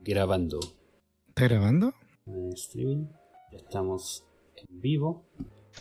[0.00, 0.58] grabando
[1.28, 1.94] ¿Está grabando?
[2.26, 3.06] en streaming.
[3.52, 4.24] Ya estamos
[4.56, 5.24] en vivo,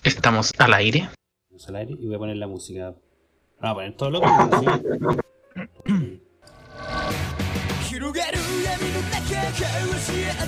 [0.03, 1.09] Estamos al aire.
[1.43, 2.95] estamos al aire y voy a poner la música.
[3.59, 4.27] Vamos a poner todo loco.
[4.61, 5.99] ¿sí?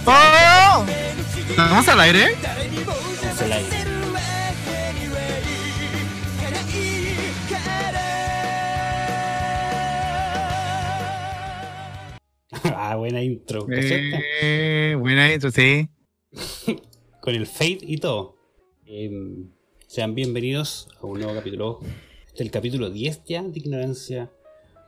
[0.06, 0.86] ¡Oh!
[1.50, 2.32] ¿Estamos al aire?
[2.32, 3.91] Estamos al aire.
[12.92, 13.66] Ah, buena intro.
[13.72, 15.88] Eh, buena intro, sí.
[17.22, 18.36] Con el fade y todo.
[18.86, 19.50] Em,
[19.88, 21.80] sean bienvenidos a un nuevo capítulo.
[22.28, 24.30] Este es el capítulo 10 ya de Ignorancia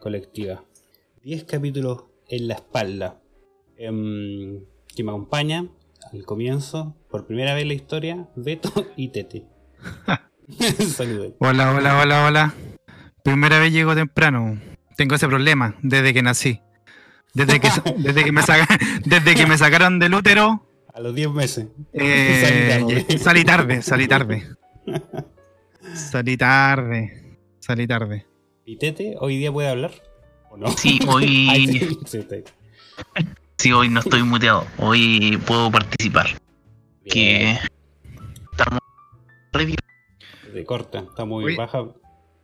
[0.02, 0.66] Colectiva.
[1.24, 3.22] 10 capítulos en la espalda.
[3.78, 5.70] Em, que me acompaña
[6.12, 9.46] al comienzo, por primera vez en la historia, Beto y Tete.
[10.88, 11.36] Saluden.
[11.40, 12.54] Hola, hola, hola, hola.
[13.24, 14.60] Primera vez llego temprano.
[14.98, 16.60] Tengo ese problema desde que nací.
[17.34, 21.32] Desde que, desde que, me, saca- desde que me sacaron del útero, A los 10
[21.32, 21.68] meses.
[21.94, 23.18] eh, Salí tarde.
[23.20, 24.48] salí tarde, salí tarde.
[25.94, 28.26] Salí tarde, salí tarde.
[28.66, 29.92] ¿Y Tete hoy día puede hablar?
[30.50, 30.68] ¿O no?
[30.78, 31.98] Sí, hoy,
[33.58, 34.66] sí, hoy no estoy muteado.
[34.78, 36.28] Hoy puedo participar.
[37.06, 37.60] Que Bien.
[38.52, 38.80] estamos
[39.52, 39.78] re bien.
[40.54, 41.84] Te corta, está muy baja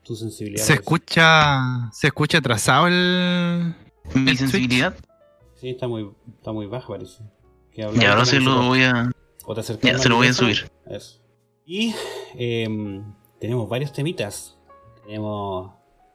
[0.03, 0.63] tu sensibilidad.
[0.63, 3.73] Se escucha, se escucha atrasado el.
[4.15, 4.95] Mi sensibilidad.
[5.55, 7.23] Sí, está muy, está muy baja, parece.
[7.71, 9.11] Que Y ahora se lo voy a.
[9.45, 10.69] O te acercas Ya, se lo voy a subir.
[10.85, 11.19] Eso.
[11.65, 11.93] Y
[12.35, 14.57] em, tenemos varios temitas.
[15.05, 15.71] Tenemos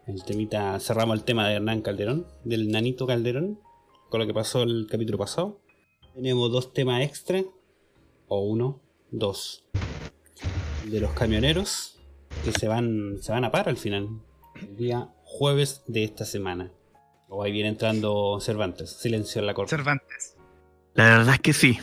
[0.06, 3.59] el temita, cerramos el tema de Hernán Calderón, del nanito Calderón,
[4.11, 5.61] con lo que pasó el capítulo pasado.
[6.15, 7.42] Tenemos dos temas extra,
[8.28, 9.65] o uno, dos.
[10.84, 11.98] El de los camioneros,
[12.45, 14.09] que se van, se van a par al final,
[14.61, 16.70] el día jueves de esta semana.
[17.36, 19.74] O ahí viene entrando Cervantes, silencio en la corte.
[19.77, 20.36] Cervantes.
[20.94, 21.78] La verdad es que sí.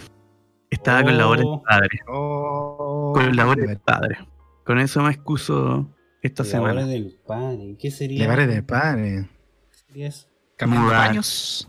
[0.70, 1.52] Estaba con la hora Oh.
[1.52, 2.00] del padre.
[2.08, 4.18] Oh, Con la hora del padre.
[4.66, 5.90] Con eso me excuso
[6.22, 6.88] esta La hora semana.
[6.88, 7.76] del padre.
[7.78, 8.20] ¿Qué sería?
[8.22, 9.28] Le vale de padre.
[9.72, 10.28] ¿Qué sería eso?
[10.56, 11.08] Cambiando Mudar.
[11.10, 11.68] baños.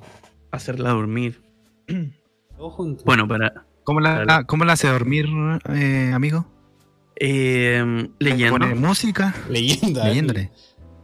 [0.52, 1.42] Hacerla dormir.
[3.04, 3.66] Bueno, para.
[3.84, 4.46] ¿Cómo la, Claro.
[4.46, 5.26] ¿Cómo la hace dormir,
[5.70, 6.46] eh, amigo?
[7.16, 8.58] eh, leyendo.
[8.58, 10.04] Pone música, leyenda.
[10.04, 10.50] leyéndole.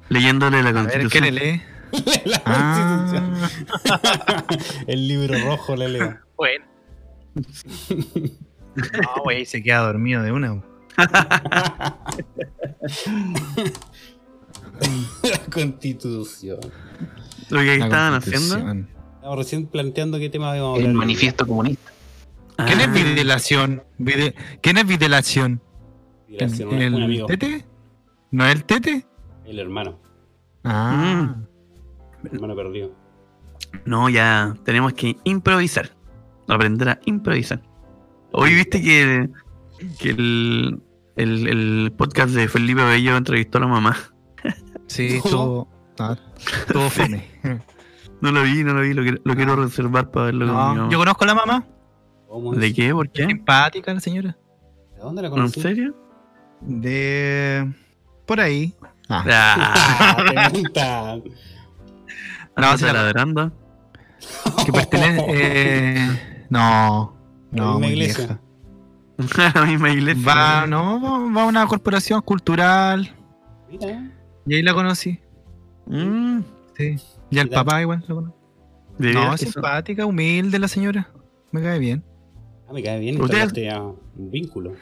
[0.08, 1.34] Leyéndole la A ver, ¿qué constitución.
[1.34, 1.62] le lee?
[2.24, 3.34] La Ah, Constitución.
[4.86, 6.18] El libro rojo le leo.
[6.36, 6.64] bueno.
[8.76, 10.62] No, güey, se queda dormido de una.
[15.22, 16.60] La constitución.
[17.50, 18.56] Lo que La estaban haciendo.
[19.16, 20.98] Estamos recién planteando qué tema íbamos a El hablar.
[20.98, 21.90] manifiesto comunista.
[22.66, 23.82] ¿Quién es Ah, Videlación?
[23.98, 25.60] Vide- ¿Quién es Videlación?
[26.28, 27.24] Gracias, ¿El, el.
[27.26, 27.64] Tete?
[28.30, 29.06] ¿No es el Tete?
[29.46, 29.98] El hermano.
[30.64, 31.34] Ah.
[31.36, 31.47] El
[32.24, 32.90] hermano perdido.
[33.84, 35.90] No, ya tenemos que improvisar.
[36.48, 37.60] Aprender a improvisar.
[38.32, 39.28] Hoy viste que,
[39.98, 40.80] que el,
[41.16, 43.96] el, el podcast de Felipe Bello entrevistó a la mamá.
[44.86, 45.68] Sí, todo.
[45.98, 46.16] ah,
[46.72, 47.26] todo fome.
[48.20, 50.98] No lo vi, no lo vi, lo, quiero- lo quiero reservar para verlo No, yo
[50.98, 51.66] conozco a la mamá.
[52.56, 52.92] ¿De qué?
[52.92, 53.26] ¿Por qué?
[53.26, 54.36] Simpática la señora.
[54.94, 55.60] ¿De dónde la ¿En conocí?
[55.60, 55.94] serio?
[56.60, 57.70] De.
[58.26, 58.74] Por ahí.
[59.08, 59.24] Ah.
[59.30, 60.16] Ah,
[60.50, 61.16] Pregunta.
[62.58, 63.52] No, sí la- ladrando.
[64.66, 65.24] que pertenece.
[65.28, 67.14] eh, no.
[67.50, 68.40] No, misma muy iglesia.
[69.18, 69.52] vieja.
[69.60, 70.24] la misma iglesia.
[70.34, 73.14] Va, no, va a una corporación cultural.
[73.70, 74.10] Mira.
[74.46, 75.20] Y ahí la conocí.
[75.86, 76.40] Mm,
[76.76, 76.96] Sí.
[77.30, 78.38] Y al papá igual lo conozco.
[78.98, 81.08] de No, son- simpática, humilde la señora.
[81.50, 82.04] Me cae bien.
[82.68, 83.20] Ah, me cae bien.
[83.20, 83.46] ¿Usted?
[83.46, 84.74] Usted a un vínculo.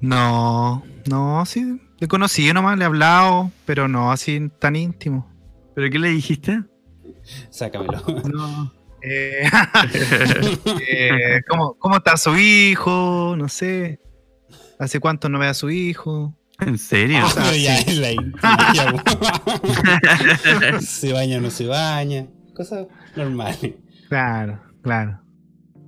[0.00, 1.80] No, no, sí.
[1.98, 5.30] Le conocí nomás, le he hablado, pero no así tan íntimo.
[5.74, 6.62] ¿Pero qué le dijiste?
[7.50, 8.02] Sácamelo.
[8.32, 8.72] No.
[9.06, 9.46] Eh,
[10.90, 13.34] eh, ¿cómo, ¿Cómo está su hijo?
[13.36, 14.00] No sé.
[14.78, 16.34] ¿Hace cuánto no ve a su hijo?
[16.60, 17.24] ¿En serio?
[17.34, 17.84] Pero ya sí.
[17.88, 18.94] es la intriga,
[20.80, 22.26] Se baña o no se baña.
[22.54, 22.86] Cosas
[23.16, 23.74] normales.
[24.08, 25.20] Claro, claro.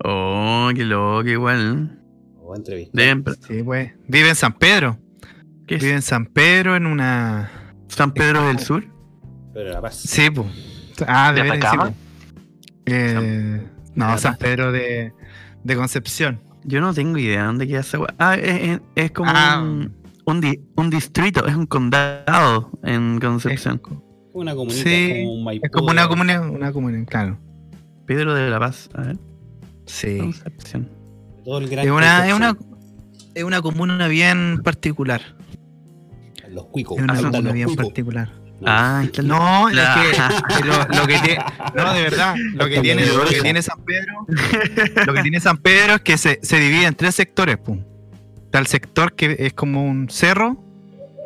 [0.04, 2.02] oh, qué loco, igual.
[2.42, 3.00] O entrevista.
[3.46, 3.92] Sí, pues.
[4.08, 4.98] Vive en San Pedro.
[5.66, 5.82] ¿Qué es?
[5.82, 7.74] Vive en San Pedro en una.
[7.88, 8.84] ¿San Pedro del Sur?
[9.54, 9.96] Pero la paz.
[9.96, 10.75] Sí, pues.
[11.06, 11.92] Ah, de ¿De Atacama?
[12.86, 14.36] Eh, no, ¿De San?
[14.36, 15.12] Pedro de,
[15.64, 16.40] de Concepción.
[16.64, 18.14] Yo no tengo idea de dónde queda esa weá.
[18.18, 19.60] Ah, es, es- es como Ah.
[19.62, 19.92] un,
[20.24, 23.80] un, di- un distrito, es un condado en Concepción.
[24.32, 25.66] Una comunidad Sí, como un Maipú.
[25.66, 27.38] Es como una comunidad, una comunidad, claro.
[28.06, 29.18] Pedro de la Paz, a ver.
[29.86, 30.18] Sí.
[30.18, 30.88] Concepción.
[31.44, 32.56] Todo el gran Es una, es una,
[33.34, 35.20] es una comuna bien particular.
[36.50, 36.98] Los cuicos.
[36.98, 37.84] Es una están comuna los bien cuicos.
[37.86, 38.32] particular.
[38.64, 41.38] Ah, No, es que lo, lo que tiene,
[41.74, 44.26] no, de verdad, lo que tiene, lo que tiene San Pedro,
[45.06, 47.82] lo que tiene San Pedro es que se, se divide en tres sectores, pum.
[48.44, 50.56] Está el sector que es como un cerro,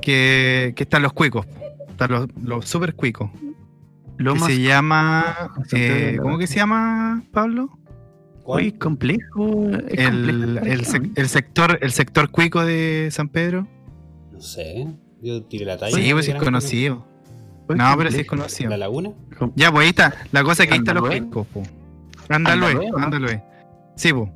[0.02, 1.46] que, que están los cuicos,
[1.88, 7.70] están los, los super cuicos, que Lomas se llama, eh, ¿cómo que se llama, Pablo?
[8.44, 9.68] Uy, complejo.
[9.88, 13.68] es El, complejo, el, sec- el sector, el sector cuico de San Pedro.
[14.32, 14.88] No sé.
[15.22, 15.94] Yo tiré la talla.
[15.94, 17.06] Sí, pues es conocido.
[17.76, 18.70] No, pero sí es conocido.
[18.70, 19.10] ¿La laguna?
[19.54, 20.14] Ya, pues ahí está.
[20.32, 21.62] La cosa es que ahí están los cuicos, po.
[22.28, 23.42] Andalue, ¿Andalue.
[23.96, 24.30] Sí, pues.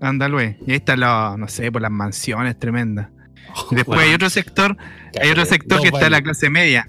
[0.00, 0.58] Andalue.
[0.66, 3.08] Y ahí están los, no sé, pues las mansiones tremendas.
[3.70, 4.76] Y después Bueno, hay otro sector,
[5.20, 6.88] hay otro sector que está la clase media.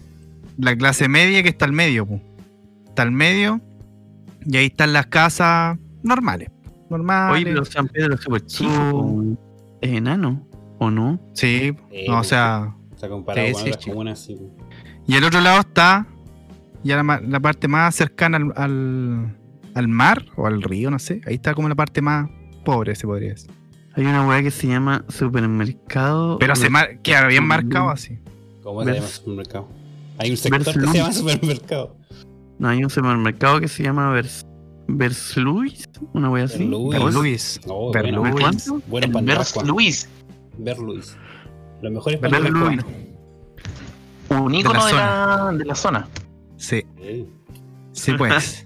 [0.58, 2.22] La clase media que está al medio, pues.
[2.88, 3.62] Está al medio.
[4.46, 6.50] Y ahí están las casas normales.
[6.90, 7.36] Normales.
[7.36, 9.24] Oye, pero San Pedro es súper chico.
[9.82, 10.46] Es enano,
[10.78, 11.20] ¿o no?
[11.34, 12.76] Sí, Sí, no, o sea.
[12.94, 14.38] O sea, comparado con sí, otras comunas, sí.
[15.08, 16.06] Y el otro lado está
[16.84, 19.38] ya la, ma- la parte más cercana al, al,
[19.76, 21.22] al mar o al río, no sé.
[21.26, 22.30] Ahí está como la parte más
[22.64, 23.52] pobre, se podría decir.
[23.94, 26.40] Hay una weá que se llama supermercado.
[26.40, 28.20] Pero se mar queda bien marcado así.
[28.64, 29.68] ¿Cómo se llama supermercado?
[30.18, 31.98] Hay un sector que se llama supermercado.
[32.60, 34.46] No, hay un supermercado que se llama Vers...
[34.88, 36.68] Versluis, una wea así.
[36.68, 36.92] Verluis.
[37.00, 37.62] Ver Luis.
[37.66, 38.24] No, Ver bueno.
[38.24, 38.42] Luis.
[38.42, 38.82] ¿Cuánto?
[38.88, 39.26] Bueno, El pan
[44.40, 46.08] un ícono de la la, de la zona.
[46.58, 46.86] Sí,
[47.94, 48.14] Sí.
[48.18, 48.66] pues.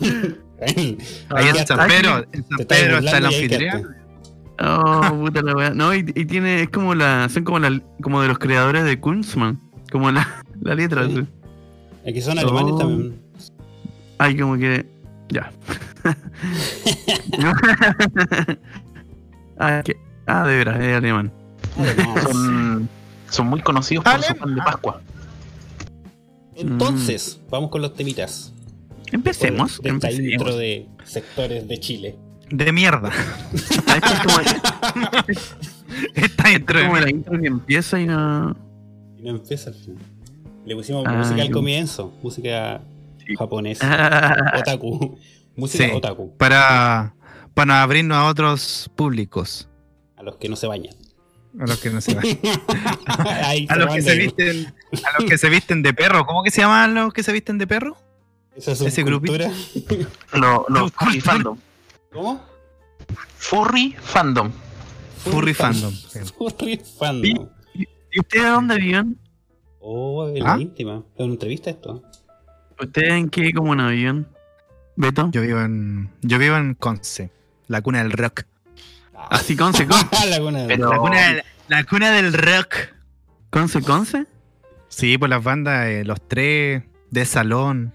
[0.60, 0.96] Ahí
[1.30, 1.86] Ahí en San está.
[1.86, 3.94] Pedro, en San Pedro está el anfitrión.
[4.58, 5.70] Oh, puta la wea.
[5.70, 8.98] No, y, y tiene, es como la, son como la, como de los creadores de
[8.98, 9.60] Kunstmann.
[9.92, 11.04] Como la, la letra.
[11.06, 11.12] Sí.
[11.18, 11.26] así.
[12.04, 12.78] Es que son alemanes Oh.
[12.78, 13.20] también.
[14.18, 14.86] Ay, como que.
[15.28, 15.52] Ya.
[19.58, 21.32] ah, que- ah, de veras, es alemán.
[21.78, 22.22] Además.
[22.22, 22.88] Son,
[23.30, 25.00] son muy conocidos por su pan de Pascua.
[26.54, 28.52] Entonces, vamos con los temitas.
[29.12, 29.80] Empecemos.
[29.82, 30.32] De esta empecemos.
[30.32, 32.16] intro de sectores de Chile.
[32.50, 33.10] De mierda.
[33.86, 34.38] Ah, Esta es como,
[36.14, 37.02] Está dentro de como mí.
[37.04, 38.56] la intro que empieza y no.
[39.18, 40.02] Y no empieza al final.
[40.64, 42.12] Le pusimos Ah, música al comienzo.
[42.22, 42.80] Música
[43.38, 43.86] japonesa.
[43.88, 45.18] Ah, Otaku.
[45.56, 45.90] Música Sí.
[45.92, 46.36] otaku.
[46.36, 47.14] Para,
[47.54, 49.68] para abrirnos a otros públicos.
[50.16, 50.94] A los que no se bañan.
[51.58, 52.24] A los que no se van.
[53.44, 56.26] Ahí A los que se visten, a los que se visten de perro.
[56.26, 57.96] ¿Cómo que se llaman los que se visten de perro?
[58.54, 59.50] Esa ese subcultura.
[60.32, 61.58] Los los furry fandom.
[62.12, 62.42] ¿Cómo?
[63.36, 64.50] Furry fandom.
[65.24, 65.92] Furry fandom.
[66.38, 67.48] Furry fandom.
[67.74, 69.18] ¿Y ustedes de dónde viven?
[69.80, 70.60] Oh, en la ¿Ah?
[70.60, 71.04] íntima.
[71.14, 72.02] ¿Es una entrevista esto?
[72.80, 74.26] ¿Ustedes en qué comuna viven?
[74.96, 75.28] ¿Beto?
[75.32, 77.30] Yo vivo en, yo vivo en Conce,
[77.66, 78.44] la cuna del rock.
[79.30, 80.06] Así, Conce, Conce.
[80.28, 82.74] la cuna de- Pero- La cuna, del- la cuna del rock.
[83.50, 84.26] Conce, Conce.
[84.88, 87.92] Sí, pues las bandas, eh, los tres de salón.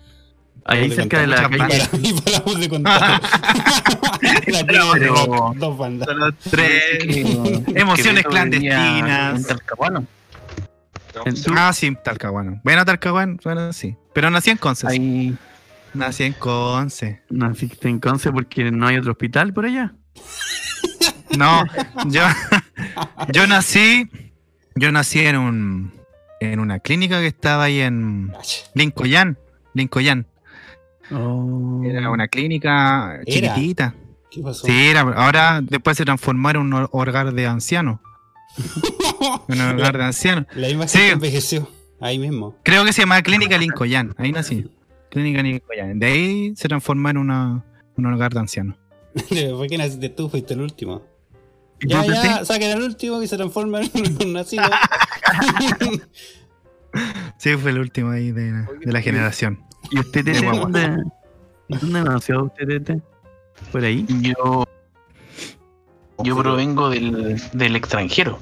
[0.63, 1.57] Ahí de cerca de la calle.
[1.57, 3.21] Para mí, para de contar.
[4.47, 4.63] la de
[4.99, 6.07] Pero- Dos bandas.
[6.07, 6.83] Son los tres.
[7.01, 9.35] Que- Emociones que clandestinas.
[9.39, 10.05] En Talcahuano.
[11.57, 12.61] Ah, sí, Talcahuano.
[12.63, 13.95] Bueno, Talcahuano, bueno, sí.
[14.13, 14.87] Pero nací en Conce.
[14.87, 15.35] Ahí
[15.93, 17.21] Nací en Conce.
[17.29, 19.93] Naciste en Conce porque no hay otro hospital por allá.
[21.37, 21.63] No,
[22.07, 22.21] yo,
[23.33, 24.09] yo nací,
[24.75, 25.93] yo nací en un,
[26.39, 28.33] en una clínica que estaba ahí en
[28.73, 29.37] Lincoyan,
[29.73, 30.27] Lincoyan.
[31.11, 31.81] Oh.
[31.83, 33.53] Era una clínica ¿Era?
[33.55, 33.95] chiquitita.
[34.29, 34.65] ¿Qué pasó?
[34.65, 37.99] Sí, era, ahora después se transformó en un hogar de ancianos.
[39.47, 40.45] Un hogar de ancianos.
[40.55, 40.99] La misma Sí.
[41.11, 41.69] envejeció.
[42.01, 42.55] Ahí mismo.
[42.63, 44.13] Creo que se llamaba Clínica Lincoyan.
[44.17, 44.69] Ahí nací.
[45.09, 45.99] Clínica Lincoyan.
[45.99, 47.63] De ahí se transformó en una,
[47.95, 48.75] un hogar de ancianos.
[49.13, 50.27] ¿Por qué naciste tú?
[50.29, 51.03] Fuiste el último.
[51.81, 54.63] ¿Y Ya, tú, ya, saquen al último y se transforma en un nacido.
[57.37, 59.63] Sí, fue el último ahí de, de la generación.
[59.91, 60.97] ¿Y usted, Tete, dónde,
[61.69, 63.01] dónde nació usted, Tete?
[63.71, 64.05] ¿Por ahí?
[64.21, 64.65] yo.
[66.21, 68.39] Yo provengo del, del extranjero.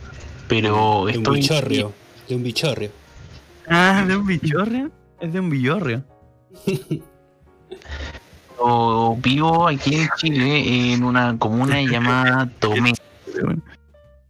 [0.47, 1.93] Pero de un bichorrio.
[2.27, 2.91] De un bichorrio.
[3.67, 4.91] Ah, ¿de un villorrio?
[5.19, 6.03] Es de un villorrio.
[8.57, 12.93] Yo vivo aquí en Chile en una comuna llamada Tomé.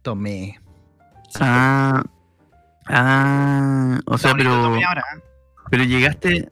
[0.02, 0.58] Tomé.
[1.40, 2.02] Ah,
[2.86, 5.04] ah, o sea, pero, Tomé ahora.
[5.70, 6.48] pero llegaste,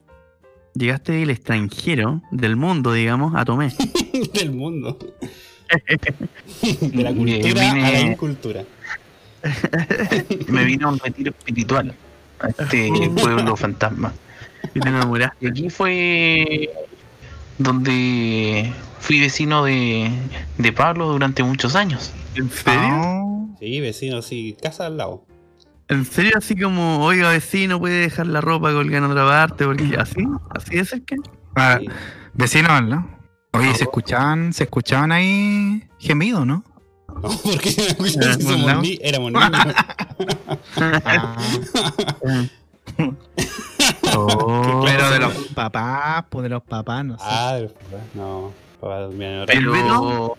[0.75, 3.73] llegaste del extranjero, del mundo, digamos, a Tomé.
[4.35, 4.99] Del mundo.
[6.81, 8.65] De la cultura a la vine- incultura.
[10.49, 11.95] Me vine a un retiro espiritual.
[12.41, 14.13] A este pueblo fantasma.
[14.75, 15.37] Y te enamoraste.
[15.47, 16.71] Y aquí fue
[17.59, 20.11] donde fui vecino de,
[20.59, 22.13] de Pablo durante muchos años.
[22.35, 22.81] ¿En serio?
[22.83, 23.25] Ah,
[23.61, 24.57] Sí, vecino, sí.
[24.63, 25.25] Casa al lado.
[25.89, 29.65] ¿En serio así como, oiga vecino, puede dejar la ropa colgada en otra parte?
[29.65, 30.25] Porque así,
[30.55, 31.17] así es el que.
[31.57, 31.89] Ah, Sí.
[32.35, 33.11] vecinos, ¿no?
[33.53, 36.63] Oye, se escuchaban, se escuchaban ahí gemidos, ¿no?
[37.23, 37.75] No, porque
[38.83, 39.51] ni- éramos niños.
[44.27, 44.83] Oh.
[44.85, 47.25] Pero de los papás, pues de los papás, no sé.
[47.27, 48.01] Ah, de los papás.
[48.15, 49.73] No, papá dormía en ¿Y el horario.
[49.73, 50.39] Beto?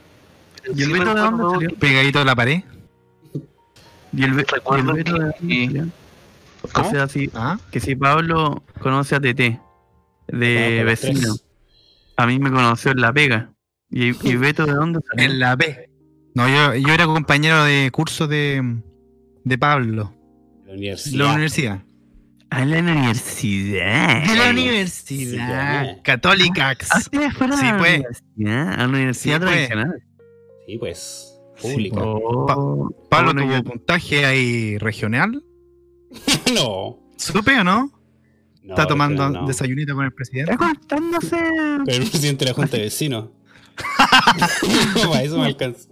[0.76, 1.76] ¿Y el Beto de dónde salió?
[1.80, 2.62] Pegadito a la pared.
[4.14, 5.04] ¿Y el, y Beto de dónde
[5.40, 5.88] salió?
[6.62, 6.92] O ¿Cómo?
[6.92, 9.60] sea, si, Ah, que si Pablo conoce a TT
[10.28, 11.36] de los vecino,
[12.18, 13.52] a mí me conoció en La Pega.
[13.90, 15.26] ¿Y, y Beto de dónde salió?
[15.26, 15.90] en la B.
[16.36, 18.82] No, yo, yo era compañero de curso de,
[19.44, 20.14] de Pablo.
[20.66, 21.18] La De universidad.
[21.26, 21.80] la universidad.
[22.52, 24.26] A la universidad.
[24.28, 25.98] De la universidad.
[26.04, 26.76] Católica.
[26.90, 28.00] Ah, sí, fuera Sí, la pues.
[28.00, 29.52] universidad, a la universidad Sí, pues.
[29.54, 30.04] tradicional.
[30.66, 31.26] Sí, pues.
[31.62, 31.98] Pública.
[32.02, 35.44] Oh, Pablo tuvo yo- puntaje ahí regional.
[36.56, 37.00] no.
[37.18, 37.92] ¿Supe o no?
[38.64, 38.74] no.
[38.74, 39.46] Está tomando no.
[39.46, 40.54] desayunito con el presidente.
[40.54, 41.38] Está contándose.
[41.86, 43.30] Pero el presidente de la Junta de Vecinos.
[45.10, 45.88] Para eso me alcanza.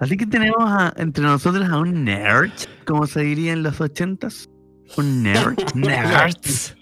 [0.00, 2.50] Así que tenemos a- entre nosotros a un nerd,
[2.86, 4.48] como se diría en los ochentas.
[4.96, 5.58] Un nerd.
[5.74, 6.74] Nerds.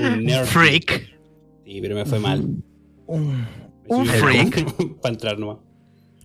[0.00, 0.46] Un nerd.
[0.46, 1.10] Freak.
[1.64, 2.44] Sí, pero me fue mal.
[3.06, 3.46] Un-
[4.06, 4.64] freak.
[5.02, 5.58] Para entrar nomás.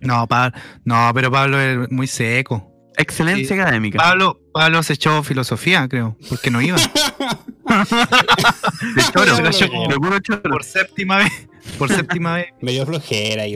[0.01, 2.71] No, Pablo, no, pero Pablo es muy seco.
[2.97, 3.61] Excelencia Sí.
[3.61, 3.97] académica.
[3.97, 6.77] Pablo, Pablo se echó filosofía, creo, porque no iba.
[6.77, 6.83] de
[9.11, 9.53] choro.
[9.53, 9.69] Se.
[10.49, 11.47] Por séptima vez.
[11.77, 12.47] Por séptima vez.
[12.61, 13.55] Me dio flojera y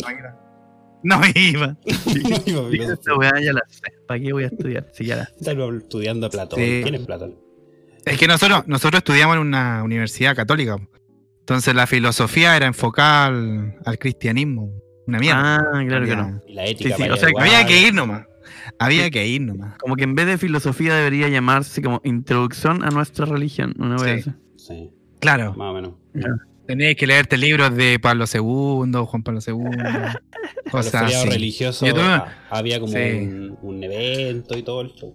[1.03, 1.67] No iba.
[1.67, 1.75] no
[2.45, 2.93] iba a Dije, filosofía.
[2.93, 3.81] esta weá ya la sé.
[4.07, 4.87] ¿Para qué voy a estudiar?
[4.93, 5.33] Si ya la sé.
[5.39, 6.59] Estaba estudiando a Platón.
[6.59, 6.79] Sí.
[6.83, 7.35] ¿Quién es Platón?
[8.05, 10.75] Es que nosotros, nosotros estudiamos en una universidad católica.
[11.39, 14.71] Entonces la filosofía era enfocada al, al cristianismo.
[15.07, 15.55] Una mierda.
[15.57, 16.41] Ah, claro que no.
[16.47, 16.95] Y la ética.
[16.95, 17.45] Sí, sí, o sea, igual.
[17.47, 18.25] Había que ir nomás.
[18.79, 19.77] Había que ir nomás.
[19.77, 23.73] Como que en vez de filosofía debería llamarse como introducción a nuestra religión.
[23.79, 24.05] Una Sí.
[24.05, 24.29] vez.
[24.55, 25.53] Sí, Claro.
[25.55, 25.93] más o menos.
[26.67, 29.53] Tenías que leerte libros de Pablo II, Juan Pablo II.
[30.71, 31.27] Cosas así.
[31.91, 32.97] tuve- ah, había como Sí.
[32.99, 35.13] un, un evento y todo el show.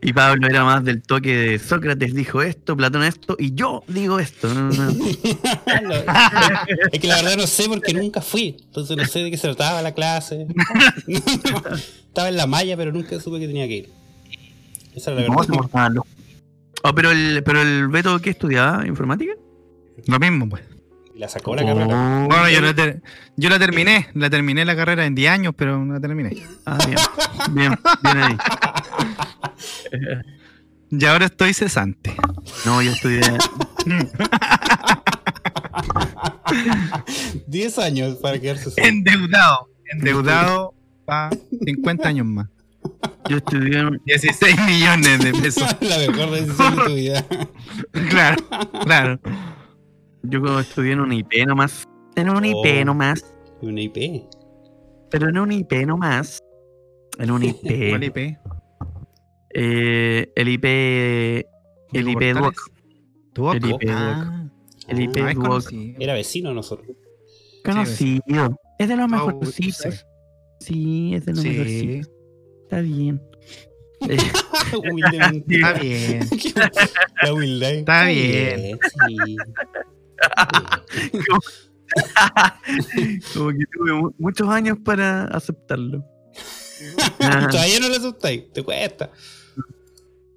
[0.00, 4.20] Y Pablo era más del toque de Sócrates dijo esto, Platón esto, y yo digo
[4.20, 4.46] esto.
[4.54, 5.04] No, no, no.
[6.92, 8.56] es que la verdad no sé porque nunca fui.
[8.66, 10.46] Entonces no sé de qué se trataba la clase.
[11.08, 13.88] Estaba en la malla, pero nunca supe que tenía que ir.
[14.94, 16.02] Esa era la verdad.
[16.84, 19.32] Oh, pero el, pero el Beto que estudiaba informática.
[20.06, 20.62] Lo mismo, pues.
[21.14, 22.24] Y la sacó la carrera.
[22.24, 22.28] Oh.
[22.28, 23.02] Bueno, yo la, ter-
[23.36, 24.08] yo la terminé.
[24.14, 26.36] La terminé la carrera en 10 años, pero no la terminé.
[26.64, 26.98] Ah, bien.
[27.50, 28.36] Bien, bien ahí.
[30.90, 32.14] Y ahora estoy cesante.
[32.64, 33.20] No, yo estudié.
[37.46, 38.86] 10 años para quedarse solo.
[38.86, 39.68] Endeudado.
[39.90, 40.74] Endeudado
[41.04, 41.30] para
[41.64, 42.48] 50 años más.
[43.28, 45.76] Yo estudié en, 16 millones de pesos.
[45.80, 47.26] la mejor decisión de tu vida.
[48.10, 48.36] Claro,
[48.84, 49.20] claro.
[50.22, 51.84] Yo estudié en un IP nomás.
[52.16, 52.46] En un Oh.
[52.64, 53.34] IP nomás.
[53.62, 54.24] Una IP.
[55.10, 56.40] Pero en un IP nomás.
[57.18, 58.16] En un ¿Cuál IP.
[58.16, 58.36] IP?
[59.54, 60.64] eh, el IP.
[61.92, 62.34] El IP.
[62.34, 62.54] Duoc.
[63.34, 63.54] Duoc.
[63.54, 64.48] El IP Ah,
[64.88, 65.64] El IP ah, Duoc.
[65.98, 66.96] Era vecino nosotros.
[67.64, 68.58] Conocido.
[68.78, 70.06] Es de los Oh, mejorcitos.
[70.60, 72.10] Sí, es de los Sí, mejorcitos.
[72.64, 73.22] Está bien.
[74.08, 74.16] Eh,
[74.76, 75.56] Humildemente.
[75.56, 76.20] está bien.
[77.24, 77.72] La humildad.
[77.72, 78.78] Está bien.
[79.08, 79.36] Sí.
[83.34, 86.04] Como que tuve mu- muchos años para aceptarlo.
[87.18, 88.52] Todavía no lo asustáis.
[88.52, 89.10] Te cuesta.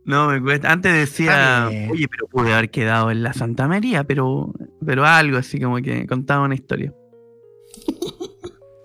[0.05, 0.71] no, me cuesta.
[0.71, 4.53] Antes decía, oye, pero pude haber quedado en la Santa María, pero,
[4.85, 6.93] pero algo así como que contaba una historia.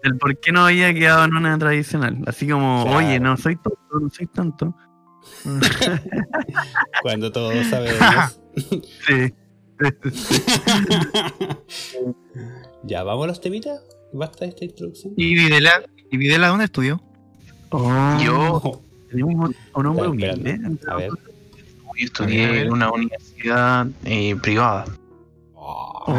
[0.02, 2.18] El por qué no había quedado en una tradicional.
[2.26, 2.98] Así como, Claro.
[2.98, 4.76] oye, no soy tonto, no soy tonto.
[7.02, 8.40] Cuando todo sabe de Dios.
[9.06, 9.34] Sí.
[12.84, 13.80] ya, vamos a los temitas.
[14.12, 15.14] Basta esta introducción.
[15.16, 15.82] ¿Y Videla?
[16.10, 17.02] ¿Y Videla dónde estudió?
[17.70, 20.52] Oh, Yo, tenemos un, hombre humilde.
[20.52, 20.92] espera.
[20.92, 21.10] A ver.
[21.10, 24.84] yo estudié en una universidad eh, privada.
[25.54, 26.14] Oh, Oh.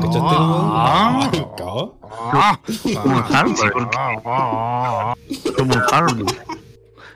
[0.00, 1.30] ¿Cachaste el Ah.
[2.32, 2.60] Ah,
[3.02, 3.72] Como Harvard.
[5.56, 6.26] Como Harvard.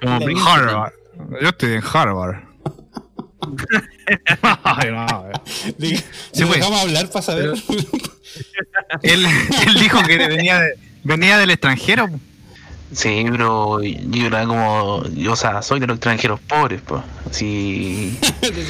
[0.03, 0.47] Como.
[0.47, 0.93] Harvard.
[1.41, 2.50] Yo estoy en Harvard.
[4.63, 5.07] Ay, no,
[5.79, 5.97] Sí,
[6.33, 7.53] dejamos hablar para saber.
[9.03, 9.27] él,
[9.67, 12.09] él dijo que venía, de- venía del extranjero.
[12.93, 17.03] Sí, pero yo era como, yo, o sea, soy de los extranjeros pobres, pues.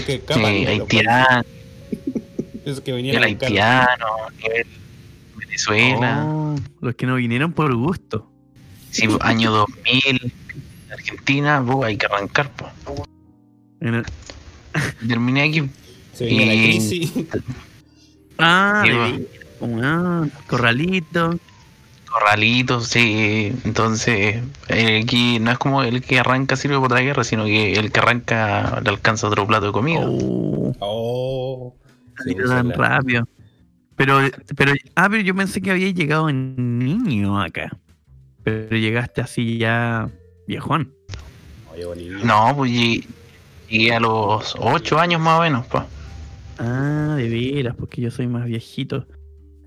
[0.06, 1.42] Escapan, eh, haitiano,
[2.84, 4.06] que el haitiano,
[4.42, 4.66] nivel
[5.36, 8.30] Venezuela, Oh, los que no vinieron por gusto.
[8.90, 10.32] sí, año 2000,
[10.92, 12.70] Argentina, pues, hay que arrancar, pues.
[14.74, 15.68] El- Terminé aquí.
[16.14, 17.12] Se venía la crisis.
[18.42, 19.26] Ah, Sí,
[19.82, 21.38] ah, corralito.
[22.10, 23.52] Corralitos, sí.
[23.64, 27.74] Entonces, eh, aquí no es como el que arranca sirve para la guerra, sino que
[27.74, 30.00] el que arranca le alcanza otro plato de comida.
[30.04, 31.74] Oh, Oh.
[32.24, 33.28] Tan la- rápido.
[33.96, 34.20] Pero,
[34.56, 37.76] pero, ah, pero yo pensé que había llegado en niño acá.
[38.42, 40.08] Pero llegaste así ya
[40.48, 40.94] viejón.
[42.24, 42.72] No, pues
[43.70, 45.84] llegué a los 8 años más o menos, pues.
[46.58, 49.06] Ah, de veras, porque yo soy más viejito.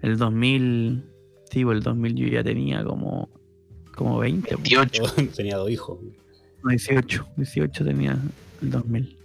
[0.02, 1.04] El 2000,
[1.50, 3.30] sí, pues el 2000 yo ya tenía como,
[3.96, 4.70] como 20, pues.
[4.70, 5.04] 28.
[5.36, 6.00] Tenía dos hijos.
[6.64, 8.18] No, 18, 18 tenía
[8.62, 9.18] el 2000.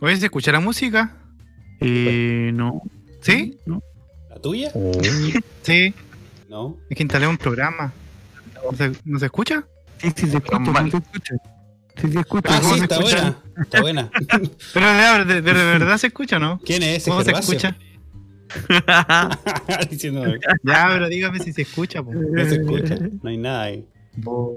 [0.00, 1.16] Oye, ¿se escucha la música?
[1.80, 2.80] Eh, no.
[3.20, 3.58] ¿Sí?
[3.66, 3.82] No.
[4.30, 4.70] ¿La tuya?
[5.62, 5.92] Sí.
[6.48, 6.76] No.
[6.88, 7.92] Es que instalé un programa.
[8.70, 9.66] ¿No se, no se escucha?
[9.98, 11.34] Sí, sí se escucha, sí se escucha.
[12.00, 12.48] Sí se escucha.
[12.56, 13.38] Ah, ¿Cómo sí, está buena.
[13.62, 14.10] Está buena.
[14.74, 16.60] Pero de, de- de verdad se escucha, ¿no?
[16.64, 17.76] ¿Quién es ese ¿Cómo se escucha?
[19.90, 22.02] Diciéndome, Ya, pero dígame si se escucha.
[22.02, 22.12] po.
[22.12, 22.96] no se escucha.
[23.22, 23.86] No hay nada ahí.
[24.16, 24.52] No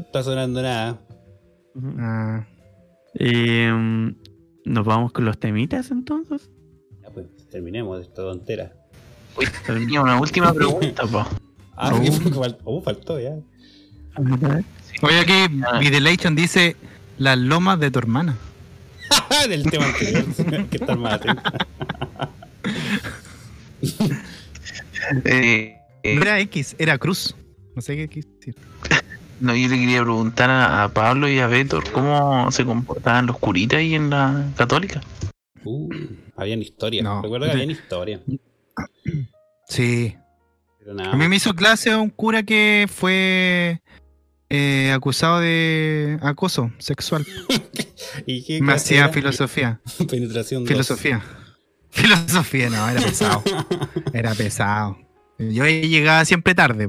[0.00, 1.00] está sonando nada.
[1.98, 2.46] Ah,
[3.14, 4.14] Em,
[4.64, 6.50] ¿Nos vamos con los temitas entonces?
[7.02, 8.72] Ya pues, terminemos esta tontera.
[9.66, 11.26] Tenía una última pregunta, pues.
[11.76, 11.92] Ah,
[12.64, 13.36] oh, faltó ya.
[14.16, 15.32] Oye, aquí
[15.80, 16.76] Videlation dice
[17.18, 18.36] las lomas de tu hermana.
[19.48, 20.24] Del tema anterior.
[20.68, 21.42] que está más atento.
[25.24, 27.34] Eh, eh, No era X, era Cruz.
[27.74, 28.24] No sé qué
[29.40, 33.38] no, yo le quería preguntar a, a Pablo y a Beto cómo se comportaban los
[33.38, 35.00] curitas ahí en la católica.
[35.64, 35.88] Uh,
[36.36, 37.02] habían historia.
[37.02, 37.22] No.
[37.22, 38.20] Recuerdo que habían historia.
[39.68, 40.16] Sí.
[40.78, 41.12] Pero nada.
[41.12, 43.80] A mí me hizo clase un cura que fue
[44.54, 47.26] eh, acusado de acoso sexual.
[48.26, 49.80] ¿Y qué Me hacía filosofía.
[50.10, 50.66] Penetración.
[50.66, 51.22] Filosofía.
[51.90, 53.42] Filosofía, no, era pesado.
[54.12, 54.98] Era pesado.
[55.38, 56.88] Yo llegaba siempre tarde.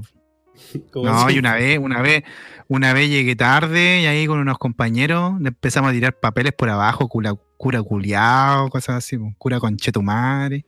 [0.92, 1.36] ¿Cómo No, así?
[1.36, 2.24] y una vez, una vez,
[2.68, 7.08] una vez llegué tarde y ahí con unos compañeros empezamos a tirar papeles por abajo,
[7.10, 10.66] cura, cura culiao, cosas así, cura conchetumare.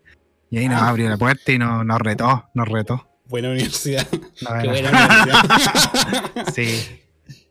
[0.49, 0.89] Y ahí nos Ah.
[0.89, 3.07] abrió la puerta y nos, nos retó, nos retó.
[3.27, 4.07] Buena universidad.
[4.11, 6.53] No, Qué buena universidad.
[6.53, 7.01] sí,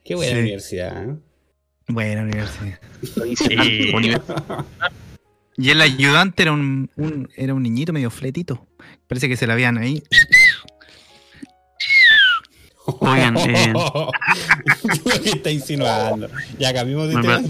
[0.04, 0.38] Qué buena Sí.
[0.38, 1.04] universidad.
[1.10, 1.16] ¿eh?
[1.88, 2.78] buena universidad.
[3.36, 4.14] Sí.
[5.56, 8.66] Y el ayudante era un, un- era un niñito medio fletito.
[9.06, 10.02] Parece que se la habían ahí.
[12.86, 14.10] Oigan, eh, Lo
[15.22, 16.28] que está insinuando.
[16.58, 17.40] Ya cambiamos de tema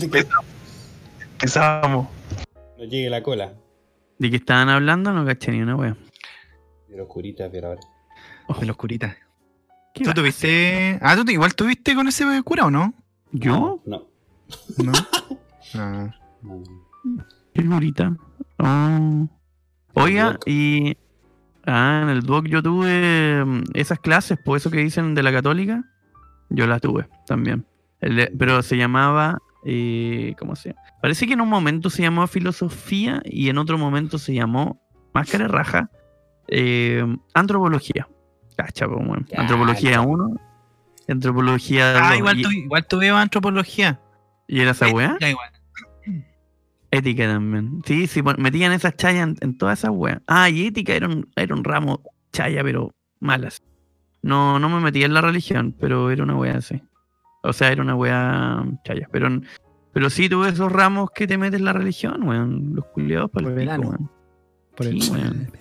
[1.32, 2.08] Empezamos.
[2.78, 3.52] nos llegue la cola.
[4.18, 5.12] ¿de qué estaban hablando?
[5.12, 5.96] No caché ni una wea.
[6.88, 7.80] De los curitas, pero ahora.
[8.60, 9.16] De los curitas.
[9.94, 10.14] ¿Qué ¿Tú va?
[10.14, 10.98] tuviste.
[11.02, 12.94] Ah, ¿tú te- igual tuviste con ese cura o no?
[13.32, 13.80] ¿Yo?
[13.86, 14.06] No.
[14.78, 14.92] No.
[15.74, 16.10] Ah.
[16.42, 16.62] no.
[17.54, 18.16] Qué bonita.
[18.58, 19.28] Oh.
[19.94, 20.96] Oiga, y.
[21.66, 25.32] Ah, en el doc yo tuve mm, esas clases, por eso que dicen de la
[25.32, 25.82] católica.
[26.50, 27.64] Yo las tuve también.
[28.00, 29.38] El de- pero se llamaba.
[29.64, 30.82] eh, ¿Cómo se llama?
[31.00, 34.80] Parece que en un momento se llamó filosofía y en otro momento se llamó
[35.14, 35.90] máscara raja.
[36.48, 37.02] eh,
[37.32, 38.06] antropología.
[38.56, 38.86] Cacha.
[39.36, 40.36] Antropología 1.
[41.08, 42.18] Antropología Ah, 2.
[42.18, 44.00] igual, y, tu, igual tuve antropología.
[44.46, 45.16] ¿Y era esa weá?
[45.20, 45.50] Igual.
[46.90, 47.82] Ética también.
[47.84, 50.20] Sí, sí, pon- metían esas chayas en, en todas esas weas.
[50.26, 52.00] Ah, y ética era un, era un ramo
[52.32, 53.62] chaya, pero malas.
[54.22, 56.80] No, no me metía en la religión, pero era una wea así.
[57.42, 59.08] O sea, era una wea chaya.
[59.10, 59.28] Pero,
[59.92, 62.74] pero sí tuve esos ramos que te metes en la religión, weón.
[62.74, 64.10] Los culiados para el el pico, weón.
[64.76, 65.52] Por Sí, el- weón.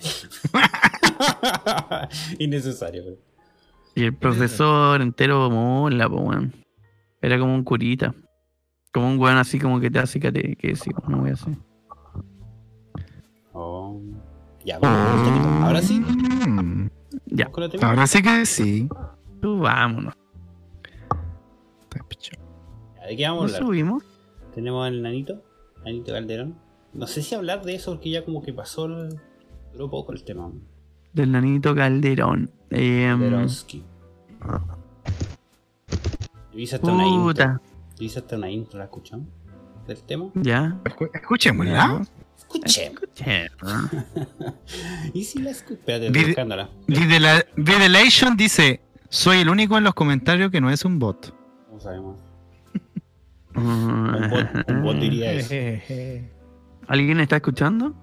[2.38, 3.16] Innecesario.
[3.94, 6.52] Y el profesor entero mola, po, weón.
[7.22, 8.14] Era como un curita.
[8.92, 11.54] Como un weón así como que te hace que que sí, no voy a hacer.
[13.52, 14.00] Oh.
[14.64, 15.66] Ya, temita.
[15.66, 16.00] Ahora sí.
[16.00, 16.88] Mm.
[17.26, 17.50] Ya.
[17.82, 18.88] Ahora sí que sí.
[19.40, 20.14] tú vámonos.
[23.08, 23.62] ¿De qué vamos a hablar?
[23.62, 24.02] subimos.
[24.54, 25.42] Tenemos al nanito,
[25.84, 26.56] nanito Calderón.
[26.94, 29.18] No sé si hablar de eso porque ya como que pasó el...
[29.72, 30.50] duró poco el tema.
[31.12, 32.50] Del nanito Calderón.
[32.70, 33.82] Eh, Calderonsky.
[36.52, 37.60] Yo hice hasta una intro.
[37.98, 39.26] hice hasta una intro, ¿la escuchamos?
[39.86, 40.30] Del tema.
[40.34, 40.80] Ya.
[40.84, 42.02] Escu- Escuchémosla.
[42.38, 43.02] Escuchemos.
[43.02, 43.50] Escuché.
[45.14, 45.76] ¿Y si la estoy
[46.26, 46.70] buscándola.
[46.86, 51.34] Videla- Videlation dice: Soy el único en los comentarios que no es un bot.
[51.68, 52.20] ¿Cómo sabemos?
[53.56, 55.54] Un bot, un bot diría eso.
[56.88, 57.94] ¿Alguien está escuchando?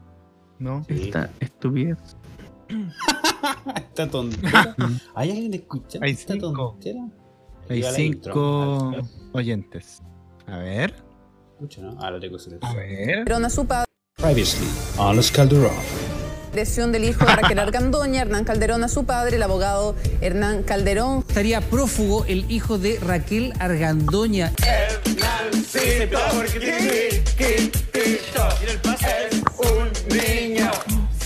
[0.60, 0.84] No.
[0.88, 1.04] Sí.
[1.06, 1.98] Esta estupidez.
[3.76, 4.76] Esta tontera.
[5.16, 6.52] ¿Hay alguien escuchando Hay esta cinco.
[6.54, 7.08] tontera?
[7.70, 9.08] Hay cinco intro.
[9.34, 10.02] oyentes.
[10.48, 10.94] A ver.
[11.54, 11.96] Escucha, ¿no?
[12.00, 12.76] Ah, lo tengo A silenciado.
[12.76, 13.16] ver.
[13.18, 13.86] Calderón a su padre.
[14.18, 14.68] Previously,
[14.98, 15.72] on Calderón.
[16.54, 21.24] Lesión del hijo de Raquel Argandoña, Hernán Calderón a su padre, el abogado Hernán Calderón.
[21.28, 24.52] Estaría prófugo el hijo de Raquel Argandoña.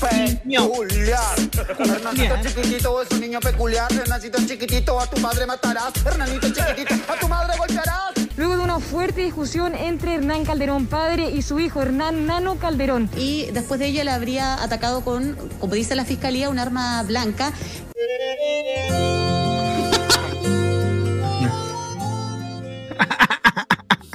[0.10, 1.36] Peculiar.
[1.80, 3.92] Hernanito chiquitito es un niño peculiar.
[3.92, 5.94] Hernanito chiquitito, a tu madre matarás.
[6.06, 8.14] Hernanito chiquitito, a tu madre golpearás.
[8.38, 13.10] Luego de una fuerte discusión entre Hernán Calderón padre y su hijo Hernán Nano Calderón.
[13.18, 17.52] y después de ello le habría atacado con, como dice la fiscalía, un arma blanca.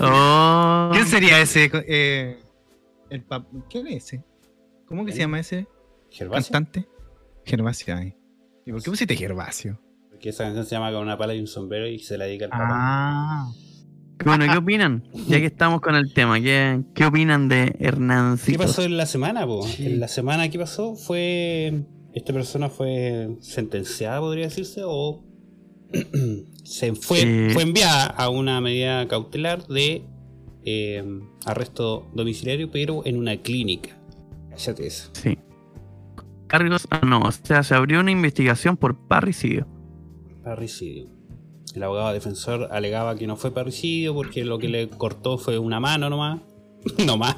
[0.03, 1.71] Oh, ¿Quién sería ese?
[1.87, 2.39] eh,
[3.11, 4.23] el pap- ¿Quién es ese?
[4.87, 5.67] ¿Cómo que se llama ese
[6.11, 6.53] Gervasio.
[6.53, 6.89] cantante?
[7.45, 7.97] Gervasio.
[7.97, 8.15] ay.
[8.67, 9.81] ¿Y por qué pusiste Gervasio?
[10.11, 12.45] Porque esa canción se llama Con una pala y un sombrero y se la dedica
[12.47, 12.69] al papá.
[12.71, 13.53] Ah.
[14.25, 15.03] bueno, ¿qué opinan?
[15.29, 18.59] Ya que estamos con el tema, ¿qué, qué opinan de ¿Qué Hernancito?
[18.59, 19.67] pasó en la semana, po?
[19.67, 19.87] Sí.
[19.87, 21.85] En la semana que pasó fue.
[22.13, 25.23] Esta persona fue sentenciada, podría decirse, o
[26.65, 27.51] se fue, Eh.
[27.53, 30.03] fue enviada a una medida cautelar de
[30.65, 31.03] eh,
[31.47, 33.97] arresto domiciliario, pero en una clínica.
[34.51, 35.11] Cállate eso.
[35.15, 35.39] Sí.
[36.51, 39.69] Cargos, ah, no, o sea, se abrió una investigación por parricidio.
[40.43, 41.07] Parricidio.
[41.77, 45.79] El abogado defensor alegaba que no fue parricidio porque lo que le cortó fue una
[45.79, 46.41] mano nomás.
[47.07, 47.37] no más.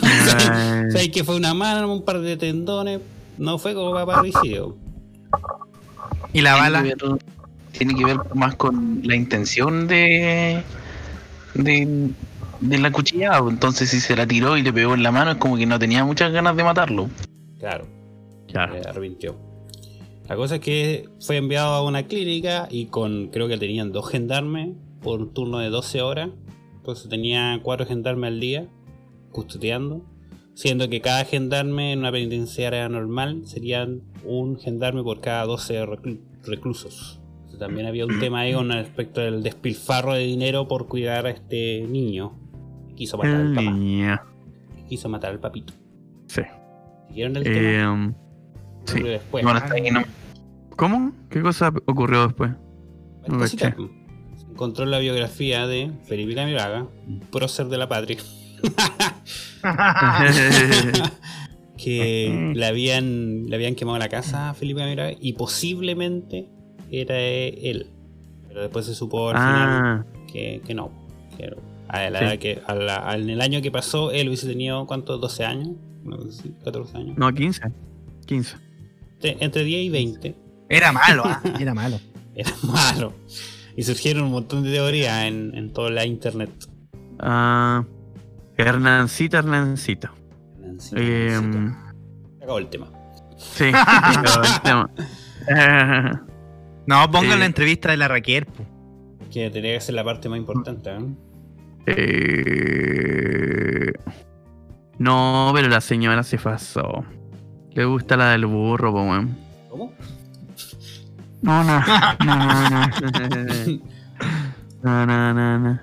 [0.00, 3.02] Ay, ¿Sabes que fue una mano, un par de tendones?
[3.36, 4.78] No fue como para parricidio.
[6.32, 6.82] ¿Y la bala?
[6.82, 7.18] Tiene que, ver,
[7.72, 10.62] tiene que ver más con la intención de.
[11.52, 12.10] de.
[12.60, 13.42] de la cuchillada.
[13.42, 13.52] pues.
[13.52, 15.78] Entonces, si se la tiró y le pegó en la mano, es como que no
[15.78, 17.10] tenía muchas ganas de matarlo.
[17.68, 17.86] Claro.
[18.48, 18.82] claro.
[18.82, 19.36] se arrepintió.
[20.28, 24.08] La cosa es que fue enviado a una clínica y con, creo que tenían dos
[24.10, 24.70] gendarmes
[25.02, 26.30] por un turno de 12 horas.
[26.76, 28.68] Entonces tenía cuatro gendarmes al día
[29.32, 30.02] custodiando.
[30.54, 36.20] Siendo que cada gendarme en una penitenciaria normal serían un gendarme por cada 12 reclu-
[36.44, 37.20] reclusos.
[37.38, 41.30] Entonces, también había un tema ahí con respecto del despilfarro de dinero por cuidar a
[41.30, 42.38] este niño.
[42.94, 43.70] Quiso matar al papá.
[44.88, 45.72] Quiso matar al papito.
[46.28, 46.42] Sí.
[47.14, 48.10] ¿Siguieron el tema?
[48.10, 48.14] Eh,
[48.86, 48.92] sí.
[48.96, 49.42] Ocurrió después.
[49.42, 50.02] Y bueno, está ahí, ¿no?
[50.76, 51.12] ¿Cómo?
[51.30, 52.50] ¿Qué cosa ocurrió después?
[53.28, 53.76] No Cosita.
[54.36, 56.88] Se encontró la biografía de Felipe Camilaga,
[57.30, 58.18] prócer de la patria,
[61.76, 66.48] que le habían, le habían quemado la casa a Felipe Camilaga y posiblemente
[66.90, 67.90] era él.
[68.48, 70.90] Pero después se supo al final ah, que, que no.
[71.36, 71.54] que
[71.88, 72.38] a la Sí.
[72.38, 75.20] que, a la- en el año que pasó, él hubiese tenido, ¿cuántos?
[75.20, 75.68] ¿12 años?
[76.04, 77.18] No sé si, 14 años.
[77.18, 77.62] no, 15.
[78.26, 78.56] 15.
[79.22, 80.36] Entre- Entre 10 y 20.
[80.68, 81.98] Era malo, ah, Era malo.
[82.34, 83.12] Era malo.
[83.76, 86.50] Y surgieron un montón de teorías en, en toda la internet.
[87.18, 87.84] Ah,
[88.56, 90.08] Hernancito, Hernancito.
[90.60, 91.74] Nancy, Eh, Nancy.
[92.38, 92.88] Se acabó el tema.
[93.36, 93.64] sí,
[94.22, 94.90] pero el tema.
[96.86, 97.38] No, pongan Eh.
[97.38, 98.46] la entrevista de la Raquel.
[99.32, 100.98] Que tenía que ser la parte más importante, ¿eh?
[101.86, 103.92] eh,
[104.98, 107.04] no, pero la señora se pasó.
[107.72, 109.36] Le gusta la del burro, po, weón.
[109.68, 109.92] ¿Cómo?
[111.42, 111.80] No, no,
[112.24, 112.86] no, no.
[114.82, 115.60] No, no, no, no.
[115.60, 115.80] No.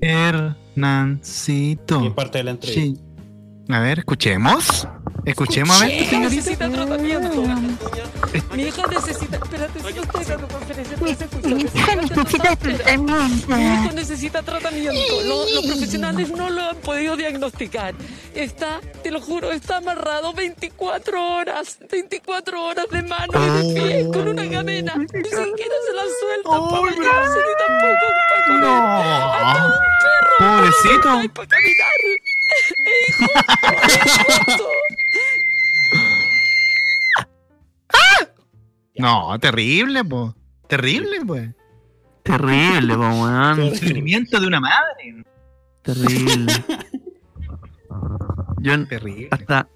[0.00, 2.02] Hernancito.
[2.02, 2.80] ¿Qué parte de la entrevista?
[2.80, 2.98] Sí.
[3.70, 4.86] A ver, escuchemos.
[5.24, 6.18] Escuchemos a ver, señorita.
[6.34, 7.42] Necesita tratamiento.
[8.54, 9.36] Mi hija necesita.
[9.36, 10.96] Espérate, si no estoy dando conferencia.
[10.98, 11.48] pero se escucha.
[11.48, 13.12] Mi hija necesita tratamiento.
[13.48, 15.22] Mi hijo necesita tratamiento.
[15.24, 17.94] Lo- los profesionales no lo han podido diagnosticar.
[18.34, 21.78] Está, te lo juro, está amarrado 24 horas.
[21.90, 24.94] 24 horas de mano y de pie con una cadena.
[24.96, 28.64] Ni siquiera se la sueltan para bañarse ni tampoco para comer.
[29.44, 31.10] Hasta un perro Pobrecito.
[31.10, 31.98] hay para caminar.
[32.86, 33.26] ¡Eh, hijo!
[38.98, 40.34] No, terrible, po.
[40.68, 41.50] Terrible, pues.
[42.22, 43.74] Terrible, po, weón.
[43.76, 45.24] Sufrimiento de una madre.
[45.82, 46.52] Terrible.
[48.60, 49.28] Yo en- Terrible.
[49.30, 49.68] hasta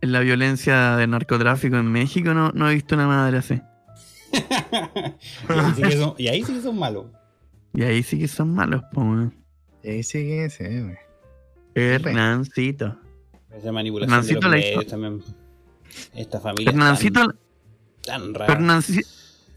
[0.00, 3.60] en la violencia del narcotráfico en México no, no he visto una madre así.
[4.32, 7.06] y, ahí sí que son, y ahí sí que son malos.
[7.74, 9.34] Y ahí sí que son malos, po, weón.
[9.82, 10.96] Sí, sí, sí, güey.
[11.74, 12.98] Hernancito.
[13.52, 15.22] Esa manipulación Hernancito de los la medios hizo- también.
[16.14, 17.38] Esta familia Hernancito, tan,
[18.08, 18.52] tan rara.
[18.58, 19.06] Hernanci-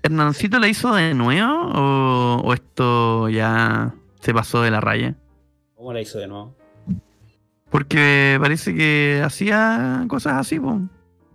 [0.04, 5.16] ¿Hernancito la hizo de nuevo o, o esto ya se pasó de la raya?
[5.76, 6.56] ¿Cómo la hizo de nuevo?
[7.70, 10.82] Porque parece que hacía cosas así, po.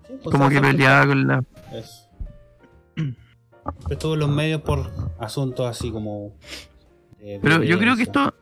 [0.06, 1.42] Sí, pues, como que peleaba con la...
[1.72, 2.06] Eso.
[3.90, 6.32] Estuvo en los medios por asuntos así como.
[7.42, 8.34] Pero yo creo que esto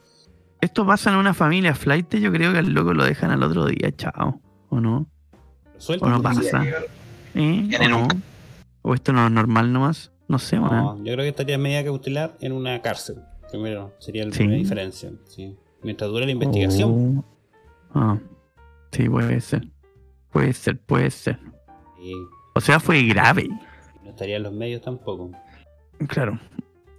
[0.61, 2.15] esto pasa en una familia flight.
[2.17, 4.41] Yo creo que al loco lo dejan al otro día, chao.
[4.69, 5.07] ¿O no?
[6.01, 6.65] ¿O no pasa?
[7.35, 7.71] ¿Eh?
[7.81, 8.09] ¿O, no?
[8.87, 10.13] ¿O esto no es normal nomás?
[10.29, 10.99] No sé, No, weón.
[11.05, 13.17] yo creo que estaría en medida cautelar en una cárcel.
[13.51, 14.39] Primero, sería la Sí.
[14.39, 15.11] primera diferencia.
[15.27, 15.57] Sí.
[15.83, 17.19] Mientras dure la investigación.
[17.19, 17.25] Oh.
[17.95, 18.19] Ah,
[18.93, 19.69] sí, puede ser.
[20.31, 21.39] Puede ser, puede ser.
[22.55, 23.49] O sea, fue grave.
[24.03, 25.31] no estaría en los medios tampoco.
[26.09, 26.39] Claro.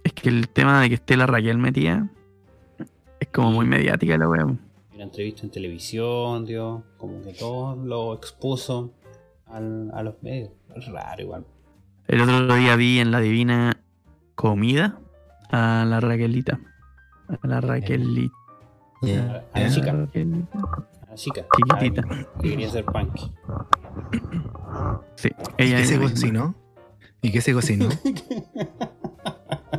[0.02, 2.08] Es que el tema de que esté la Raquel metida
[3.20, 4.60] es como muy mediática la weón.
[4.94, 8.92] Una entrevista en televisión, dio, como que todo lo expuso
[9.46, 10.50] al- a los medios.
[10.74, 11.44] Es raro igual.
[12.08, 13.78] El otro día vi en la Divina
[14.34, 14.98] Comida
[15.50, 16.60] a la Raquelita.
[17.28, 18.34] A la Raquelita.
[19.02, 20.58] A, a la chica, Raquelita.
[20.58, 21.44] a la chica.
[21.56, 22.02] Chiquitita.
[22.40, 23.16] que quería ser punk.
[25.16, 26.54] Sí, ¿Y ella qué es se cocinó?
[27.22, 27.88] ¿Y qué se cocinó?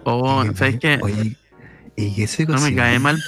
[0.04, 1.00] Oh, Oye, ¿sabes qué?
[1.02, 1.36] Oye,
[1.96, 2.70] ¿y qué se No cocinó?
[2.70, 3.18] me cae mal.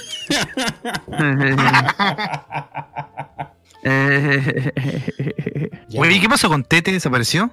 [5.96, 6.92] Oye, ¿qué pasó con Tete?
[6.92, 7.50] ¿Desapareció?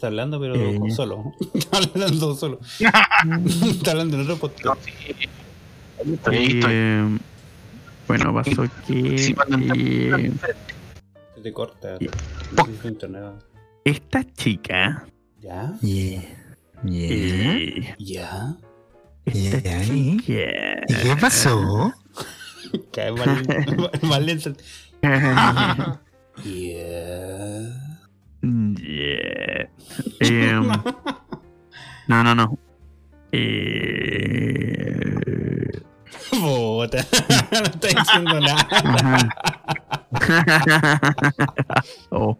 [0.00, 0.80] Está hablando, pero Eh.
[0.96, 1.34] solo.
[1.52, 2.58] Está hablando solo.
[3.68, 4.80] Está hablando en otro podcast.
[6.32, 7.18] Eh,
[8.08, 10.32] bueno, pasó que eh,
[11.34, 11.98] Se te corta.
[12.00, 12.06] Y-
[12.56, 13.24] No sé si tu internet.
[13.84, 15.06] esta chica,
[15.42, 15.74] ¿Ya?
[15.82, 16.22] Yeah.
[16.82, 17.52] Yeah.
[17.58, 18.56] eh, ¿Ya?
[19.26, 20.16] esta Yeah, ¿y?
[20.16, 21.92] chica, ¿Y qué pasó?
[22.90, 24.54] Cae mal, mal lento.
[26.42, 27.89] Yeah.
[28.42, 29.68] Yeah.
[30.20, 30.66] Em,
[32.08, 32.58] no, no, no.
[33.32, 35.14] Eh,
[36.30, 37.04] Puta.
[37.52, 39.28] no está diciendo nada.
[42.10, 42.36] Oh.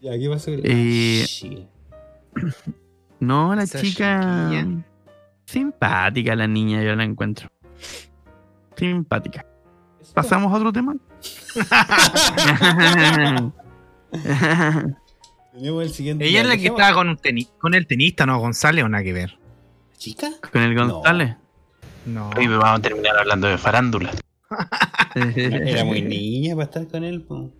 [0.00, 0.50] Ya, ¿qué pasó?
[0.52, 1.62] la Eh, chica?
[3.20, 4.48] No, la Esa chica.
[4.50, 4.84] chiquilla.
[5.44, 7.48] Simpática la niña, yo la encuentro.
[8.76, 9.44] Simpática.
[10.14, 10.94] ¿Pasamos a otro tema?
[15.52, 16.26] Tenemos el siguiente.
[16.26, 18.38] Ella es la que estaba con, un teni- con el tenista, ¿no?
[18.38, 19.38] González o nada que ver.
[19.96, 20.30] ¿Chica?
[20.52, 21.36] Con el González.
[22.06, 22.30] No.
[22.30, 24.10] Vamos a terminar hablando de farándula.
[25.14, 27.22] Era muy niña para estar con él.
[27.22, 27.50] po.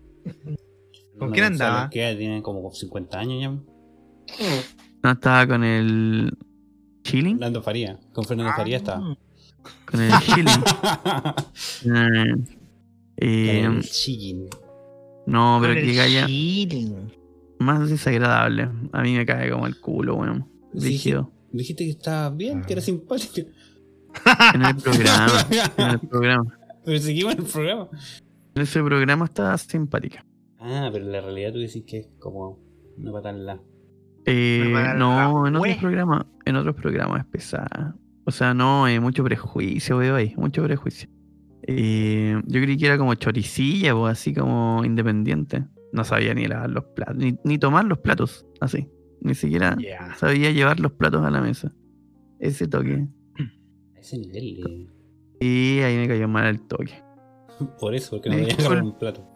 [1.19, 1.91] ¿Con No, quién andaba?
[1.91, 3.51] ¿qué edad tiene como 50 años ya.
[5.03, 6.37] No estaba con el.
[7.03, 7.37] Chilling.
[7.37, 7.99] Fernando Faría.
[8.13, 9.17] Con Fernando Faría estaba.
[9.87, 10.47] Con el Chilling.
[13.21, 14.47] Eh, eh, Con el chillín.
[15.27, 17.13] no, pero que calla chilling.
[17.59, 18.69] más desagradable.
[18.93, 20.47] A mí me cae como el culo, weón.
[20.73, 21.33] Rígido.
[21.53, 23.49] Dijiste que estaba bien, que era simpático.
[24.55, 25.47] En el programa.
[25.77, 26.59] En el programa.
[26.85, 27.89] Pero seguimos en el programa.
[28.55, 30.25] En ese programa estaba simpática.
[30.59, 32.59] Ah, pero en la realidad tú decís que es como
[32.97, 33.61] una pata en la.
[34.25, 37.97] Eh, no, en otros programas, en otros programas es pesada.
[38.29, 41.09] O sea, no, hay mucho prejuicio veo ahí, mucho prejuicio.
[41.63, 45.65] Eh, yo creí que era como choricilla o así como independiente.
[45.95, 48.87] No sabía ni lavar los platos, ni, ni tomar los platos, así.
[49.23, 49.77] Ni siquiera
[50.19, 51.73] sabía llevar los platos a la mesa.
[52.39, 53.07] Ese toque.
[53.97, 54.91] A ese nivel.
[55.41, 56.93] Y ahí me cayó mal el toque.
[56.93, 57.65] eh.
[57.81, 59.27] Por eso, porque no Sí, voy a agarrar por- un plato.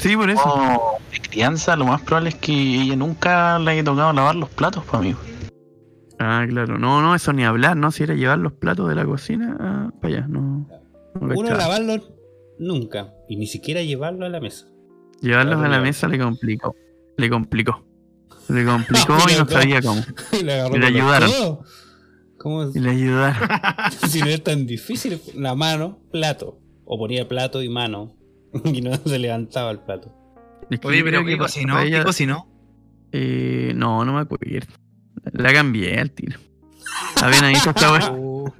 [0.00, 0.42] Sí, por eso.
[0.44, 4.48] Oh, de crianza, lo más probable es que ella nunca le haya tocado lavar los
[4.50, 5.18] platos, pues, amigo.
[6.18, 6.78] Ah, claro.
[6.78, 7.90] No, no, eso ni hablar, ¿no?
[7.92, 10.40] Si era llevar los platos de la cocina para allá, no.
[11.14, 11.58] no Uno cachaba.
[11.58, 12.02] lavarlo
[12.58, 13.14] nunca.
[13.28, 14.66] Y ni siquiera llevarlo a la mesa.
[15.20, 16.74] Llevarlos Claro, a la mesa le complicó.
[17.16, 17.84] Le complicó.
[18.48, 20.02] Le complicó y no sabía cómo.
[20.42, 21.30] le Y le ayudaron.
[22.38, 22.76] ¿Cómo es?
[22.76, 23.48] Y le ayudaron.
[24.08, 26.60] si no es tan difícil, la mano, plato.
[26.84, 28.14] O ponía plato y mano.
[28.64, 30.14] Y no se levantaba el plato.
[30.70, 31.76] Es que Oye, pero ¿qué cocinó?
[31.82, 32.46] ¿Qué cocinó?
[33.12, 34.46] eh, no, no me acuerdo.
[35.32, 36.38] La cambié al tiro.
[37.16, 38.10] Apenas hizo esta weá.
[38.12, 38.52] Oh,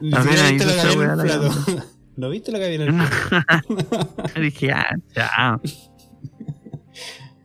[0.00, 1.84] Ni Apenas siquiera viste hizo lo que esa había en weá.
[2.16, 4.40] ¿No viste lo que había en el plato?
[4.40, 5.60] Dije, ah, chao.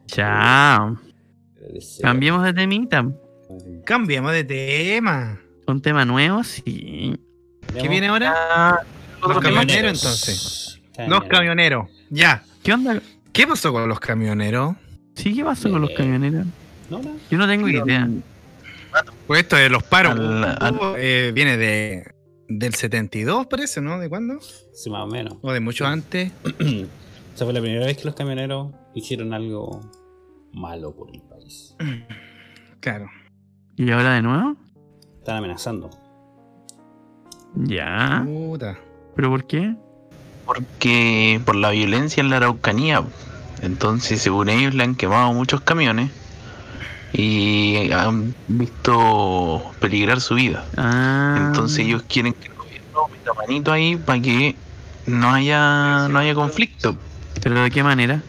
[0.07, 0.97] Chao.
[2.01, 3.05] Cambiemos de temita.
[3.85, 5.39] Cambiemos de tema.
[5.67, 7.17] Un tema nuevo, sí.
[7.79, 8.79] ¿Qué viene ahora?
[9.21, 10.81] Los camioneros, entonces.
[11.07, 11.89] Los camioneros.
[12.09, 12.43] Ya.
[12.63, 13.01] ¿Qué onda?
[13.33, 14.75] ¿Qué pasó con los camioneros?
[15.15, 16.45] Sí, ¿qué pasó con los camioneros?
[16.89, 17.11] No, no.
[17.29, 18.07] Yo no tengo idea.
[19.27, 20.13] Pues esto de los paros.
[20.19, 22.11] Al- al- eh, viene de
[22.47, 23.99] del 72, parece, ¿no?
[23.99, 24.39] ¿De cuándo?
[24.73, 25.37] Sí, más o menos.
[25.41, 26.31] O de mucho antes.
[27.35, 29.81] Esa fue la primera vez que los camioneros hicieron algo
[30.53, 31.75] malo por el país.
[32.81, 33.09] Claro.
[33.77, 34.55] ¿Y ahora de nuevo?
[35.17, 35.89] Están amenazando.
[37.55, 38.21] Ya.
[38.25, 38.77] Puta.
[39.15, 39.75] ¿Pero por qué?
[40.45, 43.03] Porque por la violencia en la Araucanía.
[43.63, 46.11] Entonces, según ellos, le han quemado muchos camiones
[47.17, 50.65] y han visto peligrar su vida.
[50.77, 51.45] Ah.
[51.47, 54.55] Entonces ellos quieren que el gobierno meta manito ahí para que
[55.07, 56.95] no haya no haya conflicto.
[57.41, 58.21] ¿Pero de qué manera?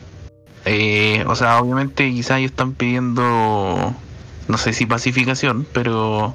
[0.65, 3.95] Eh, o sea, obviamente quizás ellos están pidiendo,
[4.49, 6.35] no sé si pacificación, pero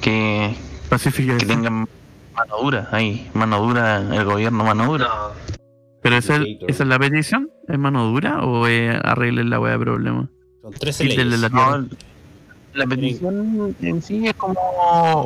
[0.00, 0.54] que,
[1.38, 1.88] que tengan
[2.34, 5.08] mano dura ahí, mano dura, el gobierno mano dura.
[6.02, 7.50] ¿Pero esa, es- esa es la petición?
[7.66, 10.28] ¿Es mano dura o es arreglen la weá de problema?
[10.64, 11.40] Son 13 Quítenle leyes.
[11.40, 11.78] la tierra.
[11.78, 11.88] No,
[12.72, 14.58] la petición en sí es como,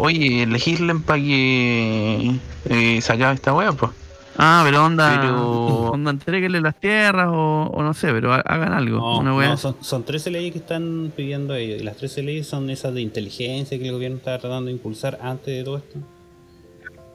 [0.01, 2.37] oye, legislen para que
[2.69, 3.93] eh, se acabe esta wea, pues.
[4.37, 8.73] Ah, pero onda, Pero- onda entreguenle las tierras o, o no sé, pero ha- hagan
[8.73, 8.99] algo.
[8.99, 9.49] No, una weá.
[9.51, 11.81] no, son, son 13 leyes que están pidiendo ellos.
[11.81, 15.19] Y las 13 leyes son esas de inteligencia que el gobierno está tratando de impulsar
[15.23, 15.99] antes de todo esto.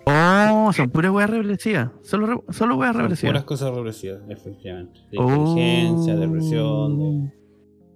[0.06, 1.90] Oh, son puras weas represivas.
[2.04, 3.32] Solo, re- solo weas represivas.
[3.32, 5.00] puras cosas represivas, efectivamente.
[5.12, 5.30] De Oh.
[5.32, 7.43] inteligencia, de represión, de...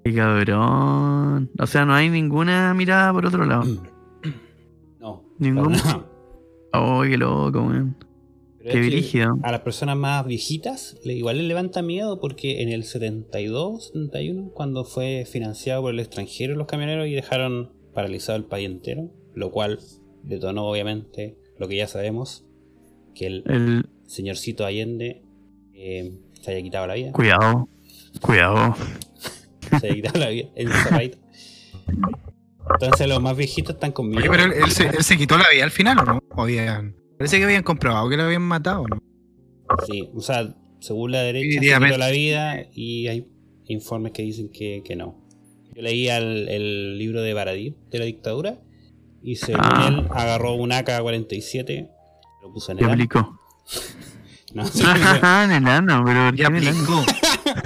[0.10, 1.50] Qué cabrón.
[1.60, 3.64] O sea, no hay ninguna mirada por otro lado.
[5.00, 5.24] No.
[5.38, 5.76] Ningún.
[6.74, 7.96] Oh, qué loco, weón.
[8.60, 9.38] Qué brígido.
[9.44, 14.50] A las personas más viejitas le- igual les levanta miedo porque en el 72, 71,
[14.54, 19.52] cuando fue financiado por el extranjero los camioneros y dejaron paralizado el país entero, lo
[19.52, 19.80] cual
[20.24, 22.44] detonó obviamente lo que ya sabemos,
[23.16, 23.90] que el, El.
[24.06, 25.22] señorcito Allende
[25.74, 27.12] eh, se haya quitado la vida.
[27.14, 27.70] Cuidado.
[28.22, 28.76] Cuidado.
[29.82, 31.18] Se quitado la vida en Zapatito.
[32.74, 34.20] Entonces los más viejitos están conmigo.
[34.20, 36.24] Oye, pero él, él se, él se quitó la vida al final, ¿o no?
[36.32, 39.02] Habían- Parece que habían comprobado que lo habían matado, ¿no?
[39.88, 43.28] Sí, o sea, según la derecha se quitó la vida y hay
[43.66, 45.18] informes que dicen que, que no.
[45.76, 48.60] Yo leía el, el libro de Baradí, de la dictadura,
[49.24, 49.88] y según Ah.
[49.90, 51.90] él agarró un AK-47,
[52.44, 53.40] lo puso en ¿Qué el aplicó?
[54.54, 57.04] No, se en el ano, pero ¿por qué en el ano?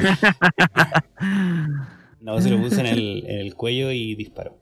[2.21, 4.57] no, se lo puso en el, en el cuello y disparó.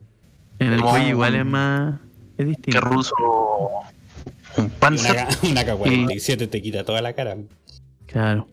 [0.58, 1.94] En el cuello igual es más.
[2.36, 2.80] Es Que distinto.
[2.80, 3.14] ruso,
[4.56, 5.16] un panzer.
[5.16, 7.36] AK- un AK-47 te quita toda la cara.
[8.06, 8.48] Claro.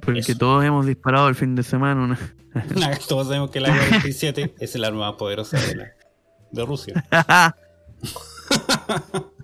[0.00, 0.36] Porque Eso.
[0.38, 2.18] todos hemos disparado el fin de semana una.
[2.76, 5.92] Una- Todos sabemos que el AK-47 es el arma más poderosa de, la-
[6.50, 7.04] de Rusia.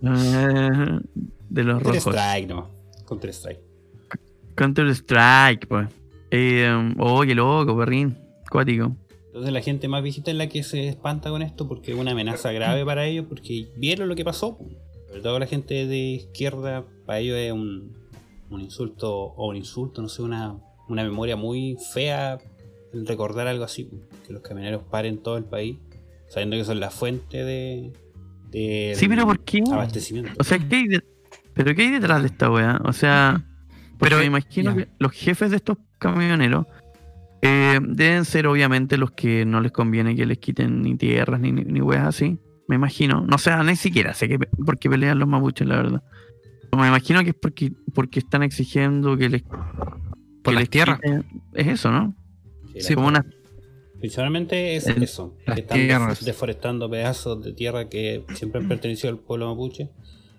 [0.02, 1.00] Eh,
[1.48, 2.14] de los Counter rojos.
[2.14, 2.70] Strike, no.
[3.06, 3.60] Counter Strike.
[4.54, 5.88] Counter Strike, pues.
[6.36, 8.16] Eh, um, oh, loco, perrín.
[8.50, 8.96] Cuático.
[9.26, 12.12] Entonces la gente más viejita es la que se espanta con esto porque es una
[12.12, 14.58] amenaza grave para ellos porque vieron lo que pasó.
[15.08, 17.92] Sobre todo la gente de izquierda, para ellos es un,
[18.50, 20.56] un insulto o un insulto, no sé, una,
[20.88, 22.38] una memoria muy fea
[22.92, 23.88] el recordar algo así.
[24.26, 25.78] Que los camioneros paren todo el país
[26.28, 27.92] sabiendo que son la fuente de...
[28.50, 29.62] de Sí, pero ¿por qué?
[29.70, 30.32] Abastecimiento.
[30.38, 31.04] O sea, ¿qué hay de-
[31.54, 32.80] ¿pero qué hay detrás de esta weá?
[32.84, 33.44] O sea,
[33.98, 34.76] pero Pero, me imagino ya.
[34.84, 35.76] que los jefes de estos
[36.12, 36.66] camioneros
[37.42, 41.52] eh, deben ser obviamente los que no les conviene que les quiten ni tierras ni,
[41.52, 42.38] ni, ni weas así.
[42.68, 43.20] Me imagino.
[43.26, 46.02] No sé, ni siquiera sé que, por qué pelean los mapuches, la verdad.
[46.70, 49.42] Pero me imagino que es porque, porque están exigiendo que les.
[49.42, 50.98] que las les tierras.
[51.00, 52.14] quiten- Es eso, ¿no?
[52.78, 53.24] Sí, como una.
[53.98, 56.18] Principalmente es El- eso, las que están tierras.
[56.20, 59.90] def- deforestando pedazos de tierra que siempre han pertenecido al pueblo mapuche.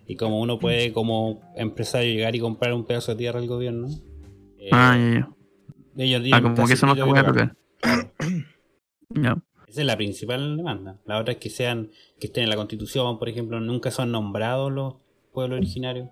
[0.08, 3.88] Y como uno puede como empresario llegar y comprar un pedazo de tierra al gobierno,
[4.58, 5.28] eh, Ah, ya, ya.
[5.98, 7.56] Ellos Ah, como que eso no se puede tocar.
[9.68, 10.96] Esa es la principal demanda.
[11.06, 14.72] La otra es que sean, que estén en la constitución, por ejemplo, nunca son nombrados
[14.72, 14.94] los
[15.32, 16.08] pueblos originarios.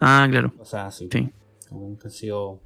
[0.00, 0.52] Ah, claro.
[0.58, 1.08] O sea, sí.
[1.10, 1.28] Sí.
[1.68, 2.60] Como nunca han sido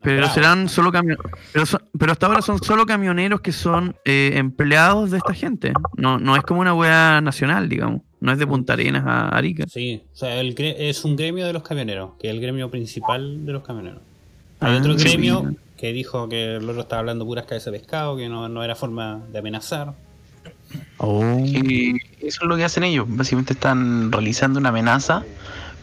[0.00, 1.30] Pero serán solo camioneros.
[1.52, 5.72] Pero, son- pero hasta ahora son solo camioneros que son eh, empleados de esta gente.
[5.96, 8.02] No, no es como una wea nacional, digamos.
[8.20, 9.64] No es de Punta Arenas a Arica.
[9.68, 13.44] Sí, o sea, el es un gremio de los camioneros, que es el gremio principal
[13.44, 14.00] de los camioneros.
[14.60, 15.08] Hay Ah, otro sí.
[15.84, 18.74] Que dijo que el otro estaba hablando puras cabezas de pescado, que no, no era
[18.74, 19.92] forma de amenazar.
[20.96, 21.38] Oh.
[21.44, 23.04] Y eso es lo que hacen ellos.
[23.06, 25.24] Básicamente están realizando una amenaza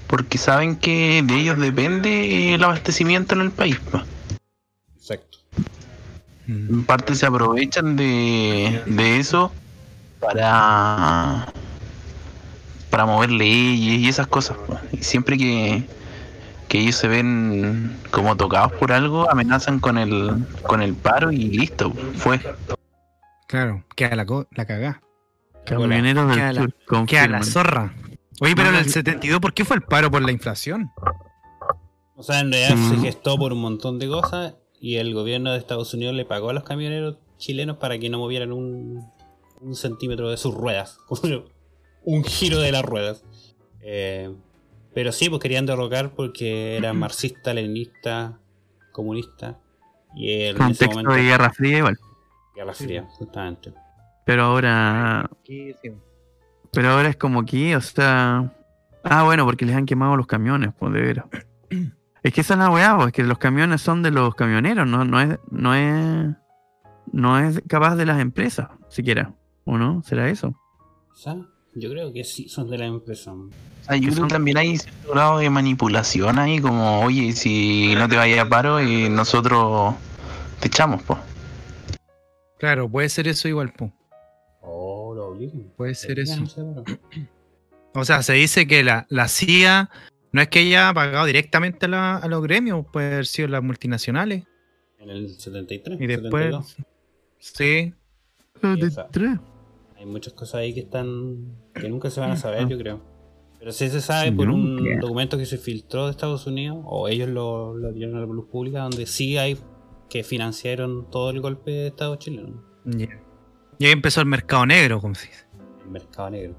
[0.08, 3.80] porque saben que de ellos depende el abastecimiento en el país.
[3.92, 4.02] pues.
[4.98, 5.38] Exacto.
[6.48, 9.52] En parte se aprovechan de, de eso
[10.20, 11.54] para
[12.90, 14.58] para mover leyes y esas cosas.
[14.66, 14.80] pues.
[14.94, 15.84] Y siempre que,
[16.72, 21.50] que ellos se ven como tocados por algo, amenazan con el con el paro y
[21.50, 22.40] listo, fue.
[23.46, 25.02] Claro, queda la, la cagá.
[25.66, 27.94] Camioneros del Queda la, queda la zorra.
[28.40, 28.90] Oye, pero en el no.
[28.90, 30.90] 72, ¿por qué fue el paro por la inflación?
[32.16, 35.58] O sea, en realidad se gestó por un montón de cosas y el gobierno de
[35.58, 39.12] Estados Unidos le pagó a los camioneros chilenos para que no movieran un,
[39.60, 41.00] un centímetro de sus ruedas.
[42.06, 43.26] un giro de las ruedas.
[43.82, 44.34] Eh,
[44.94, 48.34] pero sí, pues querían derrocar porque eran marxistas, leninistas,
[48.92, 49.56] comunistas.
[50.16, 51.98] Y él, en Contexto ese momento, de Guerra Fría igual.
[52.56, 53.74] Guerra Fría, justamente.
[54.26, 55.30] Pero ahora.
[56.72, 58.54] Pero ahora es como que, o sea.
[59.04, 61.26] Ah, bueno, porque les han quemado los camiones, pues de veras.
[62.24, 65.04] Es que esa es la weá, pues, que los camiones son de los camioneros, no,
[65.04, 66.36] no es, no es.
[67.12, 69.34] No es capaz de las empresas, siquiera.
[69.66, 70.04] ¿O no?
[70.04, 70.56] ¿Será eso?
[71.74, 73.34] Yo creo que sí son de la empresa.
[74.14, 78.50] Son- también hay cierto grado de manipulación ahí, como, oye, si no te vayas a
[78.50, 79.96] paro y nosotros
[80.60, 81.20] te echamos, pues.
[82.58, 83.92] Claro, puede ser eso igual, po.
[84.62, 85.72] Oh, lo obligan.
[85.76, 86.40] Puede ser eso.
[86.42, 87.00] No sé, pero-
[87.94, 89.90] O sea, se dice que la, la CIA
[90.32, 93.64] no es que haya pagado directamente a, la- a los gremios, puede haber sido las
[93.64, 94.44] multinacionales.
[95.00, 96.00] En el 73.
[96.00, 96.44] Y después.
[96.44, 96.78] 72.
[97.40, 97.94] Sí.
[98.62, 99.08] Sí, o sea,
[99.98, 101.56] hay muchas cosas ahí que están.
[101.74, 103.02] Que nunca se van a saber, yo creo.
[103.60, 107.30] Pero sí se sabe por un documento que se filtró de Estados Unidos, o ellos
[107.30, 109.58] lo, lo dieron a la luz pública, donde sí hay
[110.10, 112.64] que financiaron todo el golpe de Estado chileno.
[112.86, 113.08] Ya.
[113.78, 115.46] Y ahí empezó el mercado negro, como se dice.
[115.86, 116.56] El mercado negro.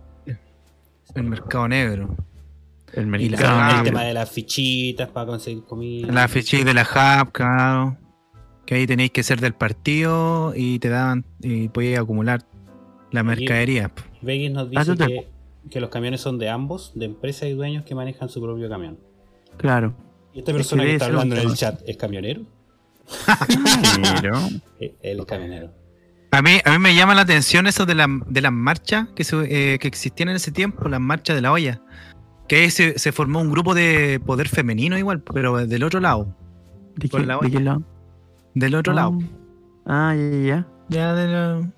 [1.15, 2.17] El mercado negro.
[2.95, 3.85] El Y la- mercado Ah, el negro.
[3.85, 6.11] tema de las fichitas para conseguir comida.
[6.13, 7.97] La ficha de la HAP, claro.
[8.65, 12.45] Que ahí tenéis que ser del partido y te daban y podías acumular
[13.11, 13.91] la mercadería.
[14.23, 15.29] Vegas nos dice que,
[15.71, 18.99] que los camiones son de ambos, de empresas y dueños que manejan su propio camión.
[19.57, 19.95] Claro.
[20.33, 22.43] ¿Y esta persona que está hablando en el chat es camionero?
[24.21, 24.39] Pero.
[24.81, 25.71] Eh, es camionero.
[26.33, 29.23] A mí, a mí me llama la atención eso de, la- de las marchas que,
[29.23, 31.81] se- eh, que existían en ese tiempo, las marchas de la olla.
[32.49, 36.35] Que ahí se, se formó un grupo de poder femenino igual, pero del otro lado.
[36.97, 37.61] ¿De qué, la de qué olla.
[37.65, 37.83] lado?
[38.55, 39.19] Del otro lado.
[39.87, 40.67] Ah, ya, ya, ya.
[40.89, 41.71] Ya de la-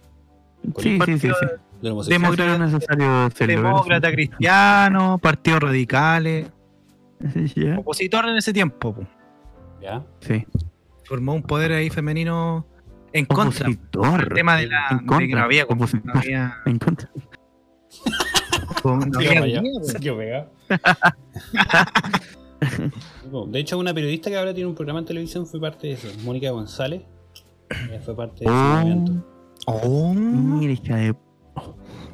[0.78, 1.46] Sí, sí, sí, sí.
[1.84, 1.90] De.
[2.14, 6.50] Demócrata- necesario hacerlo, Demócrata, cristiano, partidos radicales.
[7.78, 8.94] Opositor en ese tiempo.
[8.94, 9.06] po.
[9.80, 10.04] ¿Ya?
[10.20, 10.44] Sí.
[11.04, 12.66] Formó un poder ahí femenino
[13.12, 13.66] en contra.
[13.68, 14.22] Opositor.
[14.22, 15.26] El tema de la En de contra.
[15.28, 16.16] que no había, no Opositor.
[16.16, 17.10] había, En contra.
[18.84, 19.40] no había
[23.48, 26.08] De hecho, una periodista que ahora tiene un programa en televisión fue parte de eso.
[26.24, 27.02] Mónica González.
[27.90, 28.78] Ella fue parte de ese Oh.
[28.78, 29.12] movimiento.
[29.66, 30.14] Oh.
[30.14, 31.14] Mira, hija de.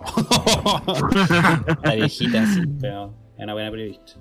[1.84, 4.12] La viejita, sí, pero es una buena periodista.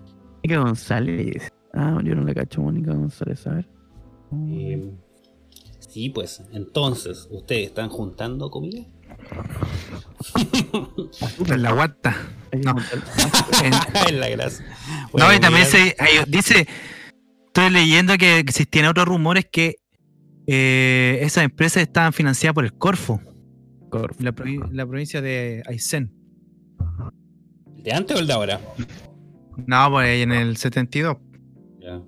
[0.44, 1.52] Mónica González.
[1.74, 3.70] Ah, yo no la cacho, Mónica González, a ver.
[4.48, 4.92] Eh,
[5.80, 8.86] sí, pues, entonces, ¿ustedes están juntando comida?
[11.48, 12.16] En la guata.
[12.64, 12.76] No.
[14.08, 14.66] En- la gracia.
[15.14, 15.96] no, y también se,
[16.28, 16.68] dice,
[17.48, 19.76] estoy leyendo que existían otros rumores que
[20.48, 23.22] eh, esas empresas estaban financiadas por el Corfo,
[24.20, 26.12] la, provi- la provincia de Aysén.
[27.84, 28.60] ¿De antes o el de ahora?
[29.66, 31.18] No, pues ahí en el 72.
[31.80, 32.00] Ya.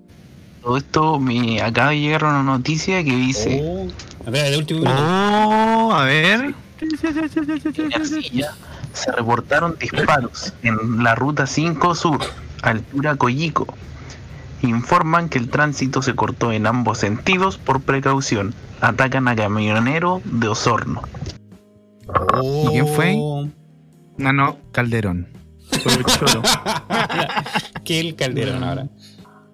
[0.62, 3.88] Todo esto me acaba de llegar una noticia que dice Oh,
[4.26, 4.96] a ver, de último minuto.
[5.00, 6.54] Oh, a ver.
[6.78, 8.52] que en Arcilla
[8.92, 12.20] se reportaron disparos en la ruta 5 Sur,
[12.62, 13.66] altura Coyico.
[14.62, 18.54] Informan que el tránsito se cortó en ambos sentidos por precaución.
[18.80, 21.02] Atacan a camionero de Osorno.
[22.42, 23.14] ¿Y quién fue?
[23.18, 23.48] Oh.
[24.18, 25.28] No, no, Calderón.
[27.84, 28.88] Que el Calderón ahora.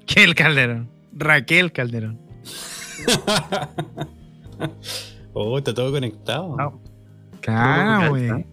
[0.07, 0.91] ¿Qué el Calderón?
[1.13, 2.19] Raquel Calderón.
[5.41, 6.57] Oh, está todo conectado.
[6.57, 6.83] No.
[7.41, 8.45] Claro, güey.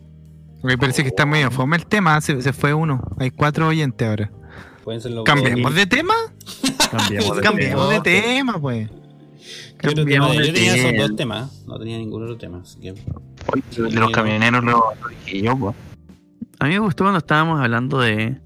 [0.62, 2.22] Me parece que está medio fome el tema.
[2.22, 3.02] Se, se fue uno.
[3.18, 4.32] Hay cuatro oyentes ahora.
[4.84, 6.14] Pueden ser los ¿Cambiamos de tema?
[6.92, 8.24] Cambiamos de Cambiamos de tema.
[8.28, 8.88] tema, pues.
[9.80, 11.64] ¿Qué otro Cambiamos Yo tenía esos dos temas.
[11.68, 12.60] No tenía ningún otro tema.
[12.62, 12.92] Así que.
[12.92, 14.72] Oye, de los camioneros lo,
[15.02, 15.76] lo dije yo, pues.
[16.60, 18.40] A mí me gustó cuando estábamos hablando de,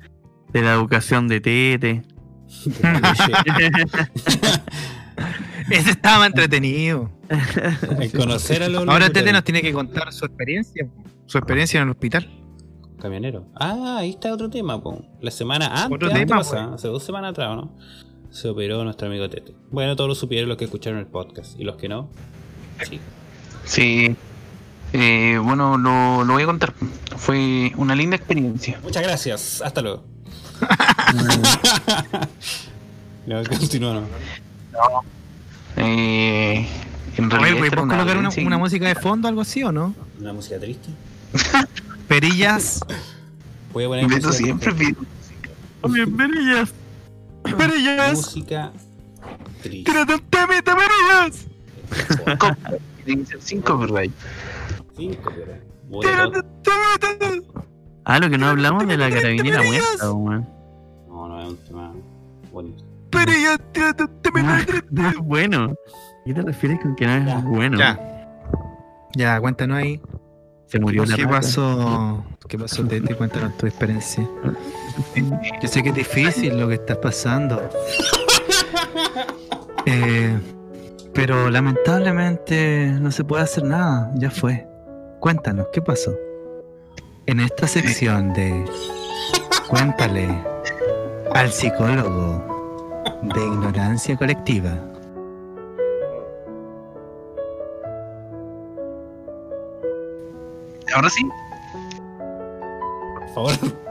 [0.51, 2.03] de la educación de Tete.
[5.69, 7.11] Ese estaba entretenido.
[7.99, 9.13] El conocer a los Ahora locutores.
[9.13, 10.89] Tete nos tiene que contar su experiencia.
[11.27, 12.27] Su experiencia en el hospital.
[12.99, 13.45] Camionero.
[13.55, 15.05] Ah, ahí está otro tema, po.
[15.21, 17.75] La semana antes, Otro antes tema, pasada, hace dos semanas atrás, ¿no?
[18.32, 19.53] Se operó nuestro amigo Tete.
[19.71, 21.59] Bueno, todos lo supieron los que escucharon el podcast.
[21.59, 22.09] Y los que no,
[22.88, 22.99] sí.
[23.65, 24.15] Sí.
[24.93, 26.73] Eh, bueno, lo, lo voy a contar.
[27.17, 28.80] Fue una linda experiencia.
[28.84, 29.61] Muchas gracias.
[29.61, 30.03] Hasta luego.
[33.27, 34.07] no, continúa, no.
[35.77, 36.67] Eh,
[37.17, 39.93] en realidad ¿puedes colocar una, música de fondo algo así o no?
[40.19, 40.89] ¿Una música triste?
[42.07, 42.82] Perillas.
[43.71, 44.95] Voy a poner música siempre pide
[45.82, 46.73] Oye, perillas.
[47.43, 48.13] Perillas.
[48.15, 48.71] Música
[49.61, 49.91] triste.
[49.91, 50.75] Tírate un temita,
[53.25, 54.11] ser sin copyright.
[56.01, 56.31] Pero.
[56.31, 57.61] Todo- un temita.
[58.05, 60.47] Ah, lo que no hablamos de la carabinera muerta, weón.
[61.07, 61.93] No, no es un tema
[62.51, 62.83] bonito.
[63.11, 64.65] Perillas, tírate un temita.
[64.91, 65.75] Muy bueno.
[66.25, 67.77] ¿Qué te refieres con que no es bueno?
[67.77, 67.99] Ya.
[69.15, 70.01] Ya, cuéntanos ahí.
[70.67, 72.23] Se murió la ¿Qué pasó?
[72.47, 73.15] ¿Qué pasó, Tete?
[73.15, 74.27] Cuéntanos tu experiencia.
[75.61, 77.69] Yo sé que es difícil lo que estás pasando.
[79.85, 80.37] Eh,
[81.13, 84.11] pero lamentablemente no se puede hacer nada.
[84.15, 84.67] Ya fue.
[85.19, 86.13] Cuéntanos, ¿qué pasó?
[87.25, 88.65] En esta sección de
[89.67, 90.27] Cuéntale
[91.33, 92.43] al psicólogo
[93.21, 94.71] de ignorancia colectiva.
[100.93, 101.23] Ahora sí.
[103.13, 103.88] Por favor.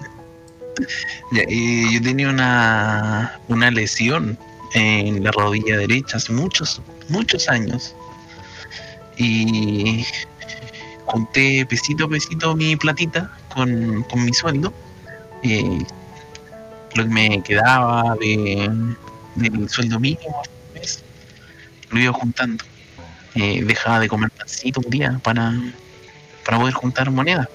[1.34, 4.38] Eh, yo tenía una, una lesión
[4.74, 7.96] en la rodilla derecha hace muchos, muchos años.
[9.18, 10.06] Y
[11.06, 14.74] junté pesito a pesito mi platita con, con mi sueldo.
[15.44, 18.70] lo que me quedaba de,
[19.36, 20.42] del sueldo mínimo
[20.74, 21.04] mes,
[21.90, 22.64] lo iba juntando.
[23.36, 25.54] Eh, dejaba de comer pancito un día para,
[26.46, 27.48] para poder juntar monedas.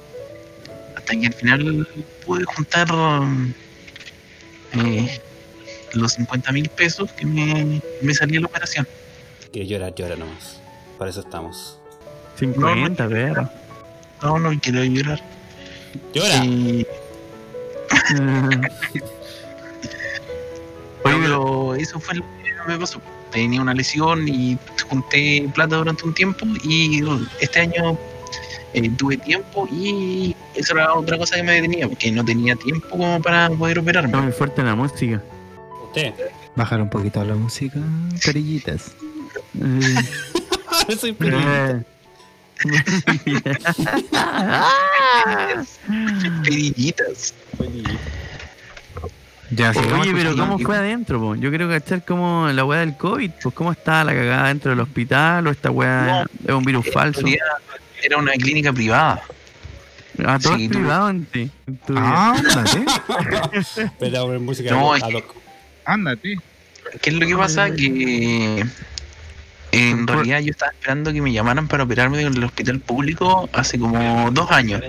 [1.07, 1.89] Hasta que al final
[2.27, 2.89] pude juntar
[4.73, 5.21] eh,
[5.93, 8.89] los 50 mil pesos que me, me salía la operación.
[9.53, 10.61] Que llorar, llora nomás.
[10.99, 11.79] Para eso estamos.
[12.41, 13.49] 50, perro.
[14.21, 15.23] No, no quiero llorar.
[16.13, 16.45] ¡Llora!
[16.45, 16.85] Eh,
[21.05, 23.01] Oye, pero eso fue lo que me pasó.
[23.31, 24.59] Tenía una lesión y
[24.91, 27.01] junté plata durante un tiempo y
[27.41, 27.97] este año
[28.79, 32.89] eh, tuve tiempo y eso era otra cosa que me detenía, porque no tenía tiempo
[32.89, 34.09] como para poder operarme.
[34.11, 35.23] Está muy fuerte la música.
[35.87, 36.13] Usted.
[36.55, 37.79] Bajar un poquito la música,
[38.23, 38.93] carillitas.
[40.99, 41.83] Soy Eh.
[46.45, 47.35] Perillitas.
[49.51, 50.37] Ya, sigamos Oye, pero.
[50.37, 51.21] ¿cómo fue adentro?
[51.21, 51.35] po?
[51.37, 54.81] Yo quiero cachar cómo la weá del COVID, pues cómo está la cagada dentro del
[54.81, 57.21] hospital o esta weá es un virus falso.
[57.21, 57.47] En realidad,
[58.03, 59.23] Era una clínica privada.
[60.25, 61.51] Ah, todo Sí, privado en en vida.
[61.97, 62.85] Ah, ándate.
[63.99, 65.35] Pero poner música No, ad hoc.
[65.85, 66.39] Ándate.
[67.03, 67.71] ¿Qué es lo que pasa?
[67.75, 68.65] Que
[69.73, 73.79] en realidad yo estaba esperando que me llamaran para operarme en el hospital público hace
[73.79, 74.83] como dos años.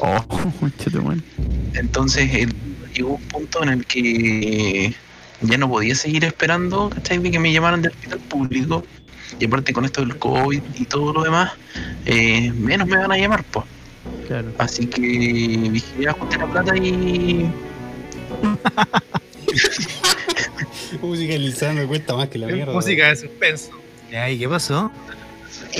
[0.00, 0.24] Oh.
[1.74, 2.54] Entonces el-
[2.94, 4.94] llegó un punto en el que
[5.40, 7.18] ya no podía seguir esperando, ¿cachai?
[7.18, 8.84] De que me llamaran del hospital público.
[9.38, 11.52] Y aparte con esto del COVID y todo lo demás,
[12.06, 13.66] eh, menos me van a llamar, pues.
[14.26, 14.52] Claro.
[14.58, 17.50] Así que dije, ya junté la plata y
[21.02, 22.72] Musicalizando cuesta más que la mierda.
[22.72, 23.70] Música de suspenso.
[24.10, 24.90] ¿y qué pasó?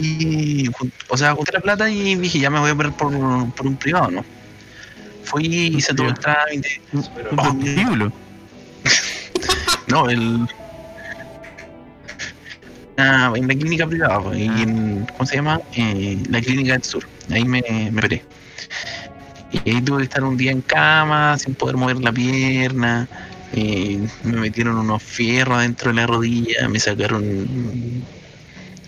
[0.00, 0.68] Y,
[1.09, 3.12] o sea, junté la plata y dije, ya me voy a operar por,
[3.52, 4.24] por un privado, ¿no?
[5.24, 6.80] Fui y hice todo el trámite.
[6.92, 7.04] Un
[7.36, 8.12] prostíbulo.
[9.88, 10.46] No, el.
[12.99, 15.61] En la clínica privada, pues, y en, ¿cómo se llama?
[15.76, 17.05] Eh, la clínica del sur.
[17.30, 18.24] Ahí me, me operé.
[19.53, 23.09] Y ahí tuve que estar un día en cama, sin poder mover la pierna.
[23.53, 27.24] eh, me metieron unos fierros dentro de la rodilla, me sacaron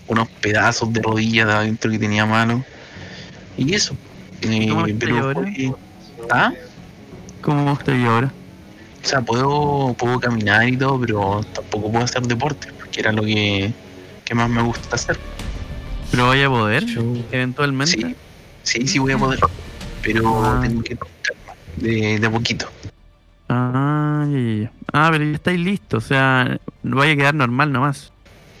[0.07, 2.65] unos pedazos de rodilla de adentro que tenía malo.
[3.57, 3.95] Y eso.
[4.41, 5.41] Eh, ¿Cómo estoy ahora?
[5.41, 5.71] fue-
[6.31, 6.51] ¿Ah?
[7.39, 8.33] ¿Cómo estoy ahora?
[9.03, 13.23] O sea, puedo, puedo caminar y todo, pero tampoco puedo hacer deporte, porque era lo
[13.23, 13.73] que,
[14.31, 15.19] que más me gusta hacer.
[16.09, 16.85] ¿Pero vaya a poder?
[17.33, 17.97] Eventualmente.
[17.97, 18.15] Sí,
[18.63, 19.39] sí, sí voy a poder,
[20.01, 20.59] pero Ah.
[20.61, 20.97] tengo que
[21.75, 22.71] de, de a poquito.
[23.49, 24.71] Ah, ya, ya, ya.
[24.93, 26.05] Ah, pero ya estáis listos.
[26.05, 28.13] O sea, vaya a quedar normal nomás.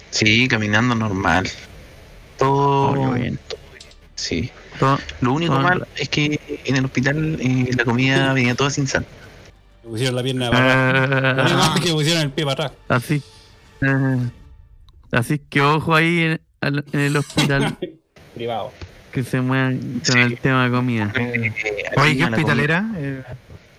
[0.09, 1.47] Sí, caminando normal.
[2.37, 3.39] Todo, Oh, bien.
[3.47, 4.51] todo bien, Sí.
[4.77, 8.69] Todo- Lo único todo- malo es que en el hospital eh, la comida venía toda
[8.71, 9.05] sin sal.
[9.85, 10.89] Me pusieron la pierna para
[11.29, 11.51] atrás.
[11.55, 12.79] Ah, que pusieron el pie para atrás.
[12.89, 13.21] así.
[13.81, 14.17] Ah,
[15.11, 17.77] así que ojo ahí en, el hospital
[18.35, 18.71] Privado.
[19.11, 21.11] que se muevan con el tema de comida.
[21.15, 21.53] Eh,
[21.97, 22.85] Oye, aquí ¿qué hospital comida- era?
[22.97, 23.23] Eh,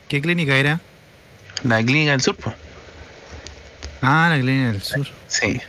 [0.09, 0.81] ¿Qué clínica era?
[1.65, 2.55] La clínica del sur, pues.
[4.03, 5.07] Ah, la clínica del sur.
[5.29, 5.61] Sí.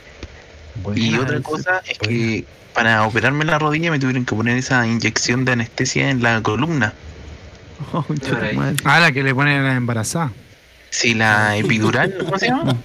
[0.95, 5.45] Y otra cosa es que para operarme la rodilla me tuvieron que poner esa inyección
[5.45, 6.93] de anestesia en la columna.
[7.91, 8.03] Oh.
[8.85, 10.31] Ah, la que le ponen a la embarazada.
[10.93, 12.77] Sí, la epidural, ¿cómo se llama?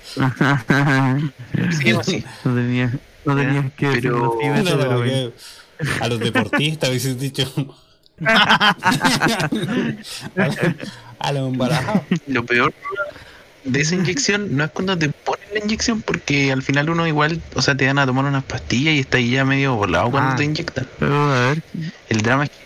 [1.78, 2.24] Sí, así.
[2.42, 2.92] no tenías
[3.26, 5.32] no tenías que Pero- No, que
[6.00, 7.76] a los deportistas hubiesen dicho.
[11.18, 12.02] a los embarazados.
[12.26, 12.72] Lo peor
[13.64, 17.40] de esa inyección no es cuando te ponen la inyección, porque al final uno igual,
[17.54, 20.32] o sea, te dan a tomar unas pastillas y está ahí ya medio volado cuando
[20.32, 20.36] Ah.
[20.36, 20.86] te inyectan.
[20.98, 21.62] Pero, a ver,
[22.08, 22.56] El drama es que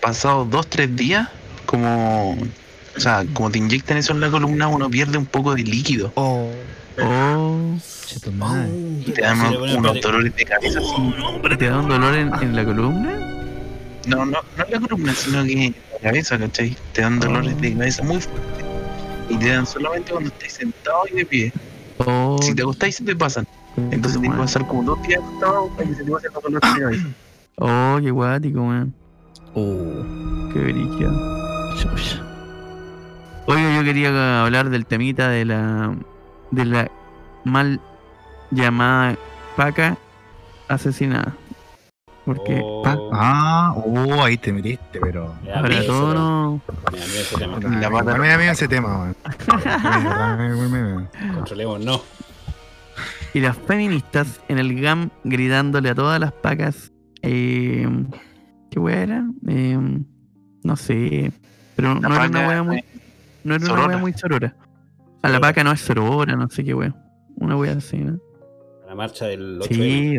[0.00, 1.28] pasados dos, tres días,
[1.66, 2.36] como,
[3.00, 6.12] o sea, como te inyectan eso en la columna, uno pierde un poco de líquido.
[6.16, 6.50] Oh.
[7.02, 7.74] Oh.
[9.06, 9.40] Y te dan
[9.78, 10.80] unos el- dolores de cabeza.
[10.80, 10.92] así.
[11.24, 13.18] hombre, ¿te da un dolor en, en la columna?
[14.06, 16.76] No, no, no en la columna, sino que en la cabeza, ¿cachai?
[16.92, 18.64] Te dan dolores de cabeza muy fuertes.
[19.30, 21.52] Y te dan solamente cuando estás sentado y de pie.
[21.98, 23.46] Oh, Si te acostás se te pasan.
[23.76, 26.74] Entonces tienes que pasar como dos días acostado para que se te pasen los dolores
[26.74, 27.06] de cabeza.
[27.56, 28.94] oh, qué guático, weón.
[29.54, 30.50] Oh.
[30.52, 31.40] Qué brígido.
[33.46, 35.94] Oye, yo quería hablar del temita de la
[36.50, 36.90] de la
[37.44, 37.80] mal
[38.50, 39.16] llamada
[39.56, 39.96] paca
[40.68, 41.34] asesinada.
[42.24, 45.34] Porque Oh, Pa- Ah, oh, ahí te metiste, pero.
[45.44, 46.60] para todo no.
[46.84, 47.58] da miedo ese tema.
[47.80, 49.16] La pata- Me da miedo ese tema, weón.
[51.34, 52.02] Controlemos, no.
[53.32, 56.92] Y las feministas en el GAM gritándole a todas las pacas.
[57.22, 57.88] Eh,
[58.70, 59.24] ¿Qué wea era?
[59.48, 59.78] Eh,
[60.62, 61.32] no sé.
[61.76, 62.84] Pero no La era paca, una wea muy.
[63.44, 64.54] No era una wea muy sorora.
[65.22, 66.94] A la paca no es sorora, no sé qué wea.
[67.36, 68.18] Una wea así, ¿no?
[68.86, 70.18] La marcha del 8 Sí.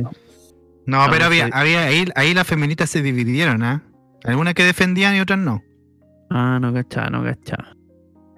[0.85, 1.51] No, pero No, había, sí.
[1.53, 3.83] había ahí, ahí las feministas se dividieron, ¿ah?
[4.23, 5.61] Algunas que defendían y otras no.
[6.29, 7.75] Ah, no cachaba, no cachaba.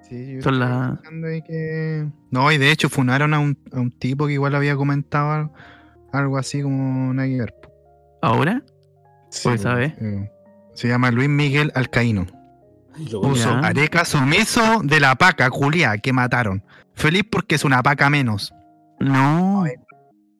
[0.08, 3.56] Sí, yo Son estaba las- pensando ahí que- No, y de hecho funaron a un,
[3.72, 5.52] a un tipo que igual había comentado algo,
[6.12, 7.54] algo así como ver.
[8.20, 8.62] ¿Ahora?
[9.30, 9.94] Sí, Pues, ¿sabe?
[10.00, 10.30] eh,
[10.74, 12.26] Se llama Luis Miguel Alcaíno.
[13.10, 16.62] Puso areca sumiso de la paca, culia, que mataron.
[16.94, 18.52] Feliz porque es una paca menos.
[19.00, 19.64] No.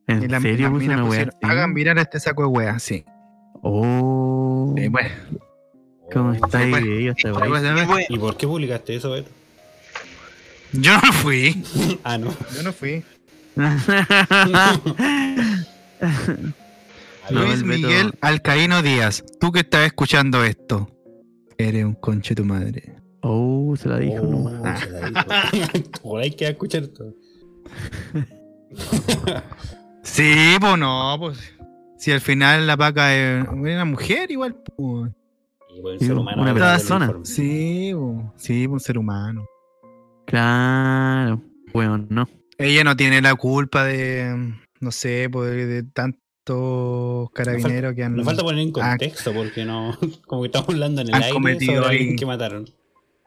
[0.06, 1.50] ¿En la- serio puso una wea pusieron, así?
[1.50, 3.04] Hagan virar este saco de wea, sí.
[3.62, 4.74] Oh.
[4.76, 5.08] Sí, bueno.
[6.12, 7.32] ¿Cómo está Sí, este
[8.10, 9.30] Y por qué publicaste eso, Beto?
[10.72, 11.64] Yo no fui.
[12.04, 12.32] Ah, no.
[12.54, 13.02] Yo no fui.
[17.30, 20.90] Luis Miguel Alcaíno Díaz, tú que estás escuchando esto,
[21.58, 22.96] eres un conche tu madre.
[23.20, 24.80] Oh, se la dijo Oh, nomás.
[24.80, 25.90] se la dijo.
[26.02, 27.14] Por ahí que va a escuchar esto.
[30.02, 31.38] Sí, pues no, pues.
[31.96, 35.12] Si al final la paca es una mujer, igual, pues.
[35.74, 36.42] Y el Sí, ser humano.
[36.42, 37.12] una persona.
[37.22, 38.26] Sí, pues.
[38.36, 39.46] Sí, pues, un ser humano.
[40.26, 41.42] Claro.
[41.72, 42.28] Bueno, no.
[42.58, 45.82] Ella no tiene la culpa de, no sé, pues, de, de
[46.44, 48.16] tantos carabineros que han.
[48.16, 48.90] Nos falta poner en Ah.
[48.90, 49.96] contexto porque no.
[50.26, 52.70] Como que estamos hablando en el aire cometido sobre ahí- alguien que mataron.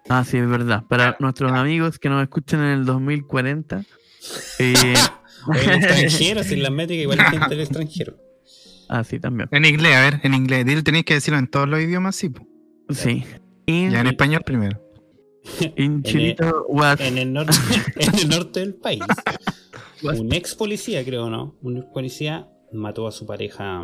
[0.09, 0.84] Ah, sí, es verdad.
[0.88, 3.84] Para nuestros amigos que nos escuchan en el 2040.
[4.59, 4.74] Eh,
[5.63, 8.18] en el extranjero, sin la métrica, igual hay gente del extranjero.
[8.89, 9.47] ah, sí, también.
[9.53, 10.65] En inglés, a ver, en inglés.
[10.65, 12.30] Dile, Tenéis que decirlo en todos los idiomas, sí.
[12.30, 12.97] pues.
[12.99, 13.24] Sí.
[13.68, 14.82] In, Ya en español primero.
[15.78, 16.99] in Chilito was.
[16.99, 17.53] En el, norte,
[17.95, 19.01] en el norte del país,
[20.03, 21.55] un ex policía, creo, ¿no?
[21.61, 23.84] Un ex policía mató a su pareja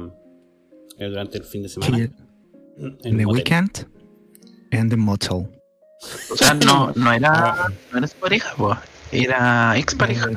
[0.98, 1.98] eh, durante el fin de semana.
[1.98, 2.12] Kill
[3.04, 3.28] En the motel.
[3.28, 3.88] weekend
[4.72, 5.48] and the motel.
[6.32, 8.76] O sea, no, no era, no era su pareja, po.
[9.12, 10.30] era ex pareja.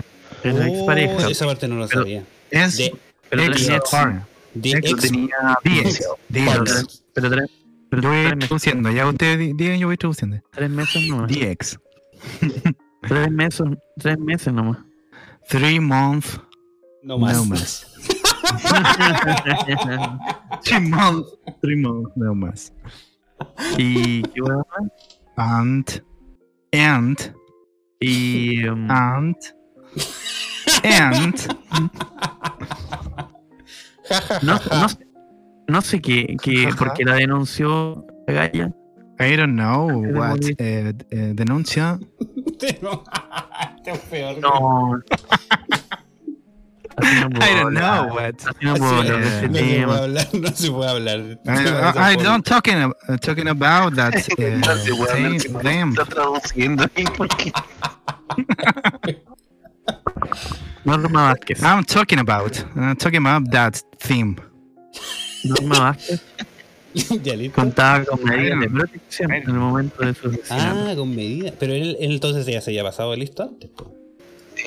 [0.42, 1.28] Es la Oh, expareja.
[1.30, 2.24] esa parte no lo Pero- sabía.
[2.50, 2.94] Es De,
[3.30, 3.74] Pero ex de
[4.70, 6.00] ex- ex tenía Diez.
[6.28, 6.46] Diez.
[6.46, 7.04] partners.
[7.14, 7.50] pero tres,
[7.90, 10.40] pero Yo voy tres, meses, traduciendo, ya ustedes di- digan, yo voy traduciendo.
[10.52, 11.30] tres meses nomás.
[11.32, 11.78] DX.
[13.08, 13.66] Tres meses,
[13.98, 14.78] tres meses nomás.
[15.48, 16.40] Three months.
[17.02, 17.36] No más.
[17.36, 17.86] No más.
[20.64, 21.36] Three months.
[21.62, 22.12] Three months.
[22.16, 22.72] No más.
[23.78, 24.64] y qué más?
[25.36, 26.02] And.
[26.72, 27.34] And.
[28.00, 29.36] Y um, And.
[30.84, 31.34] And.
[34.42, 35.06] no, no, sé-
[35.68, 38.72] no sé qué, qué porque la denunció la galla.
[39.18, 41.98] I don't know what eh, eh, denuncia.
[44.40, 45.00] No.
[46.96, 48.06] Así no puedo I don't hablar.
[48.06, 48.34] know what.
[48.46, 51.20] Así no se puede hablar, no se puede hablar.
[51.46, 54.14] I, I don't talking ab- uh, talking about that.
[54.38, 55.90] eh, No them.
[55.90, 56.84] Está traduciendo
[60.84, 61.62] Norma Vázquez.
[61.62, 62.64] I'm talking about.
[62.76, 64.36] I'm talking about that theme.
[65.44, 66.22] Norma Vázquez
[67.54, 70.90] contaba con medidas de protección en el momento de su asesinato.
[70.90, 71.52] Ah, con medida.
[71.58, 73.68] Pero él, él entonces ya se había pasado listo antes.
[73.70, 73.92] po.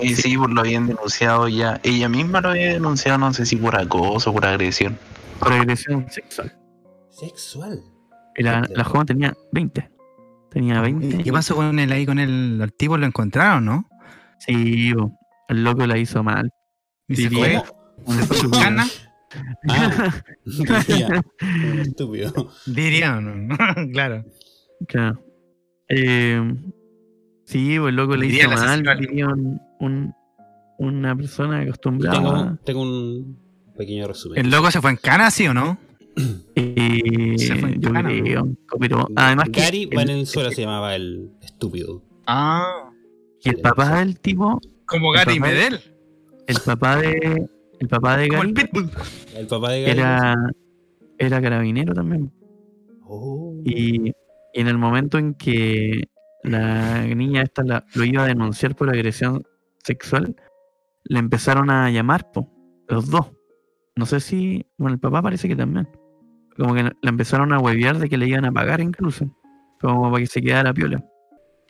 [0.01, 1.79] Sí, sí, pues lo habían denunciado ya.
[1.83, 4.97] Ella misma lo había denunciado, no sé si por acoso o por agresión.
[5.39, 6.55] Por agresión sexual.
[7.09, 7.81] Sexual.
[8.35, 9.89] Y la, la joven tenía 20.
[10.51, 11.23] Tenía 20.
[11.23, 12.97] ¿Qué pasó con él ahí con el, el tipo?
[12.97, 13.89] ¿Lo encontraron, no?
[14.39, 14.93] Sí,
[15.49, 16.49] el loco la hizo mal.
[17.07, 17.63] ¿Y se Diría-
[18.05, 18.15] fue?
[18.15, 18.85] ¿Se fue su gana?
[19.69, 20.23] Ah,
[20.87, 21.21] diría,
[21.83, 22.49] estúpido.
[22.65, 23.55] Diría, ¿no?
[23.93, 24.25] claro.
[24.87, 25.23] Claro.
[25.87, 26.41] Eh,
[27.49, 28.83] sí, el loco le hizo el mal.
[29.33, 30.13] un, un-
[30.77, 32.17] una persona acostumbrada.
[32.17, 33.37] tengo, tengo un
[33.77, 34.39] pequeño resumen.
[34.39, 35.77] ¿El loco se fue en cana, sí o no?
[36.55, 38.47] Eh, Se fue en cana, creo.
[38.79, 42.01] Pero además que Gary el- Valenzuela se llamaba el estúpido.
[42.27, 42.91] Ah.
[43.43, 45.79] Y el papá del tipo Como El Gary papá- Medel.
[46.47, 47.47] El papá de.
[47.79, 48.91] El papá de Como Gary el Pitbull.
[49.35, 49.91] El papá de Gary.
[49.99, 50.35] era,
[51.17, 52.31] era carabinero también.
[53.03, 53.55] Oh.
[53.65, 54.13] Y, y
[54.53, 56.08] en el momento en que
[56.43, 59.43] la niña esta la- lo iba a denunciar por agresión
[59.83, 60.35] sexual,
[61.05, 62.51] le empezaron a llamar, po,
[62.87, 63.31] los dos.
[63.95, 64.65] No sé si.
[64.77, 65.87] Bueno, el papá parece que también.
[66.57, 69.29] Como que la empezaron a huevear de que le iban a pagar incluso.
[69.81, 71.03] Como para que se quedara piola.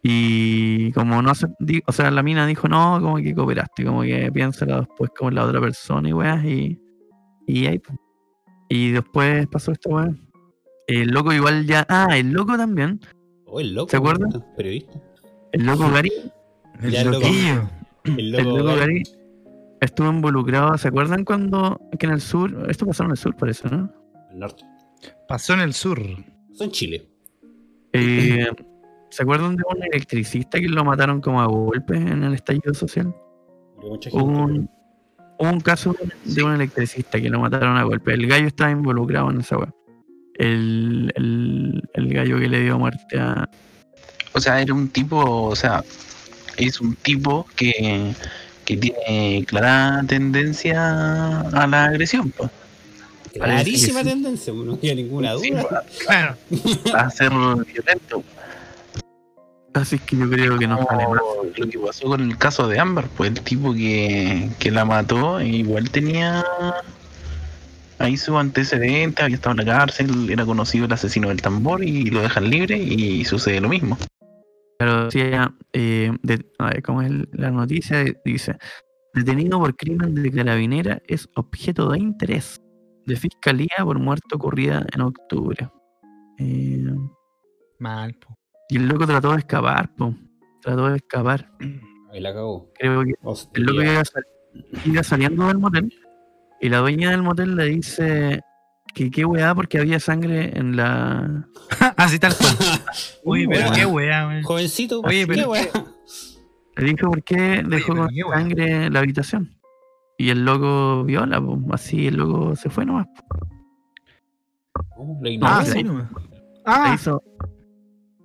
[0.03, 1.47] Y como no se.
[1.85, 5.45] O sea, la mina dijo, no, como que cooperaste, como que piénsalo después como la
[5.45, 6.45] otra persona y weas.
[6.45, 6.79] Y,
[7.47, 7.93] y ahí, po.
[8.69, 10.09] Y después pasó esta wea.
[10.87, 11.85] El loco igual ya.
[11.89, 12.99] Ah, el loco también.
[13.51, 13.89] Oh, el loco.
[13.89, 14.29] ¿Se acuerdan?
[14.55, 14.99] Periodista.
[15.51, 16.11] El loco Gary.
[16.81, 17.19] El Ya, el loco.
[17.19, 17.69] loquillo.
[18.05, 18.57] El El loco.
[18.59, 19.03] loco Gary.
[19.81, 20.77] Estuvo involucrado.
[20.77, 22.67] ¿Se acuerdan cuando que en el sur?
[22.69, 23.91] Esto pasó en el sur, por eso, ¿no?
[24.31, 24.63] El norte.
[25.27, 25.99] Pasó en el sur.
[26.53, 27.07] Son Chile.
[27.93, 28.45] Eh,
[29.09, 33.15] ¿Se acuerdan de un electricista que lo mataron como a golpes en el estallido social?
[34.11, 34.69] Hubo un,
[35.39, 35.95] un caso
[36.25, 38.13] de un electricista que lo mataron a golpes.
[38.13, 39.73] El gallo estaba involucrado en esa wea.
[40.39, 43.47] El, el, el gallo que le dio muerte a.
[44.33, 45.83] O sea, era un tipo, o sea,
[46.57, 48.13] es un tipo que,
[48.65, 52.49] que tiene clara tendencia a la agresión, pues,
[53.33, 54.07] Clarísima sí.
[54.09, 55.83] tendencia, no había ninguna duda.
[56.05, 56.35] Claro.
[56.95, 58.23] a ser violento.
[59.73, 61.21] Así que yo creo que no sale Como más.
[61.57, 65.39] lo que pasó con el caso de Amber, pues el tipo que, que la mató
[65.41, 66.43] igual tenía
[67.99, 72.05] ahí su antecedente, había estado en la cárcel, era conocido el asesino del tambor y
[72.09, 73.97] lo dejan libre y sucede lo mismo.
[74.77, 78.03] Pero decía, eh, de- a ver, ¿cómo es la noticia?
[78.23, 78.57] Dice,
[79.13, 82.61] detenido por crimen de carabinera es objeto de interés
[83.05, 85.69] de fiscalía por muerte ocurrida en octubre.
[86.37, 86.85] Eh,
[87.79, 88.37] Mal, po.
[88.69, 90.13] y el loco trató de escapar, po.
[90.61, 91.51] Trató de escapar.
[92.11, 92.71] Ahí la cagó.
[92.79, 93.51] Creo que Hostia.
[93.59, 94.25] el loco iba, sal-
[94.85, 95.93] iba saliendo del motel
[96.61, 98.41] y la dueña del motel le dice
[98.93, 101.47] que qué weá porque había sangre en la...
[101.97, 102.55] Así tal cual.
[103.23, 104.43] Uy, pero qué weá, weón.
[104.43, 105.01] Jovencito.
[105.01, 105.67] Oye, ¿qué pero- weá?
[106.77, 108.37] Le dijo por qué dejó con qué weá.
[108.39, 109.51] sangre en la habitación.
[110.17, 111.59] Y el loco viola, po.
[111.73, 113.07] así el loco se fue nomás.
[114.97, 115.53] Oh, lo ignoró.
[115.53, 115.83] Ah, No, sí, sí.
[115.83, 116.11] nomás.
[116.11, 116.19] La
[116.65, 117.23] Ah, hizo.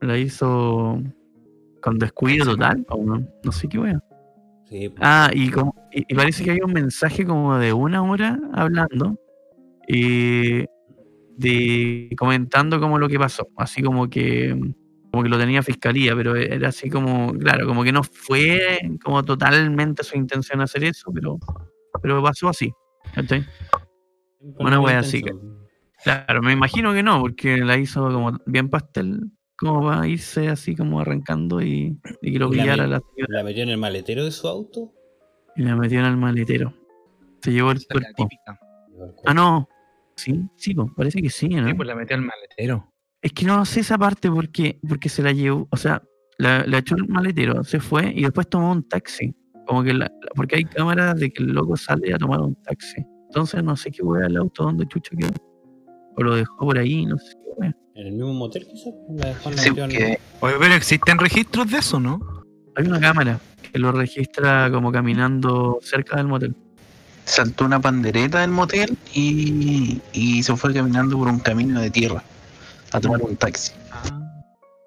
[0.00, 1.02] La hizo
[1.80, 4.00] con descuido total, no, no sé qué wea.
[4.68, 4.92] Sí.
[5.00, 9.18] Ah, y, como, y, y parece que hay un mensaje como de una hora hablando.
[9.88, 10.66] eh,
[11.36, 13.48] de comentando como lo que pasó.
[13.56, 14.56] Así como que
[15.10, 19.22] como que lo tenía fiscalía, pero era así como, claro, como que no fue como
[19.24, 21.38] totalmente su intención hacer eso, pero,
[22.02, 22.72] pero pasó así.
[23.14, 23.44] ¿cachai?
[24.58, 25.22] Una wea así,
[26.02, 29.20] Claro, me imagino que no, porque la hizo como bien pastel,
[29.56, 33.28] como para irse así como arrancando y, y que lo la pillara me- la señora
[33.38, 34.92] La metió en el maletero de su auto.
[35.56, 36.74] y la metió en el maletero.
[37.42, 38.28] Se llevó el cuerpo.
[39.26, 39.68] Ah, no.
[40.16, 41.66] Sí, sí, pues, parece que sí, ¿no?
[41.68, 42.92] Sí, pues la metió al maletero.
[43.20, 46.02] Es que no sé esa parte porque, porque se la llevó, o sea,
[46.38, 49.34] la, la echó el maletero, se fue y después tomó un taxi.
[49.66, 52.54] Como que la, la- porque hay cámaras de que el loco sale a tomar un
[52.62, 53.02] taxi.
[53.28, 55.30] Entonces no sé qué hueá el auto, dónde chucha quedó.
[56.16, 57.72] O lo dejó por ahí, no sé qué.
[57.96, 58.92] En el mismo motel, quizás.
[59.16, 62.20] La dejó en la Sí, porque Oye, pero existen registros de eso, ¿no?
[62.76, 63.38] Hay una cámara
[63.72, 66.56] que lo registra como caminando cerca del motel.
[67.24, 72.22] saltó una pandereta del motel y, y se fue caminando por un camino de tierra
[72.92, 73.72] a tomar un taxi.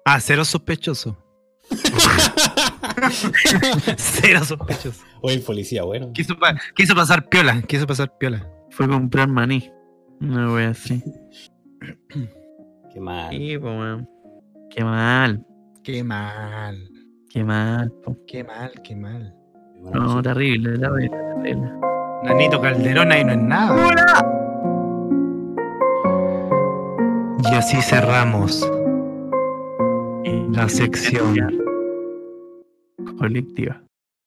[0.04, 1.16] Ah, cero sospechoso.
[3.96, 5.02] cero sospechoso.
[5.22, 6.10] Oye, el policía, bueno.
[6.12, 8.46] Quiso, pa- quiso pasar piola, quiso pasar piola.
[8.70, 9.70] Fue a comprar maní.
[10.20, 11.02] Una wea así.
[12.92, 13.30] Qué mal.
[13.30, 14.08] Sí, weón.
[14.70, 15.44] Qué mal,
[15.82, 16.76] Qué mal,
[17.30, 18.16] qué mal, po.
[18.26, 19.34] qué mal, qué mal.
[19.80, 21.72] No, terrible, terrible, terrible.
[22.24, 23.76] Nanito Calderón ahí no es nada.
[27.50, 28.68] Y así cerramos
[30.52, 31.36] la sección.
[33.18, 33.82] Colectiva.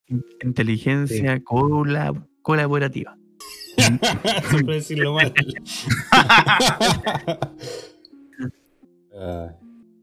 [0.07, 3.15] In- Inteligencia colab- colaborativa.
[4.49, 5.34] Siempre decirlo mal.
[9.17, 9.49] Ah,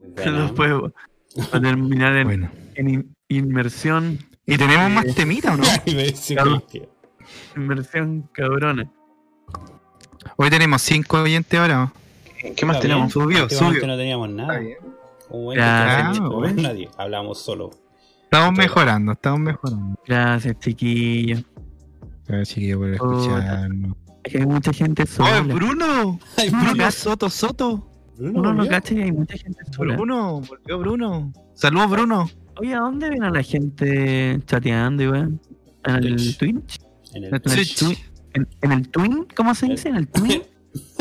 [0.01, 0.41] muy buena.
[0.43, 2.51] Después va a terminar en, Bueno.
[2.75, 4.19] en in- inmersión.
[4.45, 5.63] ¿Y tenemos eh, más temita o no?
[6.27, 6.63] Claro.
[7.55, 8.89] Inmersión cabrona.
[10.37, 11.91] Hoy tenemos cinco oyentes ahora.
[12.55, 13.01] ¿Qué más Está tenemos?
[13.01, 13.85] bien, Subió, subió.
[13.85, 14.59] no teníamos nada.
[14.59, 16.89] Hace nadie.
[16.97, 17.69] Hablamos solo.
[18.23, 19.99] Estamos mejorando, estamos mejorando.
[20.07, 21.43] Gracias, chiquillos.
[22.29, 23.97] Por escucharnos.
[24.23, 25.41] Es que hay mucha gente ¡Oh, sola.
[25.41, 26.19] Bruno!
[26.37, 26.91] Ay, Bruno.
[26.91, 27.85] Soto Soto.
[28.17, 29.95] Bruno Uno no cacha que hay mucha gente sola.
[29.95, 31.33] Bruno, volvió Bruno.
[31.55, 32.29] Saludos, Bruno.
[32.57, 35.41] Oye, ¿a dónde ven a la gente chateando y weón?
[35.85, 36.77] en el Twitch.
[37.13, 37.77] En En el el, Switch.
[37.81, 37.97] twi-
[38.33, 39.89] en, en el Twin, ¿cómo se dice?
[39.89, 40.43] En el Twin.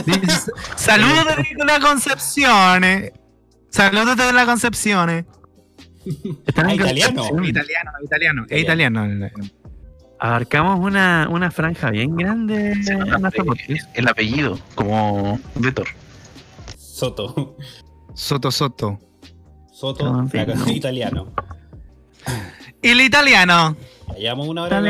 [0.77, 2.85] Saludos de la Concepción.
[2.85, 3.13] eh.
[3.71, 5.11] Saludos de la Concepción.
[5.11, 5.27] eh.
[6.47, 7.23] Están Ah, en italiano.
[7.45, 8.47] Italiano, italiano.
[8.49, 9.29] Es italiano.
[10.21, 13.89] Abarcamos una, una franja bien grande en nuestro podcast.
[13.95, 15.87] El apellido, como Vetor.
[16.77, 17.57] Soto.
[18.15, 18.99] Soto Soto.
[19.73, 20.73] Soto, Ah, la sí, no.
[20.73, 21.33] italiano.
[22.83, 23.77] El italiano.
[24.19, 24.81] Llevamos una hora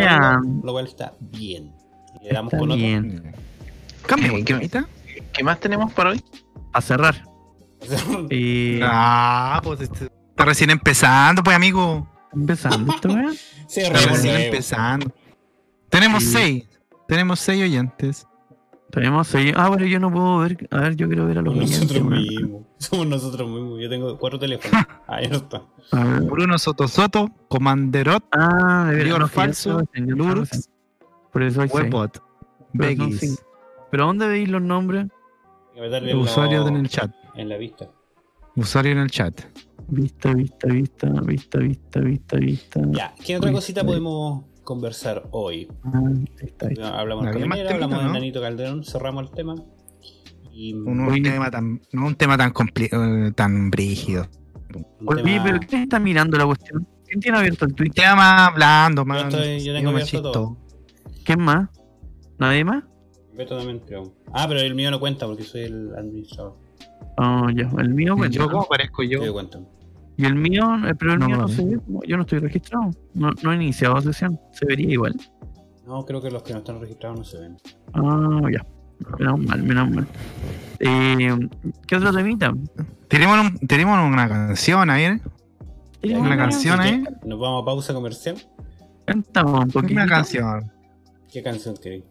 [0.41, 1.75] lo cual está bien.
[2.23, 2.77] Le damos Está con otro.
[2.83, 3.35] bien.
[4.07, 4.41] Cambiemos.
[4.41, 4.83] Eh, ¿qué-.
[5.35, 6.25] ¿Qué más tenemos para hoy?
[6.73, 7.23] A cerrar.
[8.31, 12.09] Y Ah, pues este- está recién empezando, pues amigo.
[12.33, 13.09] empezando esto.
[13.69, 15.13] Sí, recién re- empezando.
[15.89, 16.31] Tenemos Sí.
[16.33, 16.69] seis.
[17.07, 18.27] Tenemos seis oyentes.
[18.91, 19.53] Tenemos seis.
[19.57, 20.67] Ah, pero yo no puedo ver.
[20.71, 22.63] A ver, yo quiero ver a los oyentes, Nosotros mismos.
[22.79, 23.81] Somos nosotros mismos.
[23.81, 24.85] Yo tengo cuatro teléfonos.
[25.07, 25.63] Ah, ya está.
[25.93, 26.23] A ver.
[26.23, 29.19] Bruno Soto Soto, Comanderot, Ah, verdad.
[29.21, 30.69] no, Falso, Lurks,
[31.33, 31.83] Por eso hay seis.
[31.85, 32.23] Webot,
[32.77, 33.45] Pero son Begis.
[33.91, 35.07] ¿Pero dónde veis los nombres?
[36.15, 37.11] Usuarios en el chat.
[37.37, 37.89] En la vista.
[38.57, 39.41] Usuario en el chat.
[39.91, 42.81] Vista, vista, vista, vista, vista, vista, vista.
[42.93, 45.67] Ya, ¿qué otra cosita podemos conversar hoy?
[45.85, 46.03] Ah,
[46.41, 46.99] está, está.
[47.01, 48.13] Hablamos con más Minera, hablamos temita, de ¿no?
[48.13, 49.55] Nanito Calderón, cerramos el tema.
[50.53, 51.23] Y Un, Oye.
[51.23, 52.91] tema tan, no un tema tan compli-
[53.29, 54.27] eh, tan brígido.
[55.07, 56.87] Oye, tema- pero ¿quién está mirando la cuestión?
[57.07, 58.05] ¿Quién tiene abierto el Twitter?
[58.05, 59.33] Tema más hablando, más.
[59.33, 60.57] estoy- yo tengo abierto todo.
[61.25, 61.71] ¿Quién más?
[62.39, 62.85] ¿Nadie más?
[63.35, 64.13] Beto también creo.
[64.33, 66.57] Ah, pero el mío no cuenta porque soy el administrador.
[67.17, 67.71] Oh, ya.
[67.79, 68.37] El mío, ¿Y cuenta.
[68.39, 69.25] yo cómo parezco yo?
[69.25, 69.65] Yo cuento.
[70.19, 71.79] Y el mío, eh, pero el No, mío no se ve.
[72.07, 72.91] Yo no estoy registrado.
[73.15, 74.39] No, no he iniciado sesión.
[74.53, 75.15] Se vería igual.
[75.87, 77.57] No, creo que los que no están registrados no se ven.
[77.95, 78.67] Ah, ya.
[79.19, 80.07] Menos mal, menos mal.
[80.81, 81.39] Eh,
[81.87, 82.53] ¿Qué otro temita?
[83.07, 85.21] Tenemos, un- tenemos una canción ahí.
[86.01, 87.05] Tenemos Una una canción ahí.
[87.25, 88.37] Nos vamos a pausa comercial.
[89.07, 90.01] Cantamos un poquitito.
[90.03, 90.73] Una canción.
[91.33, 92.05] ¿Qué canción queréis?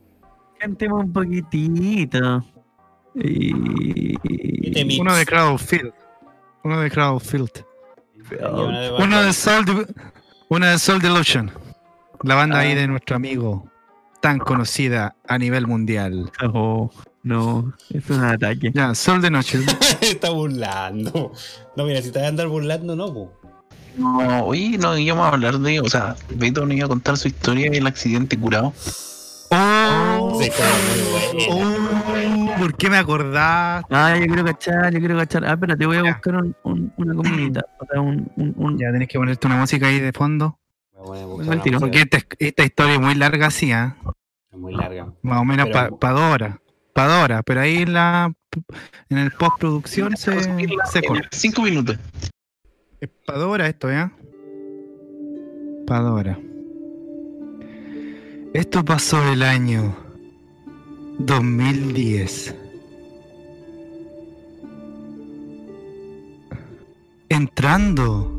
[0.60, 2.44] Cantemos un poquitito.
[3.16, 3.54] Y...
[3.54, 5.00] mix?
[5.00, 5.92] Uno de Crowdfield.
[6.64, 7.66] Uno de Crowdfield.
[9.00, 9.88] Una de de Soul, De-
[10.50, 11.52] una de Soul Delusion.
[12.24, 13.70] La banda ahí de nuestro amigo.
[14.22, 16.32] Tan conocida a nivel mundial.
[16.54, 16.90] Oh,
[17.24, 18.72] no, es un ataque.
[18.74, 19.64] Ya, Soul Delusion.
[20.02, 21.32] Está burlando.
[21.76, 23.34] No, mira, si te vas a andar burlando, no, po.
[23.98, 25.80] No, oye, no íbamos a hablar de.
[25.80, 28.74] O sea, Beto nos iba a contar su historia del accidente curado.
[29.52, 30.17] ¡Oh!
[30.40, 32.56] Sí, está muy buena.
[32.56, 33.84] Oh, ¿Por qué me acordás?
[33.90, 35.46] Ah, yo quiero cachar, yo quiero cachar.
[35.46, 36.12] Ah, espérate, voy a Ya.
[36.14, 37.66] buscar un, un- una comidita.
[37.80, 40.60] O sea, un, un, un- Ya tenés que ponerte una música ahí de fondo.
[41.80, 43.96] Porque esta, esta historia es muy larga, así, ¿ah?
[44.52, 45.08] Es muy larga.
[45.22, 46.60] Más o menos para Dora.
[46.94, 47.44] Para Dora.
[47.44, 48.34] Pero ahí en, la,
[49.10, 51.28] en el postproducción se, se corta.
[51.32, 51.98] Cinco minutos.
[53.00, 54.12] Es para Dora esto, ¿ya?
[55.86, 56.40] Para Dora.
[58.54, 59.96] Esto pasó el año
[61.20, 62.56] 2010.
[67.30, 68.34] Entrando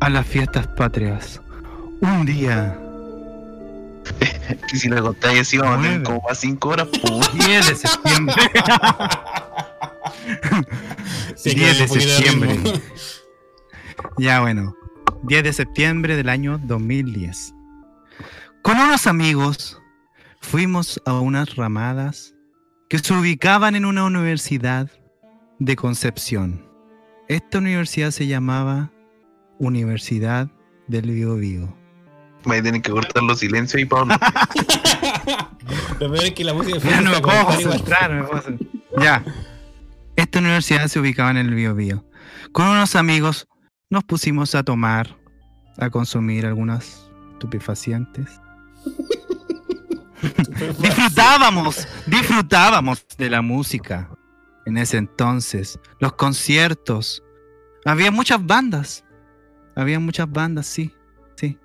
[0.00, 1.40] a las fiestas patrias,
[2.00, 2.78] un día
[4.72, 6.88] Y si le contáis así, vamos a tener como más cinco horas.
[6.88, 7.46] pues.
[7.46, 8.34] 10 de septiembre.
[11.36, 12.58] Sí, 10 de septiembre.
[14.18, 14.76] Ya bueno,
[15.22, 17.54] 10 de septiembre del año 2010.
[18.62, 19.80] Con unos amigos
[20.42, 22.34] fuimos a unas ramadas
[22.90, 24.90] que se ubicaban en una universidad
[25.58, 26.66] de Concepción.
[27.28, 28.92] Esta universidad se llamaba
[29.58, 30.48] Universidad
[30.88, 31.74] del Bío Bío.
[32.44, 34.14] A tener que cortar los silencios y Pablo.
[36.00, 38.78] Lo peor es que la música Ya no me puedo concentrar, no me puedo concentrar.
[39.00, 39.24] Ya.
[40.16, 42.04] Esta universidad se ubicaba en el Bío Bío.
[42.50, 43.46] Con unos amigos
[43.88, 45.16] nos pusimos a tomar,
[45.78, 48.28] a consumir algunas estupefacientes.
[50.78, 54.08] Disfrutábamos, disfrutábamos de la música
[54.66, 57.22] en ese entonces, los conciertos.
[57.84, 59.04] Había muchas bandas,
[59.74, 60.94] había muchas bandas, sí,
[61.36, 61.58] sí.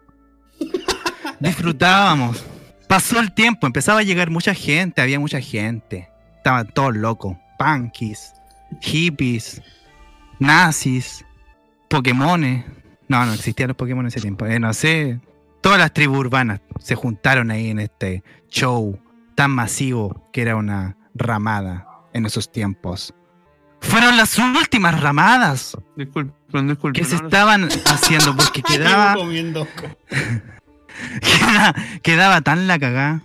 [1.39, 2.43] Disfrutábamos.
[2.87, 6.09] Pasó el tiempo, empezaba a llegar mucha gente, había mucha gente.
[6.37, 8.33] Estaban todos locos, punkies,
[8.81, 9.61] hippies,
[10.39, 11.25] nazis,
[11.89, 12.65] Pokémones.
[13.07, 14.45] No, no existían los Pokémon en ese tiempo.
[14.45, 15.19] Eh, no sé.
[15.61, 18.99] Todas las tribus urbanas se juntaron ahí en este show
[19.35, 23.13] tan masivo que era una ramada en esos tiempos.
[23.81, 27.03] Fueron las últimas ramadas Disculpen, disculpen.
[27.03, 29.67] que se estaban haciendo porque quedaba, Llevo comiendo.
[31.21, 33.21] queda- quedaba tan la cagá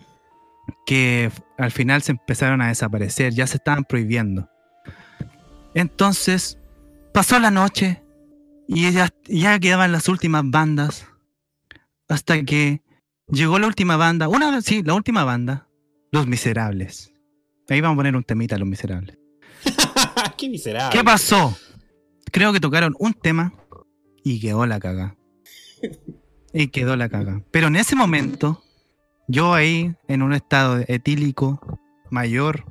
[0.85, 4.49] que al final se empezaron a desaparecer, ya se estaban prohibiendo.
[5.75, 6.59] Entonces,
[7.15, 8.03] pasó la noche
[8.69, 11.07] y ya, ya quedaban las últimas bandas
[12.09, 12.82] hasta que
[13.33, 15.67] llegó la última banda, una, sí, la última banda,
[16.13, 17.13] Los Miserables.
[17.69, 19.19] Ahí vamos a poner un temita, Los Miserables.
[20.37, 20.97] Qué miserable.
[20.97, 21.57] ¿Qué pasó?
[22.31, 23.53] Creo que tocaron un tema
[24.23, 25.17] y quedó la caga.
[26.55, 27.43] Y quedó la caga.
[27.51, 28.63] Pero en ese momento,
[29.27, 31.81] yo ahí, en un estado etílico
[32.11, 32.67] mayor,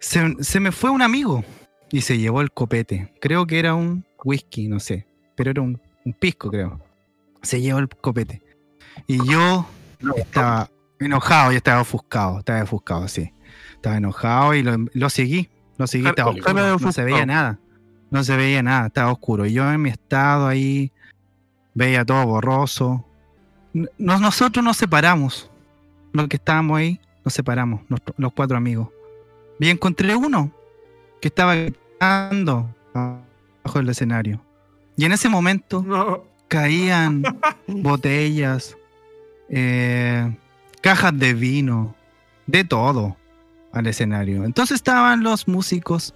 [0.00, 1.44] se, se me fue un amigo
[1.92, 3.12] y se llevó el copete.
[3.20, 5.06] Creo que era un whisky, no sé.
[5.36, 6.80] Pero era un, un pisco, creo.
[7.42, 8.40] Se llevó el copete.
[9.06, 9.66] Y yo
[10.16, 10.68] estaba
[10.98, 13.32] enojado, yo estaba ofuscado, estaba ofuscado, sí.
[13.74, 15.48] Estaba enojado y lo, lo seguí.
[15.76, 17.58] Lo seguí, estaba oscuro, no se veía nada.
[18.10, 19.46] No se veía nada, estaba oscuro.
[19.46, 20.90] Y yo en mi estado ahí
[21.74, 23.04] veía todo borroso.
[23.72, 25.50] Nos- nosotros nos separamos.
[26.12, 27.82] Los que estábamos ahí, nos separamos,
[28.16, 28.88] los cuatro amigos.
[29.60, 30.50] Y encontré uno
[31.20, 34.40] que estaba gritando abajo del escenario.
[34.96, 37.22] Y en ese momento caían
[37.68, 38.76] botellas,
[39.48, 40.36] eh,
[40.80, 41.94] cajas de vino,
[42.46, 43.16] de todo
[43.72, 44.44] al escenario.
[44.44, 46.14] Entonces estaban los músicos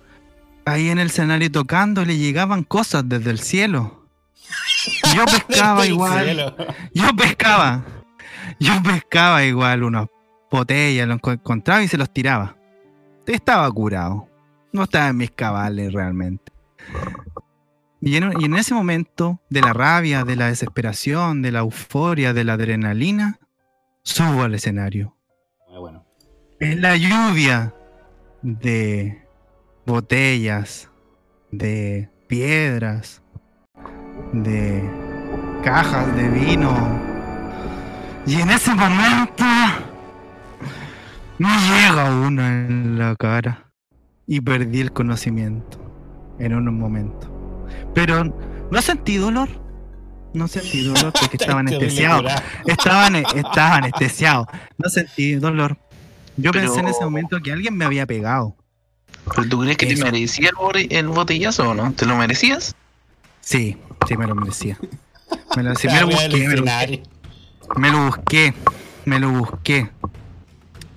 [0.64, 4.06] ahí en el escenario tocando, le llegaban cosas desde el cielo.
[5.14, 6.24] Yo pescaba igual.
[6.24, 6.56] cielo.
[6.94, 7.84] Yo pescaba.
[8.58, 10.06] Yo pescaba igual unas
[10.50, 12.56] botellas, los enco- encontraba y se los tiraba.
[13.26, 14.28] Estaba curado.
[14.72, 16.52] No estaba en mis cabales realmente.
[18.04, 22.32] Y en, y en ese momento de la rabia, de la desesperación, de la euforia,
[22.32, 23.38] de la adrenalina,
[24.02, 25.16] subo al escenario.
[25.72, 26.04] Ah, bueno.
[26.58, 27.72] En la lluvia
[28.42, 29.24] de
[29.86, 30.90] botellas,
[31.52, 33.22] de piedras,
[34.32, 34.82] de
[35.62, 37.00] cajas de vino.
[38.26, 39.44] Y en ese momento
[41.38, 43.70] me llega una en la cara
[44.26, 45.78] y perdí el conocimiento
[46.40, 47.31] en un momento.
[47.94, 48.24] Pero
[48.70, 49.48] no sentí dolor.
[50.34, 52.26] No sentí dolor porque estaba anestesiado.
[52.66, 54.46] Estaba, estaba anestesiado.
[54.78, 55.76] No sentí dolor.
[56.36, 58.56] Yo Pero- pensé en ese momento que alguien me había pegado.
[59.36, 60.04] ¿Pero tú crees que Eso.
[60.04, 61.92] te merecía el, bote- el botellazo o no?
[61.92, 62.74] ¿Te lo merecías?
[63.40, 63.76] Sí,
[64.08, 64.78] sí me lo merecía.
[65.56, 67.02] Me lo, sí, me lo del busqué, me lo escenario.
[67.76, 68.54] Me lo busqué,
[69.04, 69.90] me lo busqué.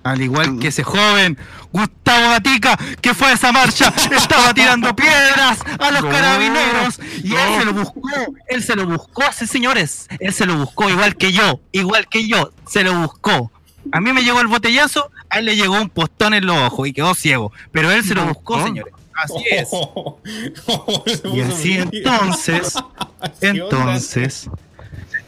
[0.06, 1.36] Al igual que ese joven,
[1.72, 7.00] Gustavo Gatica, que fue a esa marcha, estaba tirando piedras a los No, carabineros.
[7.24, 8.10] Y él se lo buscó,
[8.48, 10.08] él se lo buscó, sí señores.
[10.20, 13.52] Él se lo buscó, igual que yo, igual que yo, se lo buscó.
[13.92, 16.88] A mí me llegó el botellazo, a él le llegó un postón en los ojos
[16.88, 17.52] y quedó ciego.
[17.72, 18.94] Pero él se lo buscó, señores.
[19.16, 19.70] Así es.
[21.34, 22.76] Y así entonces,
[23.42, 24.50] entonces,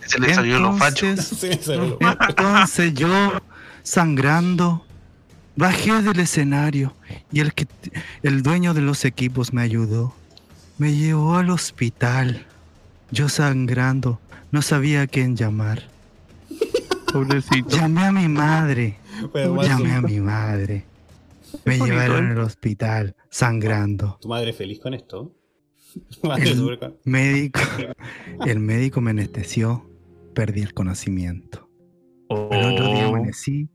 [0.05, 1.33] Se le salió los fachos.
[1.41, 3.41] Entonces yo,
[3.87, 4.85] sangrando,
[5.55, 6.93] bajé del escenario
[7.31, 7.67] y el, que,
[8.21, 10.13] el dueño de los equipos me ayudó.
[10.77, 12.45] Me llevó al hospital.
[13.11, 14.19] Yo sangrando,
[14.51, 15.83] no sabía a quién llamar.
[17.13, 17.69] Pobrecito.
[17.77, 18.97] Llamé a mi madre.
[19.33, 20.85] Llamé a mi madre.
[21.63, 22.31] Me bonito, llevaron ¿eh?
[22.31, 24.17] al hospital, sangrando.
[24.21, 25.33] ¿Tu madre feliz con esto?
[26.21, 27.61] ¿Tu madre El con- médico,
[28.45, 29.89] el médico me anestesió,
[30.35, 31.69] perdí el conocimiento.
[32.29, 33.15] El otro día Oh.
[33.15, 33.69] amanecí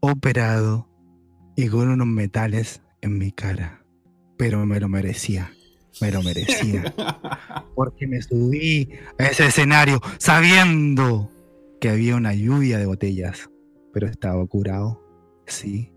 [0.00, 0.88] operado
[1.56, 3.84] y con unos metales en mi cara.
[4.36, 5.52] Pero me lo merecía.
[6.00, 6.94] Me lo merecía.
[7.74, 11.30] Porque me subí a ese escenario sabiendo
[11.80, 13.50] que había una lluvia de botellas.
[13.92, 15.02] Pero estaba curado.
[15.46, 15.92] Sí,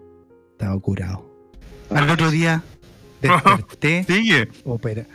[0.52, 1.30] estaba curado.
[1.90, 2.64] Al otro día
[3.22, 4.50] desperté Sigue.
[4.66, 5.06] opera.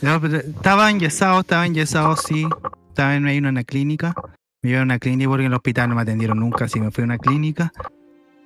[0.00, 2.46] No, pero estaba enyesado, estaba enyesado, sí.
[2.88, 4.14] Estaba en, una clínica.
[4.62, 6.90] Me llevaron a una clínica porque en el hospital no me atendieron nunca, así me
[6.90, 7.72] fui a una clínica.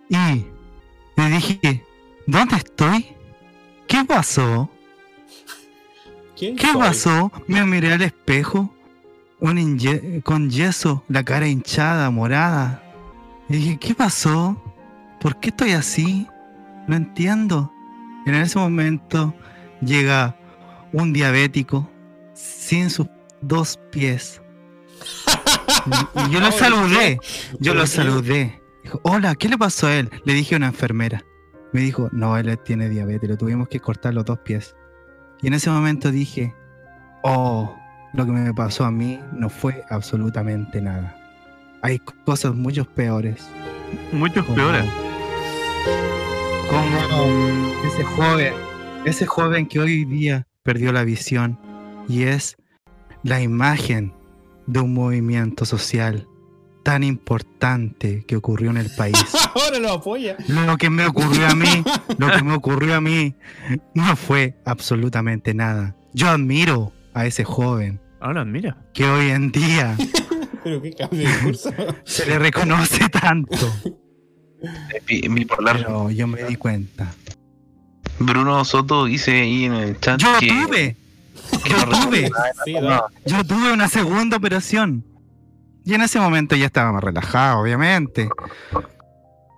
[0.09, 0.47] Y
[1.17, 1.85] le dije,
[2.27, 3.07] ¿dónde estoy?
[3.89, 4.71] ¿Qué pasó?
[6.37, 6.81] ¿Quién ¿Qué soy?
[6.81, 7.33] pasó?
[7.47, 8.75] Me miré al espejo,
[9.41, 12.83] un con yeso, la cara hinchada, morada.
[13.49, 14.61] Y dije, ¿qué pasó?
[15.21, 16.27] ¿Por qué estoy así?
[16.87, 17.73] No entiendo.
[18.25, 19.35] Y en ese momento
[19.81, 20.37] llega
[20.93, 21.89] un diabético
[22.35, 23.07] sin sus
[23.41, 24.41] dos pies.
[26.15, 27.21] Y yo lo saludé,
[27.61, 28.61] yo lo saludé.
[28.87, 30.09] Dijo, hola, ¿qué le pasó a él?
[30.25, 31.25] Le dije a una enfermera.
[31.73, 34.77] Me dijo, no, él tiene diabetes, le tuvimos que cortar los dos pies.
[35.43, 36.55] Y en ese momento dije,
[37.25, 37.77] oh,
[38.13, 41.17] lo que me pasó a mí no fue absolutamente nada.
[41.83, 43.49] Hay cosas mucho peores.
[44.13, 44.85] Muchos como- peores.
[46.71, 48.53] Como ese joven,
[49.05, 51.59] ese joven que hoy día perdió la visión
[52.09, 52.57] y es
[53.25, 54.15] la imagen
[54.69, 56.29] de un movimiento social
[56.87, 59.17] tan importante que ocurrió en el país.
[59.57, 60.37] Ahora lo apoya.
[60.47, 61.83] Lo que me ocurrió a mí,
[62.17, 63.35] lo que me ocurrió a mí,
[63.95, 65.97] no fue absolutamente nada.
[66.15, 68.01] Yo admiro a ese joven.
[68.21, 68.77] Ahora, mira.
[68.95, 69.97] que hoy en día
[70.63, 71.73] Pero qué cambio de discurso.
[72.05, 73.69] se le reconoce tanto.
[75.09, 75.79] Mi- bipolar.
[75.79, 77.13] Pero yo me di cuenta.
[78.21, 80.97] Bruno Soto dice ahí en el chat Yo que, tuve,
[81.69, 82.31] no tuve.
[83.27, 85.05] yo tuve una segunda operación.
[85.87, 88.29] Y en ese momento ya estaba más relajado, obviamente.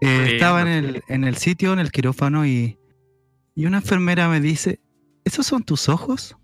[0.02, 2.78] Eh, Sí, estaba en no el, en el sitio, en el quirófano, y,
[3.54, 4.78] y una enfermera me dice,
[5.24, 6.36] ¿esos son tus ojos?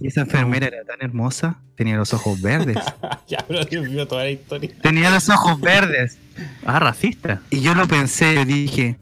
[0.00, 2.76] Y esa enfermera era tan hermosa, tenía los ojos verdes.
[3.28, 4.70] ya, pero Dios mío, toda la historia.
[4.82, 6.18] tenía los ojos verdes.
[6.66, 7.40] Ah, racista.
[7.50, 8.98] Y yo lo pensé, yo dije,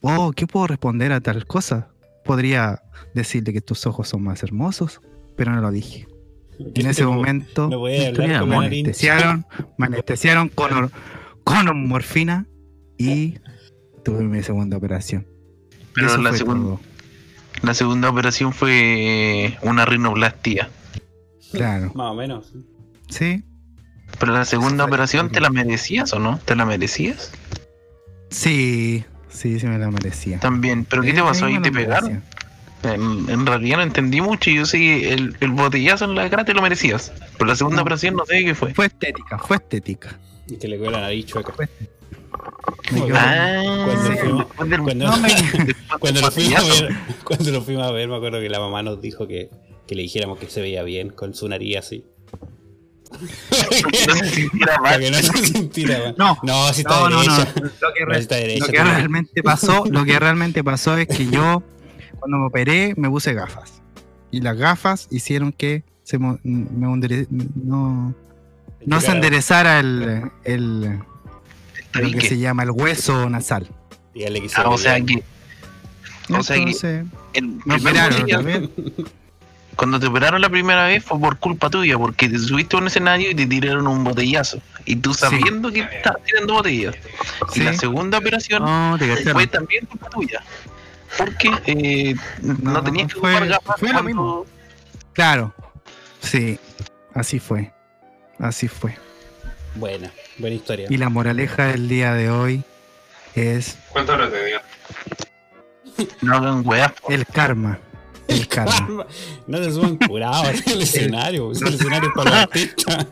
[0.00, 1.88] oh, ¿qué puedo responder a tal cosa?
[2.24, 2.82] Podría
[3.14, 5.00] decirle que tus ojos son más hermosos,
[5.36, 6.06] pero no lo dije.
[6.58, 8.64] En ese momento No voy a Historia de hablar con la amor.
[8.64, 8.84] nariz.
[8.84, 9.46] anestesiaron,
[9.78, 10.90] me anestesiaron con, or-
[11.44, 12.46] con morfina
[12.98, 13.38] y
[14.04, 15.26] tuve mi segunda operación.
[15.94, 16.78] Pero la, segun-
[17.62, 20.70] la segunda operación fue una rinoplastia.
[21.52, 21.92] Claro.
[21.94, 22.52] Más o menos.
[23.08, 23.42] sí.
[24.20, 26.38] Pero la segunda operación, ¿te la merecías o no?
[26.44, 27.32] ¿Te la merecías?
[28.30, 30.38] Sí, sí, sí me la merecía.
[30.40, 30.84] También.
[30.84, 31.46] ¿Pero qué te pasó?
[31.46, 32.12] me ¿Ahí te pegaron?
[32.12, 32.30] merecía.
[32.82, 36.44] En, en realidad no entendí mucho y yo que el, el botellazo en la cara
[36.44, 37.12] te lo merecías.
[37.32, 38.72] Pero la segunda operación no sé qué fue.
[38.74, 40.18] Fue estética, fue estética.
[40.48, 41.52] Y que le quedó la nariz chueca.
[45.98, 48.60] Cuando sí, lo fuimos a ver, cuando lo fuimos a ver, me acuerdo que la
[48.60, 49.50] mamá nos dijo que,
[49.86, 52.04] que le dijéramos que se veía bien con su nariz así.
[53.10, 55.00] No se sintiera mal.
[55.00, 56.14] que no se sintiera mal.
[56.18, 57.36] No, no, si está No, no, no.
[57.36, 57.52] derecha.
[57.80, 58.60] Lo que, No, re- si está derecha.
[58.66, 58.96] lo que también.
[58.96, 61.62] realmente pasó, lo que realmente pasó es que yo
[62.18, 63.80] cuando me operé me puse gafas
[64.30, 68.14] y las gafas hicieron que se me no
[68.86, 70.98] no se enderezara el, el
[71.94, 73.66] lo que se llama el hueso nasal.
[74.14, 75.22] Dígale que se Ah, o sea que
[76.30, 78.70] O sea que- me operaron también.
[79.76, 82.86] cuando te operaron la primera vez fue por culpa tuya, porque te subiste a un
[82.86, 84.58] escenario y te tiraron un botellazo.
[84.84, 86.94] Y tú sabiendo que estabas tirando botellas.
[87.52, 87.60] Sí.
[87.60, 88.96] Y la segunda operación No,
[89.32, 90.42] fue también culpa tuya.
[91.18, 94.46] Porque eh, no, No, tenías que fue- ocupar gafas fue lo cuando- mismo.
[95.12, 95.54] Claro.
[96.20, 96.58] Sí,
[97.14, 97.72] así fue.
[98.38, 98.94] Así fue.
[99.76, 100.86] Buena, buena historia.
[100.90, 102.62] Y la moraleja del día de hoy
[103.34, 104.58] es ¿Cuántas te dio?
[106.22, 106.92] No hagan weas.
[107.08, 107.78] el karma.
[108.28, 109.06] El karma.
[109.46, 111.52] No se suban curados el escenario.
[111.52, 113.06] Es el escenario para los artistas.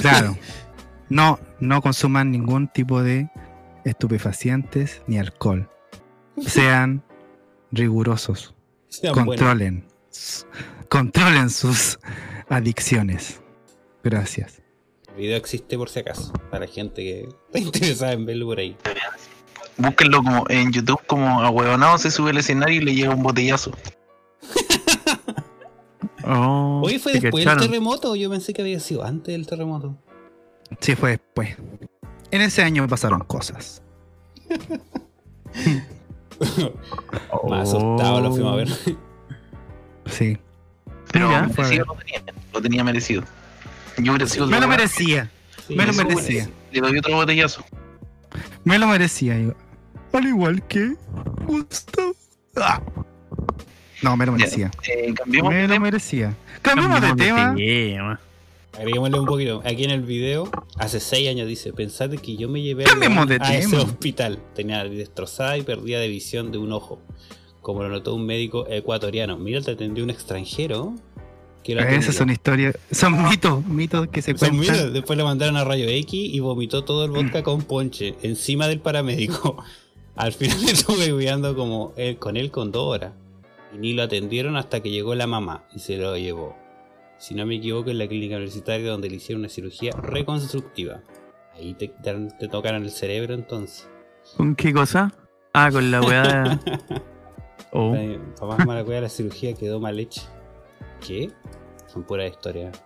[0.00, 0.36] Claro.
[1.08, 3.28] No, no consuman ningún tipo de
[3.84, 5.68] estupefacientes ni alcohol.
[6.46, 7.02] Sean
[7.72, 8.54] rigurosos.
[8.88, 9.14] Sean.
[9.14, 9.84] Controlen.
[10.88, 11.98] Controlen sus
[12.48, 13.40] adicciones.
[14.02, 14.62] Gracias.
[15.08, 16.32] El video existe por si acaso.
[16.50, 18.76] Para gente que está interesada en verlo por ahí.
[19.76, 23.22] Búsquenlo como en YouTube como a huevonado se sube al escenario y le llega un
[23.22, 23.72] botellazo.
[26.22, 28.14] Oh, Hoy fue después del terremoto.
[28.14, 29.96] Yo pensé que había sido antes del terremoto.
[30.78, 31.56] Sí, fue después.
[32.30, 33.82] En ese año pasaron cosas.
[37.48, 38.68] Más asustado lo fuimos a ver.
[40.06, 40.38] Sí.
[41.12, 41.48] Pero Mira.
[41.54, 42.22] merecido lo tenía.
[42.52, 43.22] Lo tenía merecido.
[43.98, 45.30] Yo sido Me lo merecía.
[45.68, 46.48] Sí, Me lo eso merecía.
[46.72, 47.64] Le doy otro botellazo.
[48.64, 49.38] Me lo merecía.
[49.38, 49.54] yo.
[50.12, 50.94] Al igual que
[51.46, 52.14] Gustavo.
[52.56, 52.80] Ah.
[54.02, 54.70] No, me lo Ya, merecía.
[54.88, 56.34] eh, cambiemos Me de lo merecía.
[56.62, 57.54] Cambiamos de Cambiamos tema.
[57.56, 58.20] tema.
[58.76, 59.62] Agreguémosle un poquito.
[59.64, 63.26] Aquí en el video, hace 6 años dice, pensad que yo me llevé a, Cambiemos
[63.26, 64.38] de a ese hospital.
[64.54, 67.00] Tenía destrozada y perdía de visión de un ojo.
[67.60, 69.36] Como lo notó un médico ecuatoriano.
[69.36, 70.94] Mira, te atendió un extranjero.
[71.62, 74.60] Que lo Esas son historias, son mitos, mitos que se Son cuentan.
[74.60, 74.92] mitos.
[74.94, 78.80] Después le mandaron a Rayo X y vomitó todo el vodka con ponche encima del
[78.80, 79.62] paramédico.
[80.16, 83.12] Al final estuve cuidando como él, con él con dos horas.
[83.74, 86.56] Y ni lo atendieron hasta que llegó la mamá y se lo llevó.
[87.20, 91.02] Si no me equivoco, en la clínica universitaria donde le hicieron una cirugía reconstructiva.
[91.54, 93.86] Ahí te, te, te tocaron el cerebro entonces.
[94.38, 95.12] ¿Con qué cosa?
[95.52, 96.58] Ah, con la weá de...
[97.72, 97.94] Oh.
[97.94, 100.22] Ay, Pa' más mala cueva la cirugía quedó mal hecha.
[101.06, 101.30] ¿Qué?
[101.86, 102.82] Son puras historias.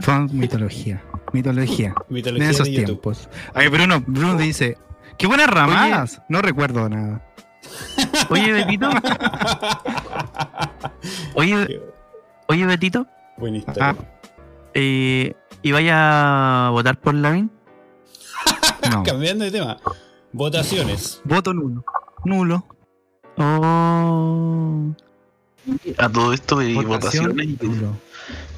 [0.00, 1.00] Son mitología.
[1.32, 1.94] Mitología.
[2.08, 3.28] Mitología de esos de tiempos.
[3.54, 4.76] Ay, Bruno, Bruno dice,
[5.16, 6.20] qué buenas ramadas.
[6.28, 7.24] No recuerdo nada.
[8.30, 8.90] Oye, Betito.
[11.34, 11.80] Oye,
[12.48, 13.06] oye, Betito.
[13.40, 13.88] Buena historia.
[13.90, 13.96] Ah,
[14.74, 17.50] Eh, ¿Y vaya a votar por Lavín?
[18.90, 19.02] no.
[19.02, 19.78] Cambiando de tema.
[20.32, 21.20] Votaciones.
[21.24, 21.84] Voto nulo.
[22.24, 22.66] Nulo.
[23.36, 24.92] Oh.
[25.98, 27.62] A todo esto de Votación votaciones.
[27.62, 27.96] nulo.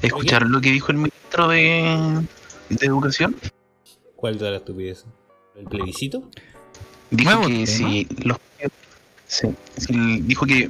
[0.01, 2.21] ¿Escucharon lo que dijo el ministro de,
[2.69, 3.35] de Educación?
[4.15, 5.05] ¿Cuál de la estupidez?
[5.55, 6.29] ¿El plebiscito?
[7.09, 7.65] Dijo que tema.
[7.67, 8.37] si los
[9.27, 9.47] sí,
[9.77, 10.69] si- dijo que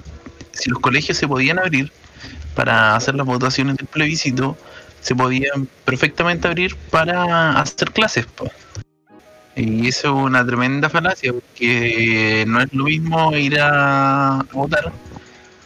[0.52, 1.92] si los colegios se podían abrir
[2.56, 4.58] para hacer las votaciones del plebiscito,
[5.02, 8.26] se podían perfectamente abrir para hacer clases.
[8.26, 8.50] po.
[9.56, 14.92] Y eso es una tremenda falacia, porque no es lo mismo ir a votar,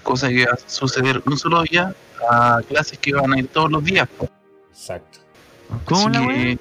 [0.04, 1.94] cosa que va a suceder un solo día,
[2.30, 4.08] a clases que van a ir todos los días.
[4.18, 4.28] po.
[4.72, 5.20] Exacto.
[5.86, 6.58] ¿Cómo Así la que- wea?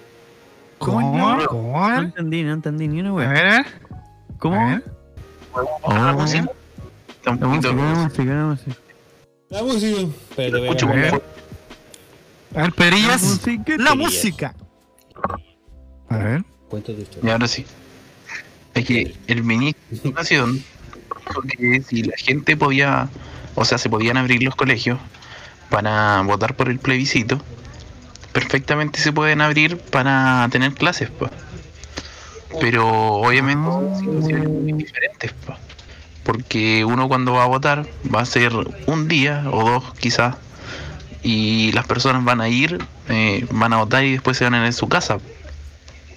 [0.78, 1.36] ¿Cómo?
[1.36, 1.92] No ¿Cómo?
[1.94, 3.28] entendí, no entendí ni una A wea.
[3.30, 3.66] ver, a ver.
[4.38, 4.60] ¿Cómo?
[4.60, 4.84] A ver.
[5.52, 6.16] ¿Podemos bajar la Oh.
[7.24, 8.76] La música, música.
[9.48, 10.00] La música.
[10.30, 11.12] Espérate, voy a Escucho a ver.
[11.12, 11.20] muy
[12.54, 13.40] A ver, Perillas.
[13.78, 14.54] La música.
[16.08, 16.16] La.
[16.16, 16.44] A ver.
[16.68, 17.32] Cuenta tu Y historia.
[17.32, 17.64] ahora sí.
[18.74, 20.62] Es que el ministro de Educación
[21.28, 23.08] dijo que si la gente podía,
[23.54, 24.98] o sea, se podían abrir los colegios
[25.70, 27.40] para votar por el plebiscito,
[28.32, 31.30] perfectamente se pueden abrir para tener clases, pues.
[32.60, 35.58] Pero obviamente son situaciones muy diferentes, pues.
[36.26, 38.52] Porque uno cuando va a votar va a ser
[38.86, 40.36] un día o dos quizás
[41.22, 42.78] y las personas van a ir,
[43.08, 45.18] eh, van a votar y después se van a ir en su casa.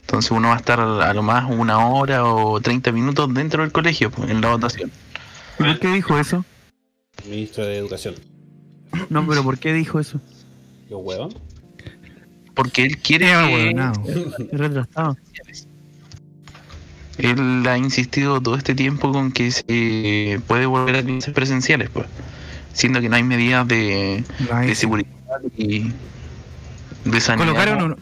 [0.01, 3.71] Entonces uno va a estar a lo más una hora o 30 minutos dentro del
[3.71, 4.91] colegio pues, en la votación.
[5.59, 6.43] ¿Por qué dijo eso?
[7.25, 8.15] Ministro de Educación.
[9.09, 10.19] No, pero ¿por qué dijo eso?
[10.87, 11.35] ¿Qué huevón?
[12.55, 13.31] Porque él quiere...
[13.31, 14.07] Ah, bueno, no.
[14.07, 15.17] Es retrasado.
[17.19, 22.07] Él ha insistido todo este tiempo con que se puede volver a clases presenciales, pues.
[22.73, 24.23] Siendo que no hay medidas de,
[24.73, 25.09] seguridad
[25.57, 25.91] y
[27.05, 27.45] de sanidad.
[27.47, 27.97] Colocaron, uno-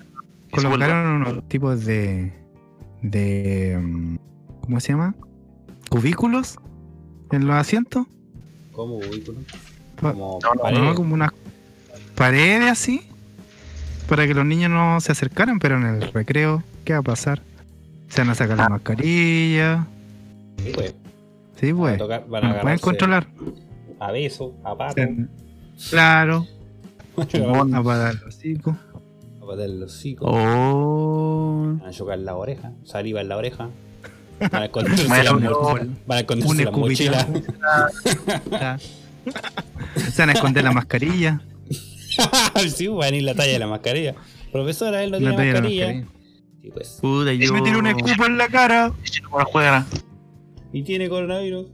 [0.52, 2.32] colocaron unos tipos de.
[3.02, 3.80] de.
[3.82, 4.16] mm,
[4.62, 5.16] ¿Cómo se llama?
[5.90, 6.58] Cubículos
[7.32, 8.06] en los asientos.
[8.74, 9.40] ¿Cómo cubículo?
[10.02, 10.40] Pa- Como
[10.72, 10.72] No.
[10.84, 11.32] No, como unas
[12.16, 13.02] paredes así.
[14.08, 17.42] Para que los niños no se acercaran, pero en el recreo, ¿qué va a pasar?
[18.10, 19.86] Se van a sacar la mascarilla.
[20.64, 20.96] Sí, pues.
[21.60, 21.98] Sí, Van a pues.
[21.98, 23.28] tocar- van a No pueden controlar.
[24.00, 25.02] A beso, a pato.
[25.90, 26.46] Claro.
[27.18, 28.78] a A patar el hocico.
[29.46, 30.26] patar el hocico.
[30.28, 31.76] Oh.
[31.80, 32.72] Van a chocar la oreja.
[32.84, 33.70] Saliva en la oreja.
[34.40, 35.34] Van a esconderse Bueno, la, a
[36.46, 37.28] Un la mochila.
[39.96, 41.42] Se van a esconder la mascarilla.
[42.76, 44.16] sí, van a ir la talla de la mascarilla.
[44.52, 45.86] Profesora, él no La tiene mascarilla.
[45.88, 46.17] mascarilla.
[46.68, 47.00] Sí, pues.
[47.02, 47.54] Puta, Y yo.
[47.54, 48.92] me tiró un escupo en la cara.
[50.74, 51.68] Y tiene coronavirus.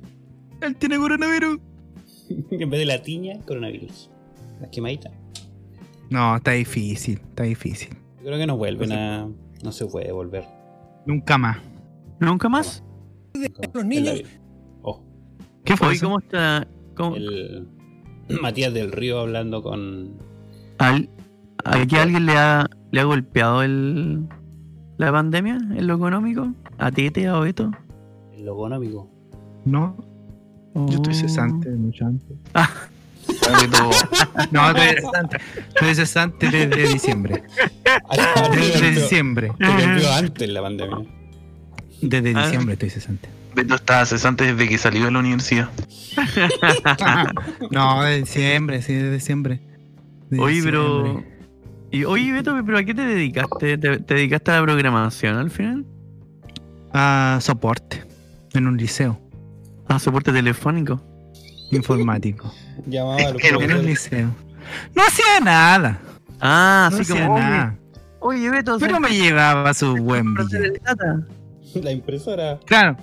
[0.61, 1.59] Él tiene coronavirus.
[2.51, 4.11] en vez de la tiña, coronavirus.
[4.61, 5.11] Las quemaditas.
[6.09, 7.19] No, está difícil.
[7.29, 7.89] Está difícil.
[8.19, 9.27] Yo creo que no vuelven a.
[9.63, 10.45] No se puede volver.
[11.05, 11.57] Nunca más.
[12.19, 12.83] ¿Nunca más?
[13.73, 14.21] Los niños.
[14.83, 15.03] Oh,
[15.65, 15.99] ¿Qué fue?
[15.99, 16.67] ¿cómo está?
[16.95, 17.67] cómo- el
[18.41, 20.17] Matías del Río hablando con.
[20.77, 21.09] ¿Al,
[21.65, 24.27] ¿Aquí alguien le ha, le ha golpeado el,
[24.97, 26.53] la pandemia en lo económico?
[26.77, 27.71] ¿A Tete, a Beto?
[28.33, 29.09] El logonómico.
[29.65, 29.95] No,
[30.75, 31.17] yo estoy Oh.
[31.17, 32.37] cesante mucho antes.
[33.71, 33.91] Todo.
[34.51, 35.37] No, estoy cesante.
[35.69, 37.43] Estoy cesante desde diciembre.
[38.53, 39.51] Desde diciembre.
[39.57, 40.97] Te antes la pandemia.
[42.01, 42.43] Desde Ah.
[42.45, 43.29] diciembre estoy cesante.
[43.55, 45.69] Beto estaba cesante desde que salió de la universidad.
[47.71, 49.61] No, de diciembre, sí, de diciembre.
[50.29, 51.23] De Oye, pero.
[51.93, 53.77] Y, oye, Beto, ¿pero a qué te dedicaste?
[53.77, 55.85] ¿Te, te dedicaste a la programación al final?
[56.91, 58.03] Ah, soporte.
[58.55, 59.19] En un liceo
[59.87, 60.99] ¿A soporte telefónico?
[61.71, 62.51] informático.
[62.87, 64.29] Llamaba a los En un liceo.
[64.95, 65.99] No hacía nada.
[66.41, 67.37] Ah, No así hacía como.
[67.39, 67.77] Nada.
[68.21, 70.81] oye, Beto, Pero me llevaba su buen billete.
[71.75, 72.59] La impresora.
[72.65, 72.97] Claro.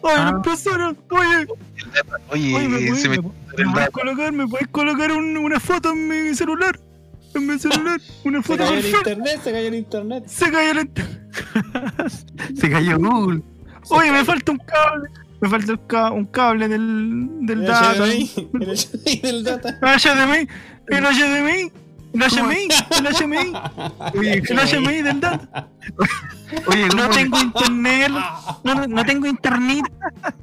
[0.00, 0.40] Oye, Ah.
[0.44, 1.46] profesora, oye,
[2.30, 5.90] Oye, oye, ¿me se me puedes, me puedes colocar, me puedes colocar un- una foto
[5.92, 6.78] en mi celular?
[7.34, 10.24] En mi celular, una Se foto cayó el internet, se cayó el internet.
[10.26, 11.18] Se cayó el internet.
[12.56, 13.42] Se cayó Google.
[13.90, 15.08] Oye, me falta un cable.
[15.40, 17.92] Me falta el ca- un cable del, del El data.
[17.94, 18.30] HDMI,
[18.60, 19.68] el HDMI del data.
[19.80, 20.48] El HDMI.
[20.88, 21.72] El HDMI.
[22.14, 22.68] El HDMI.
[22.98, 23.52] El HDMI.
[24.48, 25.68] El HDMI del data.
[26.66, 28.10] Oye, No ¿cómo- tengo internet.
[28.64, 29.84] No, no, no tengo internet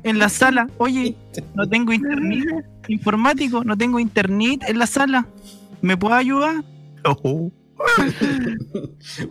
[0.04, 0.70] en la sala.
[0.78, 1.16] Oye,
[1.56, 3.64] no tengo internet informático.
[3.64, 5.26] No tengo internet en la sala.
[5.82, 6.64] ¿Me puede ayudar?
[7.24, 7.52] Oh.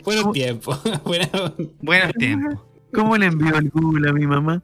[0.05, 0.81] Buenos tiempos.
[1.81, 2.61] Buenos tiempos.
[2.93, 4.63] ¿Cómo le envió el Google a mi mamá?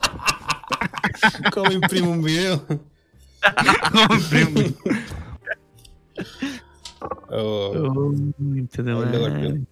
[1.52, 2.64] ¿Cómo imprimo un video?
[7.30, 8.12] Oh, Oh,
[8.70, 9.28] se te a ver, lo va.
[9.28, 9.66] golpeó.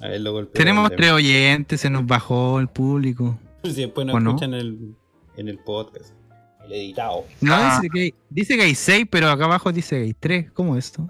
[0.00, 0.52] A ver, lo golpeó.
[0.52, 1.80] Tenemos tres oyentes.
[1.80, 3.38] Se nos bajó el público.
[3.64, 4.94] Si después nos escuchan en el,
[5.36, 6.12] en el podcast.
[6.64, 7.24] El editado.
[7.40, 7.78] No, Ah.
[7.80, 10.50] dice, que hay, dice que hay seis, pero acá abajo dice que hay tres.
[10.52, 11.08] ¿Cómo es esto?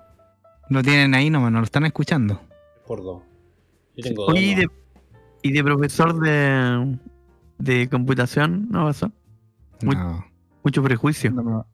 [0.73, 2.41] Lo tienen ahí nomás, no lo están escuchando.
[2.87, 3.23] Por dos.
[3.97, 4.37] Yo tengo dos.
[4.39, 4.71] ¿y de,
[5.43, 6.99] y de profesor de,
[7.59, 9.11] de computación no pasó?
[9.83, 10.25] Muy- No,
[10.65, 11.31] Mucho prejuicio.
[11.31, 11.67] no, no.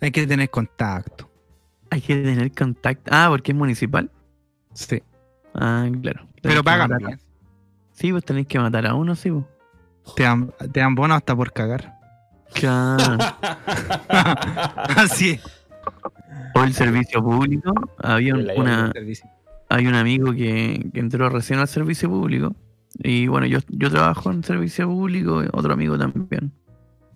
[0.00, 1.28] Hay que tener contacto.
[1.90, 3.10] Hay que tener contacto.
[3.12, 4.10] Ah, porque es municipal.
[4.74, 5.02] Sí.
[5.54, 6.26] Ah, claro.
[6.40, 7.20] Pero Tenés pagan bien.
[7.92, 9.44] Sí, pues tenéis que matar a uno, sí, pues.
[10.14, 11.98] Te dan, te dan bono hasta por cagar.
[12.54, 13.18] Claro.
[14.08, 15.57] Así es.
[16.54, 17.72] O el servicio público.
[18.02, 18.92] Había un- una,
[19.68, 22.54] hay un amigo que, que entró recién al servicio público.
[23.00, 26.52] Y bueno, yo, yo trabajo en servicio público, otro amigo también.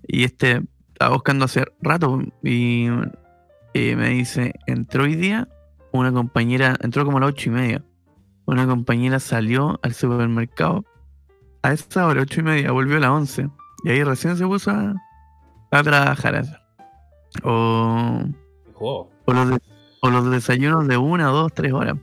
[0.06, 0.62] Y este
[0.92, 2.86] estaba buscando hace rato y,
[3.74, 5.48] eh, me dice, entró hoy día
[5.92, 7.82] una compañera, entró como a las ocho y media.
[8.44, 10.84] Una compañera salió al supermercado
[11.62, 13.48] a esa hora, ocho y media, volvió a las once.
[13.84, 14.94] Y ahí recién se puso a,
[15.70, 16.44] a trabajar.
[17.42, 18.22] O,
[18.74, 19.10] Juego.
[19.24, 19.60] O los, de-
[20.02, 21.96] o los desayunos de una, dos, tres horas.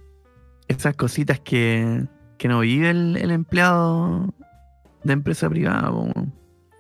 [0.68, 2.06] Esas cositas que,
[2.38, 4.34] que no vive el, el empleado
[5.04, 5.90] de empresa privada.
[5.92, 6.08] po.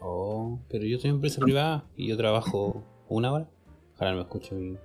[0.02, 3.48] Oh, pero yo soy empresa privada y yo trabajo una hora.
[3.96, 4.80] Ojalá no me escuche bien.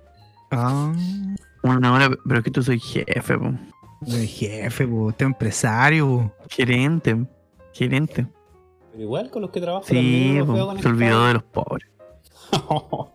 [0.51, 0.93] Ah,
[1.63, 3.51] Una hora, pero es que tú soy jefe, po.
[4.07, 6.05] el jefe, po, empresario.
[6.07, 6.33] po.
[6.49, 7.25] gerente,
[7.73, 8.27] gerente.
[8.91, 11.87] Pero igual con los que trabajo Sí, también po, se olvidó de los pobres.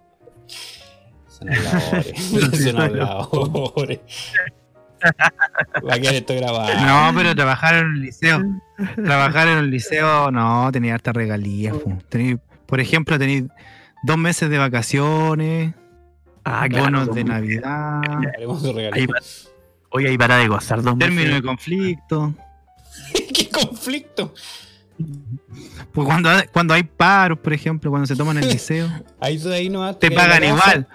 [1.41, 2.63] Son habladores.
[2.63, 4.01] Son habladores.
[5.89, 6.75] Va a quedar esto grabado.
[6.87, 8.43] No, pero trabajar en un liceo.
[8.97, 11.75] Trabajar en un liceo, no, tenía hartas regalías.
[12.67, 13.45] por ejemplo, tenéis
[14.03, 15.75] dos meses de vacaciones,
[16.45, 16.85] Ah, claro.
[16.87, 18.01] bonos de Navidad.
[18.93, 19.07] Ahí.
[19.91, 21.43] Oye, ahí para de gozar dos término de meses.
[21.43, 22.35] conflicto.
[23.35, 24.35] ¿Qué conflicto?
[25.93, 28.89] Pues cuando, hay- cuando hay paros, por ejemplo, cuando se toman el liceo,
[29.21, 30.87] Ahí ahí te pagan igual.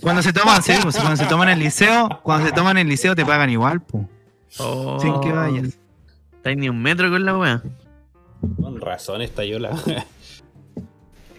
[0.00, 3.14] Cuando se toman, sí, pues, cuando se toman el liceo, cuando se toman el liceo
[3.14, 4.06] te pagan igual, pues.
[4.58, 5.78] Oh, Sin que vayas.
[6.34, 7.62] Estáis ni un metro con la wea.
[8.60, 9.70] Con razón está yo la.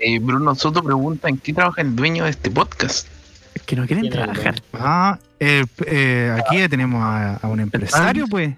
[0.05, 3.07] Eh, Bruno Soto pregunta en qué trabaja el dueño de este podcast.
[3.53, 4.55] Es que no quieren ¿Quién es el trabajar.
[4.73, 8.53] Ah, el- eh, aquí tenemos a, a un empresario, pues.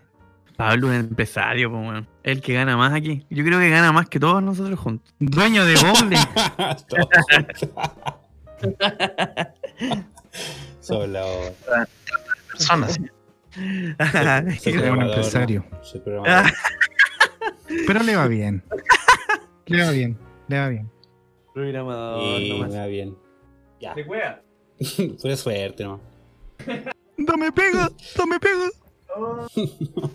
[0.58, 2.08] Pablo es empresario, po, weón.
[2.24, 3.26] El que gana más aquí.
[3.30, 5.14] Yo creo que gana más que todos nosotros juntos.
[5.20, 6.18] Dueño de Boble.
[10.80, 11.24] Son la
[12.52, 13.00] Personas.
[13.54, 13.96] Soy
[14.56, 15.66] Es un empresario.
[17.88, 18.64] Pero le va bien.
[19.66, 20.18] Le va bien,
[20.48, 20.90] le va bien.
[21.54, 22.70] Programador, Y nomás.
[22.72, 23.18] me va bien.
[23.80, 23.94] Ya.
[23.94, 24.42] De wea.
[25.22, 26.00] Pura suerte, ¿no?
[27.18, 27.90] ¡Dame pega!
[28.18, 28.70] ¡Dame pega!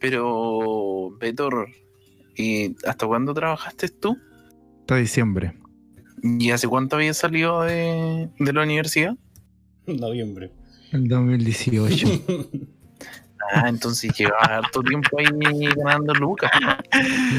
[0.00, 1.68] Pero, Betor,
[2.36, 4.18] ¿y ¿hasta cuándo trabajaste tú?
[4.80, 5.54] Hasta diciembre.
[6.22, 9.16] ¿Y hace cuánto habías salido de, de la universidad?
[9.86, 10.52] Noviembre.
[10.92, 12.06] El 2018.
[13.52, 16.50] Ah, entonces llevabas harto tiempo ahí ganando lucas.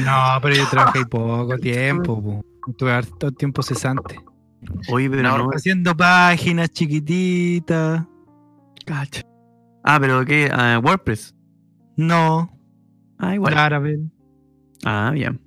[0.04, 2.22] No, pero yo trabajé poco tiempo.
[2.22, 2.44] po.
[2.78, 4.20] Tuve harto tiempo cesante.
[4.88, 5.50] Oye, pero No, no.
[5.52, 8.04] Haciendo páginas chiquititas.
[8.86, 9.22] Cacha.
[9.84, 10.48] Ah, pero ¿qué?
[10.50, 11.34] Ah, WordPress.
[11.96, 12.50] No,
[13.18, 13.54] Ah, igual.
[13.54, 14.10] Laravel.
[14.84, 15.40] Ah, bien.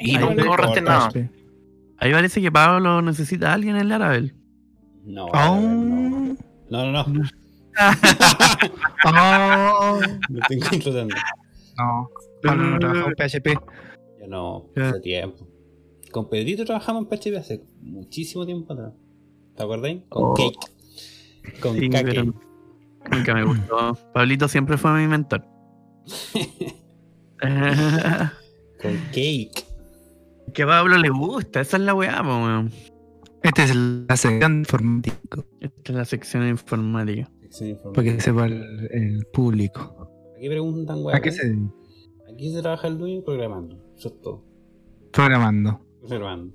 [0.00, 0.80] Y Ay, no importa.
[0.80, 1.10] nada.
[1.98, 4.34] Ahí parece que Pablo necesita a alguien en Laravel.
[5.04, 5.60] No, Oh.
[5.60, 6.36] no.
[6.70, 7.22] No, no, no.
[9.06, 10.00] Oh.
[10.28, 11.14] Me estoy contratando.
[11.78, 12.08] No,
[12.42, 13.46] Pablo no trabajó en PHP.
[14.20, 15.46] Ya no, hace tiempo.
[16.12, 18.92] Con Pedrito trabajamos en PHP hace muchísimo tiempo atrás.
[19.56, 20.02] ¿Te acordáis?
[20.08, 20.34] Con Oh.
[20.34, 20.58] Cake.
[21.60, 22.24] Con Sí, pero
[23.10, 23.98] nunca me gustó.
[24.12, 25.44] Pablito siempre fue mi mentor.
[28.82, 29.64] Con Cake.
[30.54, 32.70] que a Pablo le gusta, esa es la weá, po, weón.
[33.42, 35.46] Este es la sección informático.
[35.60, 37.30] Esta es la sección de informática.
[37.94, 40.10] Para que sepa el, el público.
[40.36, 41.16] Aquí preguntan, weón.
[41.16, 41.56] ¿A qué se?
[42.32, 43.76] Aquí se trabaja el dueño programando.
[43.96, 44.44] Eso es todo.
[45.12, 45.80] Programando.
[46.06, 46.54] Programando.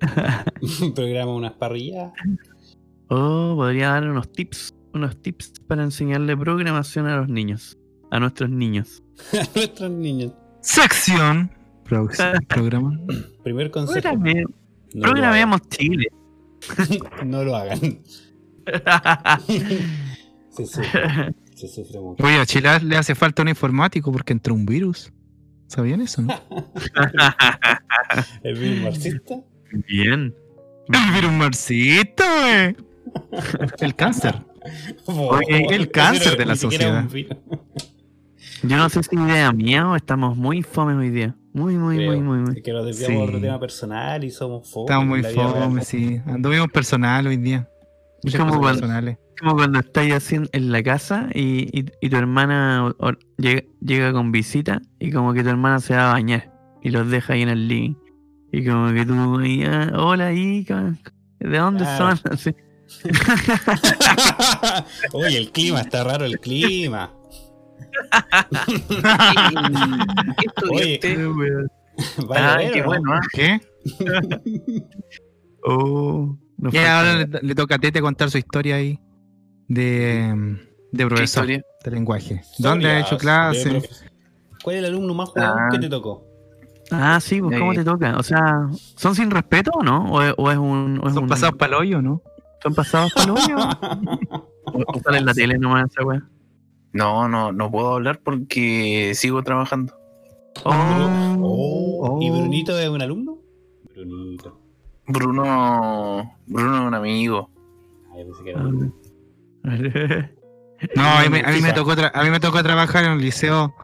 [0.94, 2.12] Programa unas parrillas.
[3.10, 7.76] Oh, podría dar unos tips, unos tips para enseñarle programación a los niños,
[8.10, 9.02] a nuestros niños.
[9.32, 10.32] a nuestros niños.
[10.62, 11.50] Sección.
[12.48, 13.00] Programa.
[13.42, 14.00] Primer consejo.
[14.00, 14.44] Programe-
[14.94, 16.06] No lo Programemos Chile.
[16.78, 16.98] hagan.
[17.30, 17.98] No lo hagan.
[20.50, 21.34] Se sufre.
[21.56, 22.24] Se sufre mucho.
[22.24, 25.12] Oye, a Chile le hace falta un informático porque entró un virus.
[25.66, 26.34] ¿Sabían eso, no?
[28.42, 29.40] El virus marxista.
[29.88, 30.34] Bien.
[30.88, 32.76] El virus marxista, güey.
[33.80, 34.34] El cáncer.
[35.06, 37.08] Oye, el cáncer de la sociedad.
[38.62, 41.34] Yo no sé si es idea mía o estamos muy fome hoy día.
[41.54, 42.12] Muy, muy, Creo.
[42.12, 42.56] muy, muy, muy.
[42.58, 43.28] Es que nos desviamos Sí.
[43.28, 44.84] otro tema personal y somos fome.
[44.84, 46.20] Estamos muy fome, sí.
[46.26, 47.68] Anduvimos personal hoy día.
[48.22, 49.18] Es como cuando, personales.
[49.40, 53.62] como cuando estás haciendo en la casa y, y- y tu hermana o- o- llega,
[53.80, 56.52] llega con visita y como que tu hermana se va a bañar
[56.82, 57.94] y los deja ahí en el living.
[58.52, 59.14] Y como que tú
[59.66, 60.94] ah, hola, ahí, ca-
[61.38, 62.16] ¿de dónde Claro.
[62.16, 62.20] son?
[62.32, 62.54] Así.
[65.12, 67.12] Oye, el clima, está raro el clima.
[70.72, 70.98] Oye,
[72.36, 72.86] Ah, qué ¿no?
[72.86, 73.20] bueno, ¿ah?
[73.32, 73.60] ¿Qué?
[75.62, 78.98] Oh, no Ya, falta- ahora le, le toca a Tete contar su historia ahí
[79.68, 80.58] de,
[80.92, 82.42] de profesor de lenguaje.
[82.58, 83.82] ¿Dónde ha hecho clase?
[84.62, 85.68] ¿Cuál es el alumno más jugado Ah.
[85.70, 86.26] que te tocó?
[86.92, 87.76] Ah, sí, pues ¿cómo Eh.
[87.76, 88.16] te toca?
[88.18, 90.10] O sea, ¿son sin respeto o no?
[90.10, 90.98] ¿O es, o es un.
[91.02, 92.22] o es ¿Son un- pasados para el hoyo, no?
[92.62, 93.32] ¿Son pasados para?
[93.32, 96.22] ¿O, sale en la tele nomás esa weá?
[96.92, 99.94] No, no, no puedo hablar porque sigo trabajando.
[100.64, 103.38] Oh, ¿Y Brunito es un alumno?
[103.94, 104.58] Brunito.
[105.06, 107.50] Bruno, Bruno es un amigo.
[108.14, 108.94] Ay, pensé que era un-
[110.96, 111.74] No, a mí, me- a mí me FIFA.
[111.74, 113.74] tocó tra- a mí me tocó trabajar en un liceo,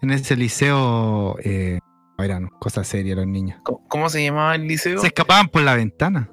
[0.00, 1.78] en ese liceo, eh,
[2.18, 3.60] eran cosas serias los niños.
[3.64, 4.98] ¿Cómo, cómo se llamaba el liceo?
[5.00, 6.30] Se escapaban por la ventana.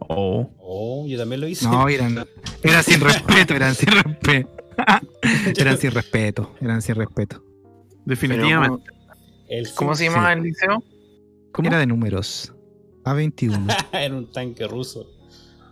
[0.00, 0.50] Oh.
[0.74, 1.66] Oh, yo también lo hice.
[1.66, 2.26] No, eran,
[2.62, 4.48] eran sin respeto, eran sin respeto.
[5.58, 7.44] eran sin respeto, eran sin respeto.
[8.06, 8.84] Definitivamente.
[9.48, 10.10] El ¿Cómo se Sí.
[10.10, 10.82] llamaba el liceo?
[11.52, 11.68] ¿Cómo?
[11.68, 12.54] Era de números.
[13.04, 13.76] A21.
[13.92, 15.06] Era un tanque ruso.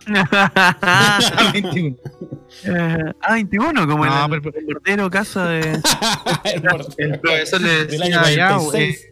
[0.05, 1.97] A21.
[2.65, 5.61] Eh, ah, 21, como No, el, pero- el portero casa de.
[6.43, 7.13] El portero.
[7.15, 9.07] El profesor le Del decía, año ya, 46.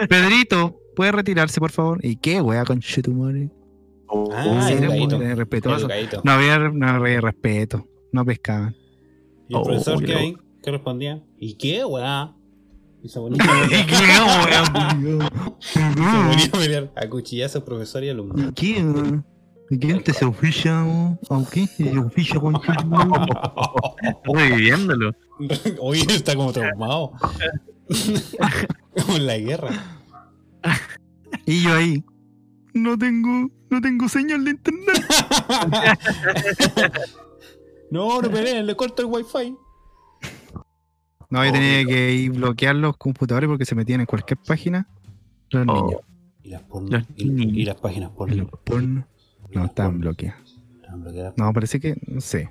[0.00, 1.98] eh, Pedrito, ¿puede retirarse, por favor?
[2.04, 3.50] ¿Y qué, wea, con Chetumare?
[4.32, 5.18] Ah, Sí, educadito.
[5.18, 5.88] muy respetuoso.
[6.24, 7.86] No había, no había respeto.
[8.12, 8.74] No pescaban.
[9.48, 10.36] ¿Y el Oh, profesor qué ahí?
[10.62, 11.22] ¿Qué respondía?
[11.38, 12.34] ¿Y qué, weá?
[13.02, 13.38] Y se ponía,
[16.52, 18.48] a pelear a cuchillazos profesor y alumno.
[18.48, 18.82] ¿Y qué?
[18.84, 19.24] wea?
[19.70, 20.82] ¿Y quién te se oficia?
[20.84, 21.18] wea?
[21.30, 21.66] ¿A qué?
[21.66, 22.54] ¿Se oficia con?
[24.24, 25.12] Reviviéndolo.
[25.80, 27.12] Oye, está como traumado.
[29.04, 29.70] como en la guerra.
[31.46, 32.04] Y yo ahí.
[32.74, 35.04] No tengo, no tengo señal de internet.
[37.90, 39.56] No, no peleen, le corto el wifi.
[41.28, 44.86] No, yo tenía que ir bloquear los computadores porque se metían en cualquier página.
[45.50, 45.74] Los Oh.
[45.86, 46.00] niños.
[46.44, 47.56] Y las, porno, Los y, niños.
[47.58, 48.34] y las páginas porno.
[48.36, 49.06] los porno.
[49.52, 50.60] No, estaban bloqueados.
[50.76, 51.34] Estaban bloqueadas.
[51.36, 52.50] No, parece que, no sé.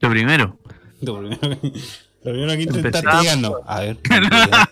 [0.00, 0.56] Lo primero.
[1.00, 1.72] Lo primero, que-
[2.22, 3.22] lo primero que intentaste Empezamos.
[3.22, 3.56] digan, no.
[3.66, 4.68] A ver, están bloqueadas.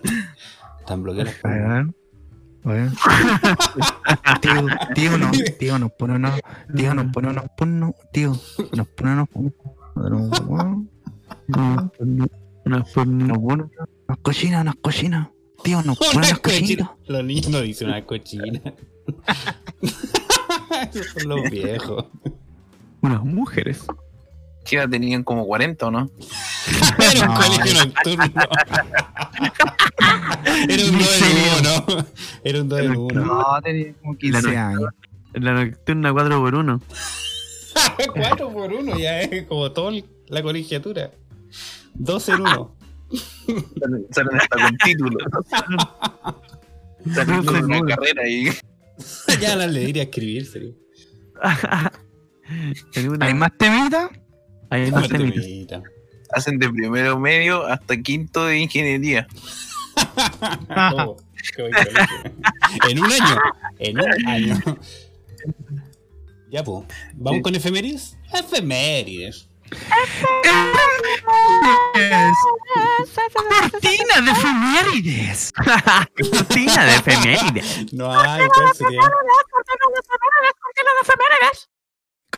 [0.79, 1.87] Están bloqueadas.
[4.41, 6.41] Tío, tío, no, tío, nos pone unos,
[6.75, 8.33] tío, nos pone unos porno, tío,
[8.75, 9.53] nos pone unos porno,
[9.97, 12.27] nos pone
[12.65, 13.69] Una forma- unos
[14.23, 15.29] cochinas, unas cochinas,
[15.63, 16.39] tío, nos pone cochinas.
[16.41, 16.97] cochina.
[17.07, 18.45] Los niños no dicen una cochina.
[20.93, 22.07] Esos son los viejos.
[23.03, 23.85] Unas mujeres.
[24.65, 26.11] ¿Qué edad tenían como 40 o no?
[26.99, 27.41] Era un No.
[27.41, 28.25] colegio nocturno.
[30.69, 32.07] Era un 2 en 1.
[32.45, 33.25] Era un 2 en 1.
[33.25, 34.83] No, tenía como 15 años.
[35.35, 36.81] La nocturna 4 por 1
[38.13, 39.93] 4 por 1 ya es como toda
[40.29, 41.11] la colegiatura.
[41.95, 42.77] 2 en 1.
[44.11, 45.19] Salen- hasta con título.
[47.15, 48.45] Salen con una carrera y
[49.41, 50.75] ya las le diría a escribir, serio.
[52.95, 54.11] En una- ¿Hay más temitas?
[54.71, 55.43] Hay más temitas.
[55.45, 55.83] Temita.
[56.33, 59.27] hacen de primero medio hasta quinto de ingeniería.
[60.97, 61.17] Oh,
[61.57, 61.71] qué
[62.91, 63.39] en un año.
[63.79, 64.59] En un año.
[66.51, 66.85] Ya, pues.
[67.15, 68.17] ¿Vamos con efemérides?
[68.33, 69.49] Efemérides.
[73.71, 75.53] Cortina de efemérides.
[76.31, 77.93] Cortina de efemérides.
[77.93, 79.01] No hay, ¿cuál sería?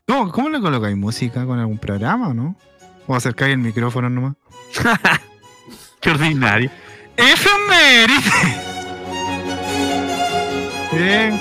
[0.06, 2.56] ¿Cómo, ¿Cómo le colocáis música con algún programa o no?
[3.06, 4.34] ¿O acercáis el micrófono nomás?
[6.00, 6.70] Qué ordinario.
[7.16, 8.24] ¡Efemérides!
[10.92, 11.40] Bien.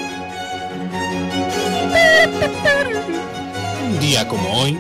[3.84, 4.80] Un día como hoy.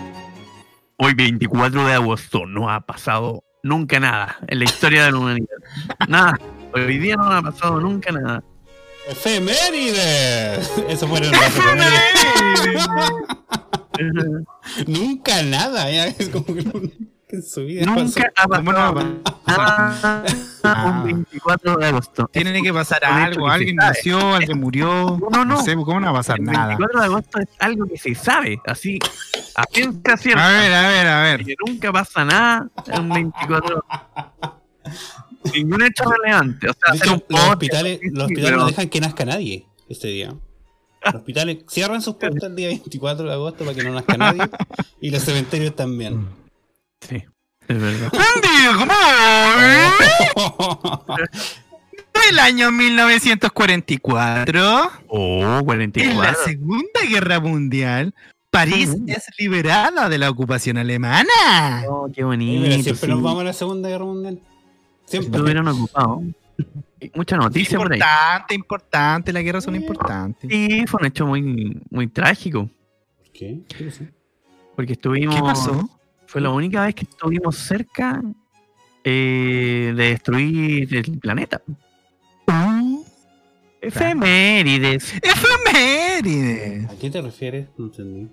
[0.98, 5.58] Hoy 24 de agosto no ha pasado nunca nada en la historia de la humanidad.
[6.08, 6.40] Nada.
[6.74, 8.44] Hoy día no ha pasado nunca nada.
[9.10, 10.72] ¡Efemérides!
[10.90, 12.88] Eso fueron las efemérides.
[14.88, 16.64] Nunca nada, ya es como que
[17.36, 19.00] en su vida Nunca ha ¿Cómo no va pasado
[19.46, 20.26] a pasar?
[20.64, 22.30] nada un 24 de agosto.
[22.32, 23.48] Tiene que pasar Un algo.
[23.48, 25.20] Alguien nació, alguien murió.
[25.32, 25.62] No, no.
[25.62, 26.68] sé, ¿cómo no va a pasar El nada?
[26.78, 28.98] 24 de agosto es algo que se sabe, así,
[29.56, 30.48] a ciencia cierta.
[30.48, 31.46] A ver, a ver, a ver.
[31.46, 33.86] que nunca pasa nada en 24
[35.54, 36.70] Ningún hecho relevante.
[36.70, 39.26] O sea, De hecho, un los hospitales, sí, los hospitales pero- no dejan que nazca
[39.26, 40.34] nadie este día.
[41.06, 44.42] Los hospitales cierran sus puertas el día 24 de agosto para que no nazca nadie.
[45.02, 46.28] Y los cementerios también.
[47.08, 47.24] Sí,
[47.68, 48.12] es verdad.
[52.28, 56.38] Del año 1944, Oh, en la 44.
[56.46, 58.14] Segunda Guerra Mundial,
[58.50, 61.30] París es liberada de la ocupación alemana.
[61.90, 62.62] Oh, qué bonito.
[62.62, 63.08] mira, siempre sí.
[63.08, 64.40] nos vamos a la Segunda Guerra Mundial.
[65.06, 65.32] Siempre.
[65.32, 66.24] Estuvieron ocupados.
[67.14, 68.00] Mucha noticia por ahí.
[68.00, 70.50] Importante, importante, las guerras son importantes.
[70.50, 72.70] Sí, fue un hecho muy, muy trágico.
[73.34, 73.60] ¿Qué?
[73.68, 73.92] ¿Qué?
[74.76, 75.36] Porque estuvimos.
[75.36, 75.90] ¿Qué pasó?
[76.28, 78.22] Fue la única vez que estuvimos cerca
[79.04, 81.62] eh, de destruir el planeta.
[83.82, 85.14] Efemérides.
[85.22, 86.90] Efemérides.
[86.90, 87.68] ¿A qué te refieres?
[87.78, 88.30] No entendí.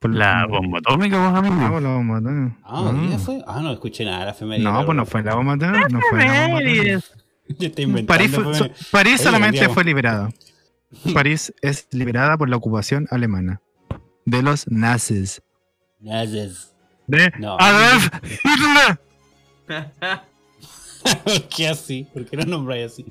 [0.00, 1.72] Por La bomba atómica, vos, Ah, amigo.
[1.72, 2.56] por la bomba atómica.
[2.64, 3.42] Ah, ¿hoy día fue?
[3.46, 4.64] Ah, no escuché nada de la efeméride.
[4.64, 5.88] No, pues no fue la bomba atómica.
[5.90, 6.70] No fue la bomba atómica.
[6.72, 7.12] Efemérides.
[7.58, 8.06] Yo estoy inventando.
[8.18, 8.88] París, fue- so- efemérides.
[8.90, 10.30] París Oye, solamente fue liberada.
[11.14, 13.60] París es liberada por la ocupación alemana
[14.24, 15.42] de los nazis.
[16.00, 16.69] Nazis.
[17.10, 17.56] De No.
[17.58, 18.08] Adolf
[18.44, 19.00] Hitler.
[21.24, 22.06] ¿Por qué así?
[22.12, 23.06] ¿Por qué no nombráis así?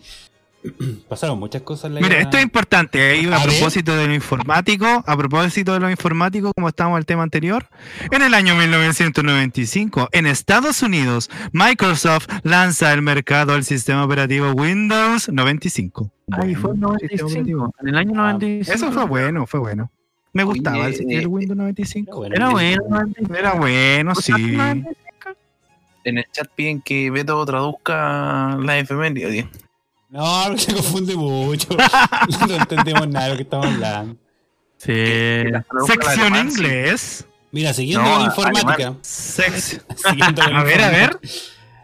[1.08, 2.20] Pasaron muchas cosas Mira, guerra.
[2.22, 3.00] esto es importante.
[3.02, 3.56] ahí a, A ver.
[3.56, 7.66] propósito de lo informático, a propósito de lo informático, como estábamos en el tema anterior,
[8.12, 15.30] en el año 1995, en Estados Unidos, Microsoft lanza al mercado el sistema operativo Windows
[15.30, 16.12] 95.
[16.34, 17.26] Ahí fue en Sistema 95.
[17.26, 17.74] operativo.
[17.82, 18.74] En el año Ah, 95.
[18.76, 19.92] Eso fue bueno, fue bueno.
[20.34, 22.26] Me gustaba el, Oye, el Windows 95.
[22.26, 22.84] Era bueno.
[22.90, 23.36] 95.
[23.36, 24.34] Era bueno, sí.
[26.04, 29.50] En el chat piden que Beto traduzca la efeméride.
[30.10, 31.68] No, se confunde mucho.
[32.48, 34.16] no entendemos nada de lo que estamos hablando.
[34.78, 35.44] Sí.
[35.88, 37.26] Sección inglés.
[37.52, 38.96] Mira, siguiendo No, con informática.
[39.02, 39.82] Sex.
[39.96, 41.20] siguiendo con la A ver, a ver.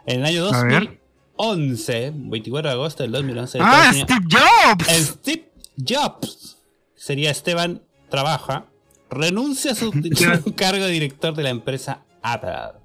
[0.05, 0.99] En el año A ver.
[1.37, 3.57] 2011, 24 de agosto del 2011.
[3.61, 4.87] Ah, Steve Jobs.
[4.87, 6.57] Steve Jobs.
[6.95, 7.81] Sería Esteban
[8.15, 8.65] Trabaja.
[9.09, 9.91] Renuncia a su,
[10.55, 12.79] cargo de director de la empresa Apple.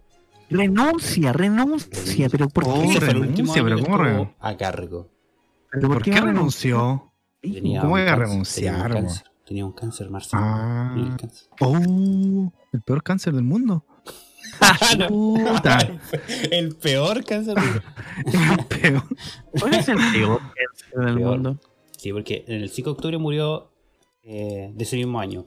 [0.50, 2.28] Renuncia, renuncia.
[2.28, 2.80] Pero ¿por Oh, qué?
[2.88, 5.08] Último renuncia, pero ¿cómo estuvo re- a cargo.
[5.70, 7.12] ¿Pero ¿Por qué renunció?
[7.40, 10.42] Tenía ¿Cómo un iba a cáncer, renunciar, Tenía un cáncer, tenía un cáncer, Marcelo.
[10.44, 10.90] Ah.
[10.94, 11.48] Tenía un cáncer.
[11.60, 13.86] Oh, el peor cáncer del mundo.
[15.08, 15.78] Puta.
[16.50, 17.82] El peor cáncer del
[18.26, 19.02] El peor.
[19.58, 21.30] ¿Cuál es el peor cáncer del Peor.
[21.30, 21.60] mundo?
[21.96, 23.69] Sí, porque en el 5 de octubre murió
[24.22, 25.44] eh, de ese mismo año.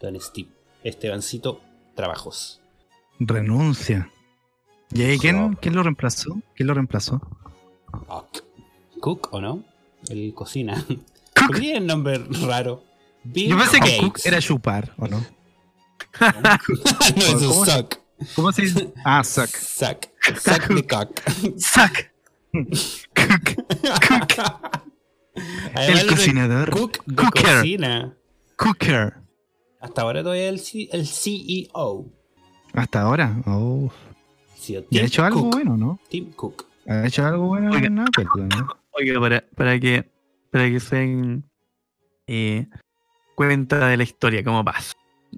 [0.00, 0.48] Don Steve.
[0.84, 1.60] Estebancito
[1.94, 2.60] Trabajos.
[3.18, 4.10] Renuncia.
[4.92, 6.40] ¿Y ahí quién, quién lo reemplazó?
[6.54, 7.20] ¿Quién lo reemplazó?
[7.90, 8.44] Cook.
[9.00, 9.64] Cook, ¿o no?
[10.08, 10.84] El cocina.
[11.34, 12.84] ¿Por qué el nombre raro?
[13.24, 13.98] Bill Yo pensé que.
[13.98, 15.18] Cook era chupar, ¿o no?
[16.20, 16.26] no,
[17.16, 17.66] es un ¿Cómo?
[17.66, 17.96] suck.
[18.34, 18.92] ¿Cómo se dice?
[19.04, 19.48] Ah, suck.
[19.48, 20.06] Suck.
[20.40, 21.20] Suck the cock.
[21.58, 22.08] Suck.
[25.74, 26.70] Además, El cocinador.
[26.70, 27.56] Cook de Cooker.
[27.56, 28.16] cocina.
[28.56, 29.14] Cooker.
[29.80, 32.06] Hasta ahora todavía el, C- el CEO.
[32.72, 33.40] Hasta ahora.
[33.46, 33.90] Oh.
[34.56, 35.52] CEO, ¿Y ha Tim hecho algo Cook.
[35.54, 36.00] bueno, no?
[36.08, 36.66] Tim Cook.
[36.86, 37.86] ¿Ha hecho algo bueno Oiga.
[37.86, 38.26] en Apple?
[38.36, 38.68] ¿no?
[38.92, 40.10] Oiga, para, para que
[40.50, 41.44] para que se den
[42.26, 42.66] eh,
[43.34, 44.94] cuenta de la historia, cómo pasa.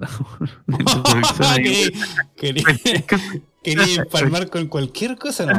[2.36, 5.58] Quería, empalmar con cualquier cosa, ¿no?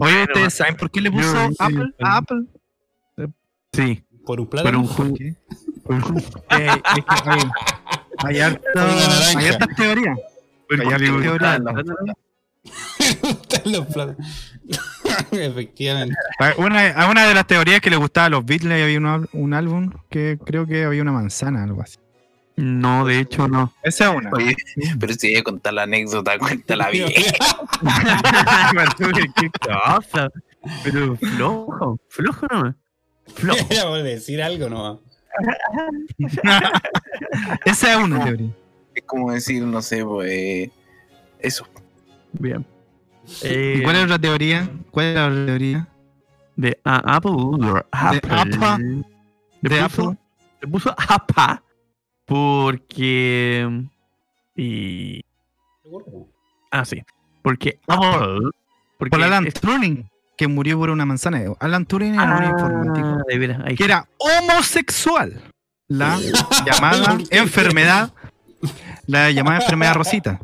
[0.00, 2.44] Oye, ¿ustedes saben por qué le puso Apple a Apple?
[3.74, 4.80] Sí, Por un por plátano.
[4.80, 5.14] un jugo.
[5.14, 5.34] ¿Qué?
[6.50, 7.30] Eh, es que
[8.26, 10.18] hay, hay, Por hay hartas teorías.
[10.70, 11.38] Hay hartas teorías.
[12.98, 14.16] Me gustan los plátanos.
[15.32, 16.14] Efectivamente.
[16.56, 19.90] Una, una de las teorías que le gustaba a los Beatles había un, un álbum
[20.08, 21.98] que creo que había una manzana, algo así.
[22.56, 23.74] No, de hecho no.
[23.82, 24.30] Esa es una.
[24.30, 24.56] Oye,
[24.98, 27.08] pero si voy a contar la anécdota, cuéntala bien.
[29.36, 30.30] ¿Qué cosa?
[30.82, 32.46] Pero flojo, flojo
[33.42, 33.54] no.
[33.70, 34.98] Era por decir algo nomás.
[37.64, 38.50] Esa es una teoría.
[38.94, 40.70] Es como decir, no sé, pues.
[41.40, 41.66] eso.
[42.32, 42.64] Bien.
[43.42, 44.70] ¿Y Eh, cuál es otra teoría?
[44.90, 45.88] ¿Cuál es la otra teoría?
[46.56, 47.32] de a- Apple.
[47.32, 48.30] or Apple.
[48.30, 49.04] Apple.
[49.60, 50.18] Le ¿De puso- Apple?
[50.60, 51.62] Le puso APA
[52.24, 53.68] porque.
[54.56, 55.24] Y.
[56.70, 57.02] Ah, sí.
[57.42, 58.50] Porque Apple.
[58.98, 59.54] Porque Por Alan es-
[60.36, 61.40] que murió por una manzana.
[61.60, 65.40] Alan Turing era un Ah, informático de veras, ahí que era homosexual.
[65.88, 66.18] La
[66.66, 68.12] llamada enfermedad,
[69.06, 70.40] la llamada enfermedad Rosita.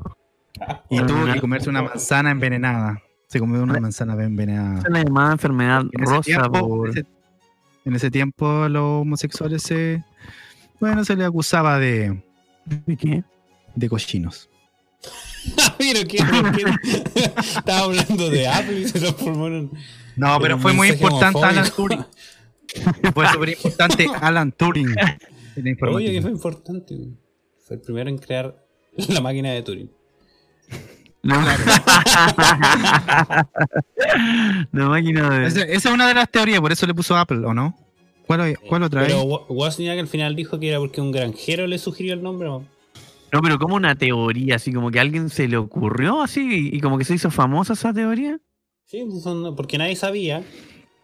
[0.91, 3.01] Y tuvo que comerse una manzana envenenada.
[3.29, 4.83] Se comió una manzana envenenada.
[4.83, 6.89] se le llamaba enfermedad En rosa tiempo, por.
[6.91, 7.07] en, ese,
[7.85, 10.05] en ese tiempo los homosexuales se,
[10.81, 12.23] bueno, se les acusaba de,
[12.67, 13.25] ¿De qué?
[13.75, 14.51] de cochinos.
[15.79, 16.65] Pero qué, ¿por qué?
[17.41, 19.71] Estaba hablando de Apple y se transformó en.
[20.17, 21.71] No, pero fue muy importante Alan.
[21.75, 22.05] Turing.
[23.15, 24.95] Fue súper importante Alan Turing.
[25.93, 26.95] Oye, que fue importante.
[27.67, 28.55] Fue el primero en crear
[29.09, 29.91] la máquina de Turing.
[31.23, 31.37] La,
[34.73, 35.47] la máquina de.
[35.47, 37.77] Esa, esa es una de las teorías, por eso le puso Apple, ¿o no?
[38.27, 39.25] ¿Cuál, cuál otra Pero vez?
[39.27, 42.49] Wo- Wozniak al final dijo que era porque un granjero le sugirió el nombre.
[42.49, 42.65] ¿no?
[43.32, 46.81] No, pero como una teoría, así como que a alguien se le ocurrió así y,
[46.81, 48.39] como que se hizo famosa esa teoría.
[48.86, 50.43] Sí, son- porque nadie sabía.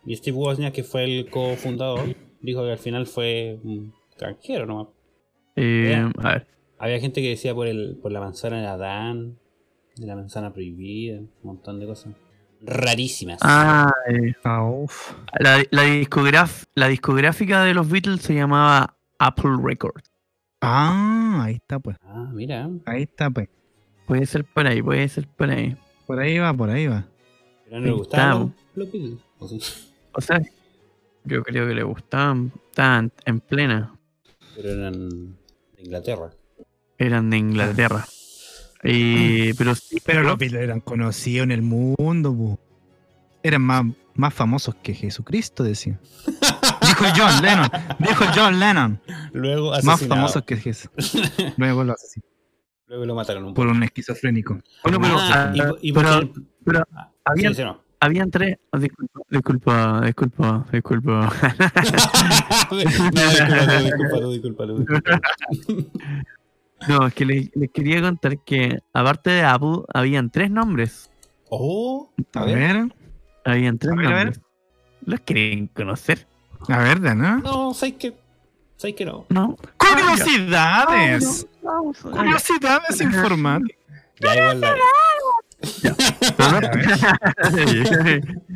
[0.05, 4.89] Y Steve Wozniak, que fue el cofundador, dijo que al final fue un canjero nomás.
[5.57, 6.47] Eh, a ver.
[6.79, 9.39] Había gente que decía por, el, por la manzana de Adán,
[9.97, 12.13] de la manzana prohibida, un montón de cosas.
[12.61, 13.39] Rarísimas.
[13.43, 15.13] Ah, eh, Ah, uf.
[15.39, 20.11] la, la, discograf- la discográfica de los Beatles se llamaba Apple Records.
[20.69, 21.97] Ah, ahí está, pues.
[22.03, 22.69] Ah, mira.
[22.87, 23.49] Ahí está, pues.
[24.05, 25.77] Puede ser por ahí, puede ser por ahí.
[26.09, 27.07] Por ahí va, por ahí va.
[27.65, 29.21] Pero no le gustaban los, Beatles.
[29.39, 29.61] ¿o sí?
[30.13, 30.41] O sea,
[31.25, 33.95] yo creo que le gustaban, estaban en plena.
[34.57, 35.37] Pero eran
[35.77, 36.31] de Inglaterra.
[36.99, 38.05] Eran de Inglaterra.
[38.83, 42.59] Y, pero sí, Pero los Beatles eran conocidos en el mundo, pu.
[43.45, 43.85] Eran más,
[44.15, 46.01] más famosos que Jesucristo, decía.
[46.89, 47.69] Dijo John Lennon.
[47.99, 49.01] Dijo John Lennon.
[49.33, 50.91] Luego Más famosos que Jesús.
[51.57, 52.25] Luego lo asesinó.
[52.89, 54.61] Luego lo mataron un Por un esquizofrénico.
[54.85, 56.31] Bueno, pero, Ah, y- ah, y pero,
[56.65, 56.85] pero
[57.25, 57.83] habían, Sí, sí, no.
[57.99, 58.59] habían tres.
[58.71, 61.33] oh, disculpa, disculpa, disculpa, disculpa.
[62.71, 65.21] No, disculpa, disculpa.
[66.89, 71.11] No, es que les, les quería contar que aparte de Apple, habían tres nombres.
[71.49, 72.93] Oh, A ver.
[73.45, 74.25] Habían tres A ver, a ver.
[74.27, 74.41] nombres.
[75.05, 76.27] ¿Los quieren conocer?
[76.69, 77.39] A ver, ¿no?
[77.39, 78.15] No, ¿sabes qué?
[78.77, 79.27] ¿Sabes qué no?
[79.29, 79.57] No.
[79.77, 81.47] Curiosidades.
[81.63, 83.79] Vamos, vamos, Curiosidades informáticas.
[84.21, 84.75] Ya igual la...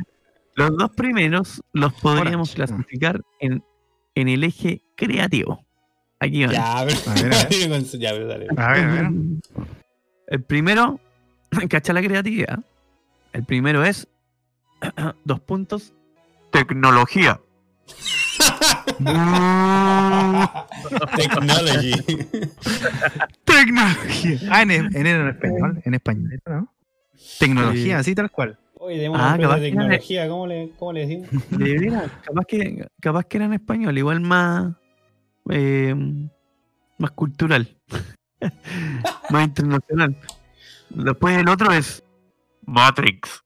[0.55, 3.63] Los dos primeros los podríamos clasificar en,
[4.15, 5.65] en el eje creativo.
[6.19, 6.53] Aquí van.
[6.53, 6.77] Ya.
[6.77, 7.83] A ver, a ver.
[7.83, 8.47] Ya, pero dale.
[8.55, 9.07] A ver, a ver.
[10.27, 10.99] El primero,
[11.69, 12.59] cacha la creatividad.
[13.33, 14.07] El primero es
[15.25, 15.93] dos puntos.
[16.51, 17.39] Tecnología.
[21.15, 21.93] Technology.
[23.45, 24.39] Tecnología.
[24.49, 25.81] Ah, en, en, en español.
[25.85, 26.73] En español, ¿no?
[27.39, 28.57] Tecnología, así tal cual.
[28.75, 31.29] Oye, tenemos Ah, capaz de que era de- tecnología, ¿cómo le, cómo le decimos?
[31.51, 34.73] De veras, capaz que, capaz que era en español, igual más,
[35.49, 35.93] eh,
[36.97, 37.77] más cultural,
[39.29, 40.15] más internacional.
[40.89, 42.03] Después el otro es
[42.65, 43.43] Matrix,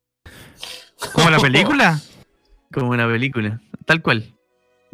[1.14, 2.00] ¿Como la película?
[2.74, 4.35] como una película, tal cual,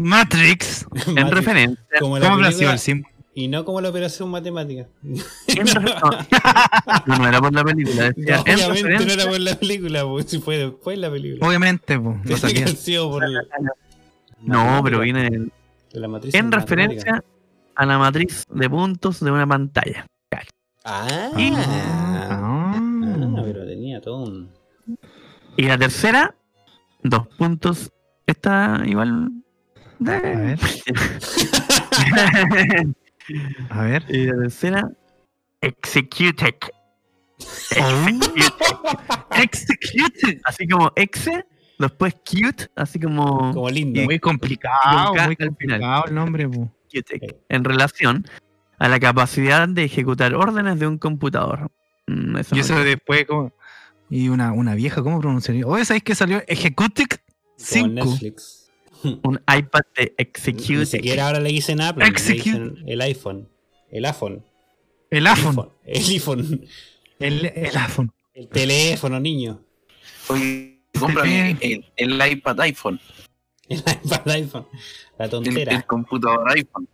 [0.03, 0.85] Matrix.
[1.07, 1.31] en Matrix.
[1.31, 1.85] referencia.
[1.99, 3.03] Como la ¿Cómo película el
[3.33, 4.87] y no como la operación matemática.
[5.01, 5.15] no,
[7.17, 10.57] no era por la película, decía, Obviamente no era por la película, porque si fue
[10.57, 11.47] después la película.
[11.47, 12.39] Obviamente, pues.
[12.39, 12.65] Sabía.
[13.03, 13.43] por la-
[14.41, 15.51] no, pero viene en,
[15.93, 16.75] de la matriz en matemática.
[16.75, 17.23] referencia
[17.75, 20.05] a la matriz de puntos de una pantalla.
[20.83, 23.41] Ah, Y- ah, Ah.
[23.45, 24.49] pero tenía todo un.
[25.57, 26.35] Y la tercera,
[27.03, 27.91] dos puntos.
[28.25, 29.29] Esta igual.
[30.05, 30.59] A ver.
[33.69, 34.03] A ver.
[34.09, 34.91] y la tercera,
[35.61, 36.55] executed.
[39.37, 40.41] Executed.
[40.43, 41.45] Así como exe,
[41.77, 44.01] después cute, así como Como lindo.
[44.03, 48.25] Muy complicado, muy complicado el nombre, cute, en relación
[48.79, 51.71] a la capacidad de ejecutar órdenes de un computador.
[52.07, 53.53] Mm, eso Y eso después, como.
[54.09, 55.65] Y una, una vieja, ¿cómo pronunciaría?
[55.65, 57.87] Oye, ¿sabéis que salió Executive Como 5?
[57.87, 58.60] Netflix.
[59.23, 60.85] un iPad de Ni execute.
[60.85, 63.49] siquiera ahora le dicen Apple, le dicen el iPhone.
[63.89, 64.43] El iPhone.
[65.09, 65.69] El iPhone.
[65.85, 66.65] El iPhone.
[67.19, 68.11] El, el iPhone.
[68.33, 69.61] El teléfono, niño.
[70.29, 72.99] Oye, cómprame el, el iPad iPhone,
[73.67, 74.67] El iPad iPhone.
[75.17, 75.75] La el, tontera.
[75.75, 76.87] el computador iPhone.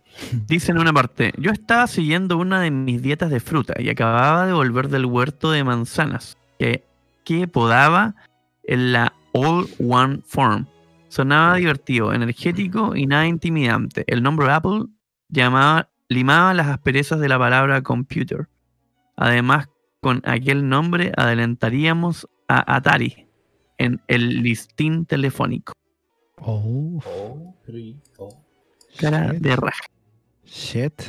[0.46, 4.46] Dice en una parte, yo estaba siguiendo una de mis dietas de fruta y acababa
[4.46, 6.84] de volver del huerto de manzanas que,
[7.24, 8.16] que podaba
[8.64, 10.66] en la All One Farm.
[11.08, 14.04] Sonaba divertido, energético y nada intimidante.
[14.06, 14.84] El nombre Apple
[15.28, 18.48] llamaba, limaba las asperezas de la palabra computer.
[19.16, 19.68] Además,
[20.00, 23.26] con aquel nombre adelantaríamos a Atari
[23.78, 25.72] en el listín telefónico.
[26.40, 27.54] Oh, Oh,
[28.18, 28.44] oh.
[28.98, 29.42] Cara Shit.
[29.42, 29.84] de raja.
[30.44, 31.02] shit.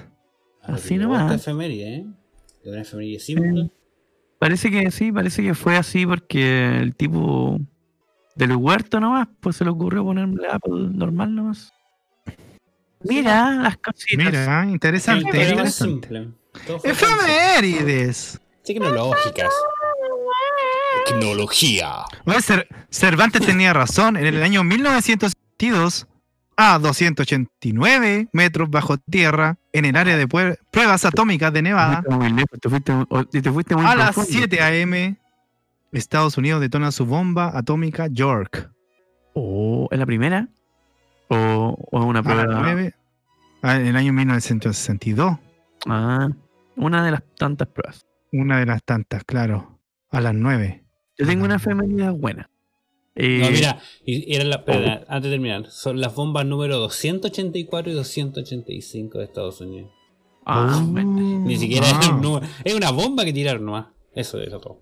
[0.63, 1.33] Ah, Así pero nomás.
[1.35, 2.05] efeméride, ¿eh?
[2.63, 3.71] De una efeméride simple.
[4.39, 7.59] Parece que sí, parece que fue así porque el tipo
[8.39, 11.71] del huerto nomás, pues se le ocurrió ponerle Apple normal nomás.
[13.03, 14.25] Mira las cositas.
[14.25, 15.31] Mira, interesante.
[15.31, 16.27] Sí, interesante.
[16.83, 18.39] Efemérides.
[18.65, 19.53] Tecnológicas.
[21.05, 21.91] Tecnología.
[22.25, 24.17] Cer- Cervantes tenía razón.
[24.17, 26.07] En el año 1922,
[26.57, 32.15] a 289 metros bajo tierra, en el área de pruebas atómicas de Te Nevada, fuiste
[32.15, 34.29] muy lejos, te fuiste, o- te fuiste muy a las profundo.
[34.39, 35.17] 7 a.m.,
[35.91, 38.71] Estados Unidos detona su bomba atómica York.
[39.33, 40.49] ¿O es la primera?
[41.29, 42.45] ¿O, o es una A prueba?
[42.45, 42.93] las 9,
[43.61, 45.37] ah, en el año 1962.
[45.87, 46.27] Ah,
[46.75, 48.05] Una de las tantas pruebas.
[48.31, 49.79] Una de las tantas, claro.
[50.11, 50.83] A las nueve.
[51.17, 52.49] Yo tengo una efeméride buena.
[53.15, 56.77] Eh, No, mira, y- y era la, espera, antes de terminar, son las bombas número
[56.77, 59.91] 284 y 285 de Estados Unidos.
[60.45, 61.99] ah, Ni siquiera Ah.
[62.01, 63.87] es, un número- es una bomba que tiraron nomás.
[64.15, 64.79] Eso es todo.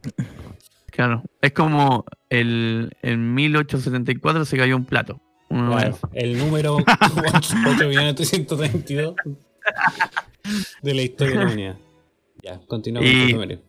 [0.98, 1.24] Claro.
[1.42, 5.22] Es como el, en 1874 se cayó un plato.
[5.50, 6.02] Una Claro, vez.
[6.26, 9.16] el número 8.332
[10.82, 11.78] de la historia de la humanidad.
[12.44, 13.62] Ya, continuamos Y- con el número.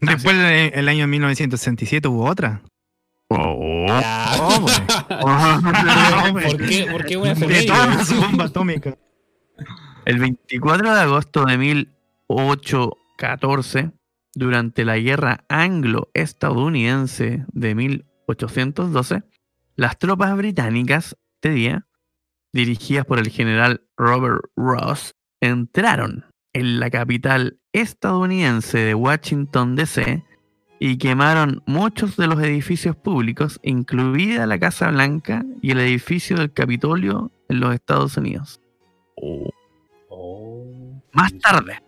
[0.00, 2.62] Después, el, el año 1967, hubo otra.
[3.28, 4.32] Ya.
[4.40, 4.74] Oh, güey.
[6.56, 8.94] ¿Por qué, por qué una De todas las bombas atómicas.
[10.06, 13.90] El 24 de agosto de 1814,
[14.34, 19.22] durante la guerra anglo-estadounidense de 1812,
[19.76, 21.86] las tropas británicas de día,
[22.52, 30.24] dirigidas por el general Robert Ross, entraron en la capital estadounidense de Washington, D.C.,
[30.82, 36.54] y quemaron muchos de los edificios públicos, incluida la Casa Blanca y el edificio del
[36.54, 38.62] Capitolio en los Estados Unidos.
[39.16, 39.50] Oh.
[41.12, 41.82] Más tarde,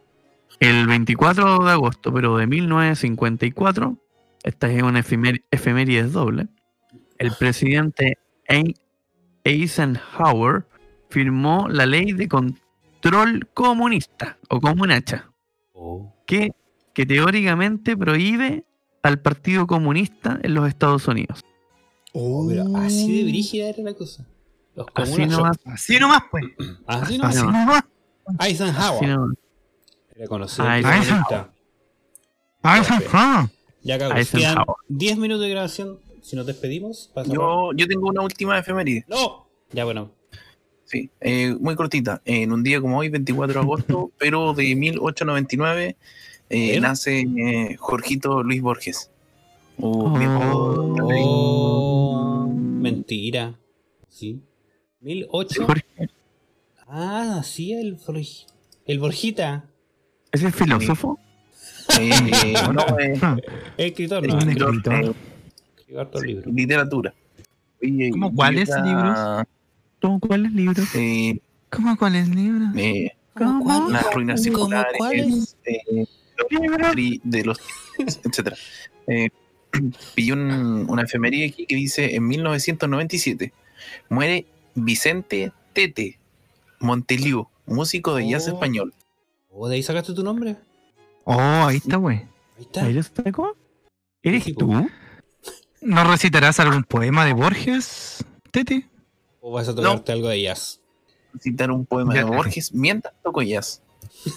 [0.68, 3.97] el 24 de agosto, pero de 1954,
[4.43, 6.48] esta es una efemer- efeméride doble,
[7.18, 8.18] el presidente
[8.48, 8.74] Ein-
[9.44, 10.66] Eisenhower
[11.10, 15.30] firmó la ley de control comunista o comunacha,
[15.74, 16.12] Oh.
[16.26, 16.52] que,
[16.94, 18.64] que teóricamente prohíbe
[19.02, 21.40] al Partido Comunista en los Estados Unidos.
[22.12, 24.26] Oh, pero así de brígida era la cosa.
[24.74, 25.56] Los Así nomás.
[25.64, 26.44] Así nomás, pues.
[26.86, 27.52] Así Así no.
[27.52, 27.84] nomás.
[28.40, 28.97] Eisenhower.
[29.02, 29.34] Así nomás.
[30.14, 30.66] Era conocido.
[30.68, 30.78] Ah,
[33.82, 34.55] Ya Eisenhower.
[34.55, 35.98] quedan 10 minutos de grabación.
[36.22, 39.05] Si nos despedimos, pasa Yo, yo tengo una última efeméride.
[39.09, 39.48] ¡No!
[39.72, 40.12] Ya bueno.
[40.84, 42.22] Sí, eh, muy cortita.
[42.24, 45.97] En un día como hoy, 24 de agosto, pero de 1899,
[46.51, 49.10] eh, nace eh, Jorgito Luis Borges.
[49.78, 50.97] Uh, Oh.
[51.02, 53.59] Oh, mentira.
[54.09, 54.40] ¿Sí?
[55.01, 55.66] 1008.
[55.66, 55.84] Jorge,
[56.86, 58.47] Ah, sí, el, Borg-
[58.84, 59.64] el Borjita.
[60.32, 61.18] ¿Es el filósofo?
[61.98, 63.20] Eh, no, eh,
[63.76, 64.34] El escritor, no.
[64.34, 65.14] Un escritor, escritor.
[65.92, 66.54] eh, libros.
[66.54, 67.14] literatura.
[67.82, 69.18] Oye, ¿Cómo cuáles libros?
[70.00, 70.94] ¿Cómo cuáles libros?
[70.94, 71.38] eh,
[71.70, 72.68] ¿Cómo cuáles libros?
[72.76, 73.90] eh, ¿Cómo?
[73.90, 75.56] las ruinas ¿Cómo circulares, cuáles?
[75.66, 76.06] eh,
[77.24, 77.59] de los
[77.98, 78.56] etcétera.
[79.09, 79.28] Eh,
[80.14, 83.52] pillé un- una efeméride aquí que dice en 1997
[84.09, 84.46] muere
[84.76, 86.18] Vicente Tete
[86.78, 88.52] Monteliu, músico de jazz Oh.
[88.52, 88.94] español.
[89.52, 90.56] ¿O de ahí sacaste tu nombre?
[91.24, 92.18] Oh, ahí está, güey.
[92.56, 92.84] Ahí está.
[92.84, 93.56] ¿Ahí lo sacó?
[94.22, 94.72] ¿Eres Sí, tú?
[95.82, 98.86] ¿No recitarás algún poema de Borges, Teti?
[99.40, 100.80] ¿O vas a tocarte algo de jazz?
[101.40, 102.24] Citar un poema Ya.
[102.24, 103.82] de Borges mientras toco jazz.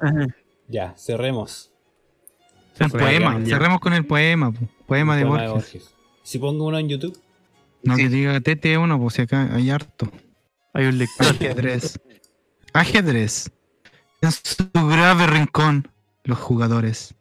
[0.70, 1.72] Ya, cerremos.
[2.78, 3.38] Un poema.
[3.40, 3.46] ya.
[3.56, 4.52] Cerremos con el poema.
[4.52, 4.68] po.
[4.86, 5.94] Poema de Poema Borges.
[6.22, 7.18] Si pongo uno en YouTube.
[7.82, 8.02] No Sí.
[8.02, 10.10] que diga Tete uno, pues si acá hay harto.
[10.78, 11.26] Hay un lector.
[11.26, 12.00] Ajedrez.
[12.72, 13.50] Ajedrez.
[14.20, 15.90] En su grave rincón,
[16.22, 17.16] los jugadores.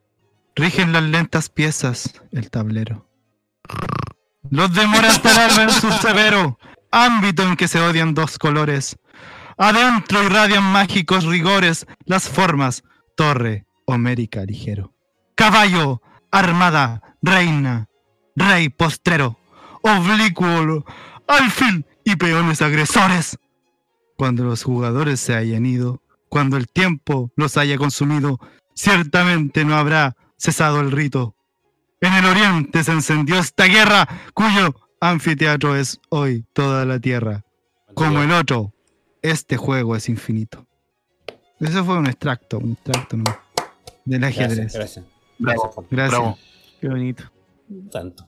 [0.55, 3.09] Rigen las lentas piezas, el tablero.
[4.51, 6.59] Los demora hasta el en su severo
[6.91, 8.95] ámbito en que se odian dos colores.
[9.57, 12.83] Adentro irradian mágicos rigores las formas,
[13.15, 14.93] torre, homérica ligero.
[15.33, 17.87] Caballo, armada, reina,
[18.35, 19.39] rey postrero,
[19.81, 20.85] oblicuo,
[21.27, 23.39] alfil y peones agresores.
[24.17, 28.39] Cuando los jugadores se hayan ido, cuando el tiempo los haya consumido,
[28.73, 31.35] ciertamente no habrá cesado el rito.
[32.01, 37.45] En el oriente se encendió esta guerra, cuyo anfiteatro es hoy toda la tierra.
[37.93, 38.73] Como el otro,
[39.21, 40.65] este juego es infinito.
[41.59, 43.37] Eso fue un extracto, un extracto nomás,
[44.05, 44.73] del ajedrez.
[44.73, 45.05] Gracias, gracias.
[45.39, 45.87] Bravo, Gracias, Juan.
[45.89, 46.19] Gracias.
[46.19, 46.37] bravo.
[46.81, 47.23] Qué bonito.
[47.91, 48.27] Tanto.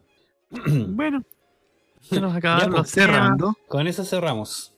[0.89, 1.23] Bueno,
[2.01, 2.89] se nos acabaron pues, los.
[2.89, 3.55] Cerrando.
[3.67, 4.73] Con eso cerramos.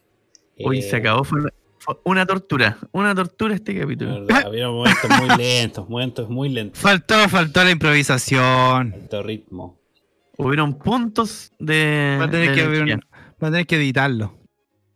[0.63, 1.23] Hoy Eh, se acabó.
[1.23, 2.77] Fue una, fue una tortura.
[2.91, 4.25] Una tortura este capítulo.
[4.25, 6.79] verdad, Había momentos muy lentos, momentos muy lentos.
[6.81, 8.93] Faltó, faltó la improvisación.
[8.93, 9.79] Alto ritmo.
[10.37, 12.17] Hubieron puntos de.
[12.19, 12.95] Va a tener que, haber energía.
[12.95, 13.01] un-
[13.43, 14.37] va a tener que editarlo.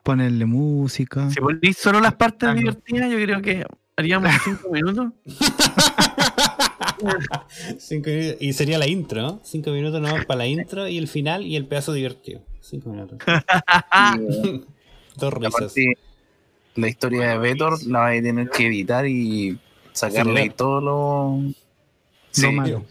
[0.03, 1.29] Ponerle música.
[1.31, 2.61] Si ponís solo las partes Algo.
[2.61, 3.65] divertidas, yo creo que
[3.97, 5.07] haríamos cinco minutos.
[7.79, 9.39] Cinco minutos- y sería la intro, ¿no?
[9.43, 12.41] Cinco minutos nomás para la intro y el final y el pedazo divertido.
[12.61, 13.17] Cinco minutos.
[15.17, 15.55] Dos risas.
[15.55, 15.97] aparte,
[16.75, 19.57] la historia de Vetor la vas a tener que editar y
[19.93, 20.55] sacarle Acelerar.
[20.57, 21.39] todo lo.
[21.41, 21.53] Lo
[22.31, 22.51] Sí.
[22.51, 22.83] malo.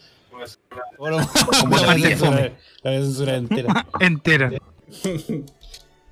[0.97, 1.17] Bueno,
[1.61, 2.17] Como la la voy a mía.
[2.17, 2.53] censurar-
[2.83, 3.87] la voy a censurar entera.
[3.99, 4.51] Entera.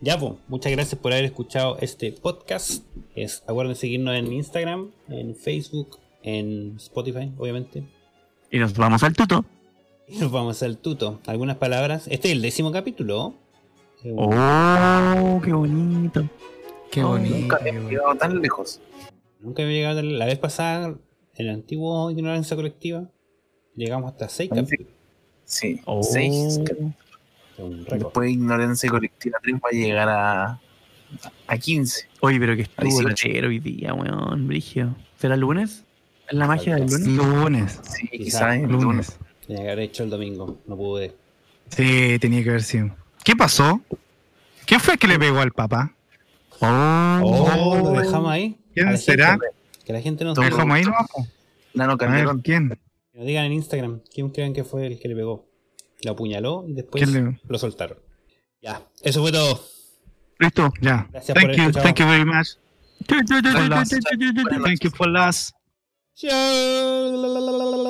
[0.02, 2.84] Ya, pues, muchas gracias por haber escuchado este podcast.
[3.15, 7.85] Es, acuérdense de seguirnos en Instagram, en Facebook, en Spotify, obviamente.
[8.52, 9.45] Y nos vamos al tuto.
[10.10, 11.22] Y nos vamos al tuto.
[11.26, 12.07] Algunas palabras.
[12.10, 13.35] Este es el décimo capítulo.
[14.06, 16.28] Oh, qué bonito.
[16.92, 17.36] Qué Oh, bonito.
[17.38, 17.90] Nunca bonito.
[17.90, 18.80] llegado tan lejos.
[19.40, 21.00] Nunca había llegado la vez pasada, en
[21.36, 23.10] el antiguo Ignorancia Colectiva,
[23.76, 24.56] llegamos hasta 6 Sí.
[24.62, 24.94] capítulos.
[25.46, 26.02] Sí, Oh.
[26.04, 26.60] seis.
[27.58, 28.00] Un récord.
[28.00, 30.60] Después Ignorancia Colectiva 3 va a llegar a,
[31.48, 32.08] a 15.
[32.22, 33.10] Oye, pero que estuvo 18.
[33.10, 34.96] lechero hoy día, weón, brigio.
[35.20, 35.84] ¿Será lunes?
[36.28, 37.08] ¿Es la magia del lunes?
[37.08, 37.80] Lunes.
[37.84, 38.24] Sí, Quizá.
[38.24, 38.84] quizás el lunes.
[38.84, 39.20] Lunes.
[39.46, 41.14] Tenía que haber hecho el domingo, no pude.
[41.70, 42.96] Sí, tenía que haber sido.
[43.24, 43.82] ¿Qué pasó?
[44.66, 45.94] ¿Quién fue que le pegó al papá?
[46.60, 48.58] Oh, lo dejamos ahí.
[48.74, 49.32] ¿Quién será?
[49.32, 49.45] gente,
[49.86, 50.84] que la gente nos ¿Lo dejamos ahí?
[51.74, 52.41] Nano A ver, Calderón.
[52.41, 52.70] ¿quién?
[53.12, 55.48] que nos digan en Instagram quién creen que fue el que le pegó.
[56.04, 57.98] Lo apuñaló y después ¿Quién le- lo soltaron.
[58.62, 59.62] Ya, eso fue todo.
[60.40, 61.08] Listo, ya.
[61.12, 61.84] Gracias por Thank you, escuchar.
[61.84, 62.48] thank you very much.
[63.08, 65.52] Thank you for last.
[66.16, 67.84] Chao.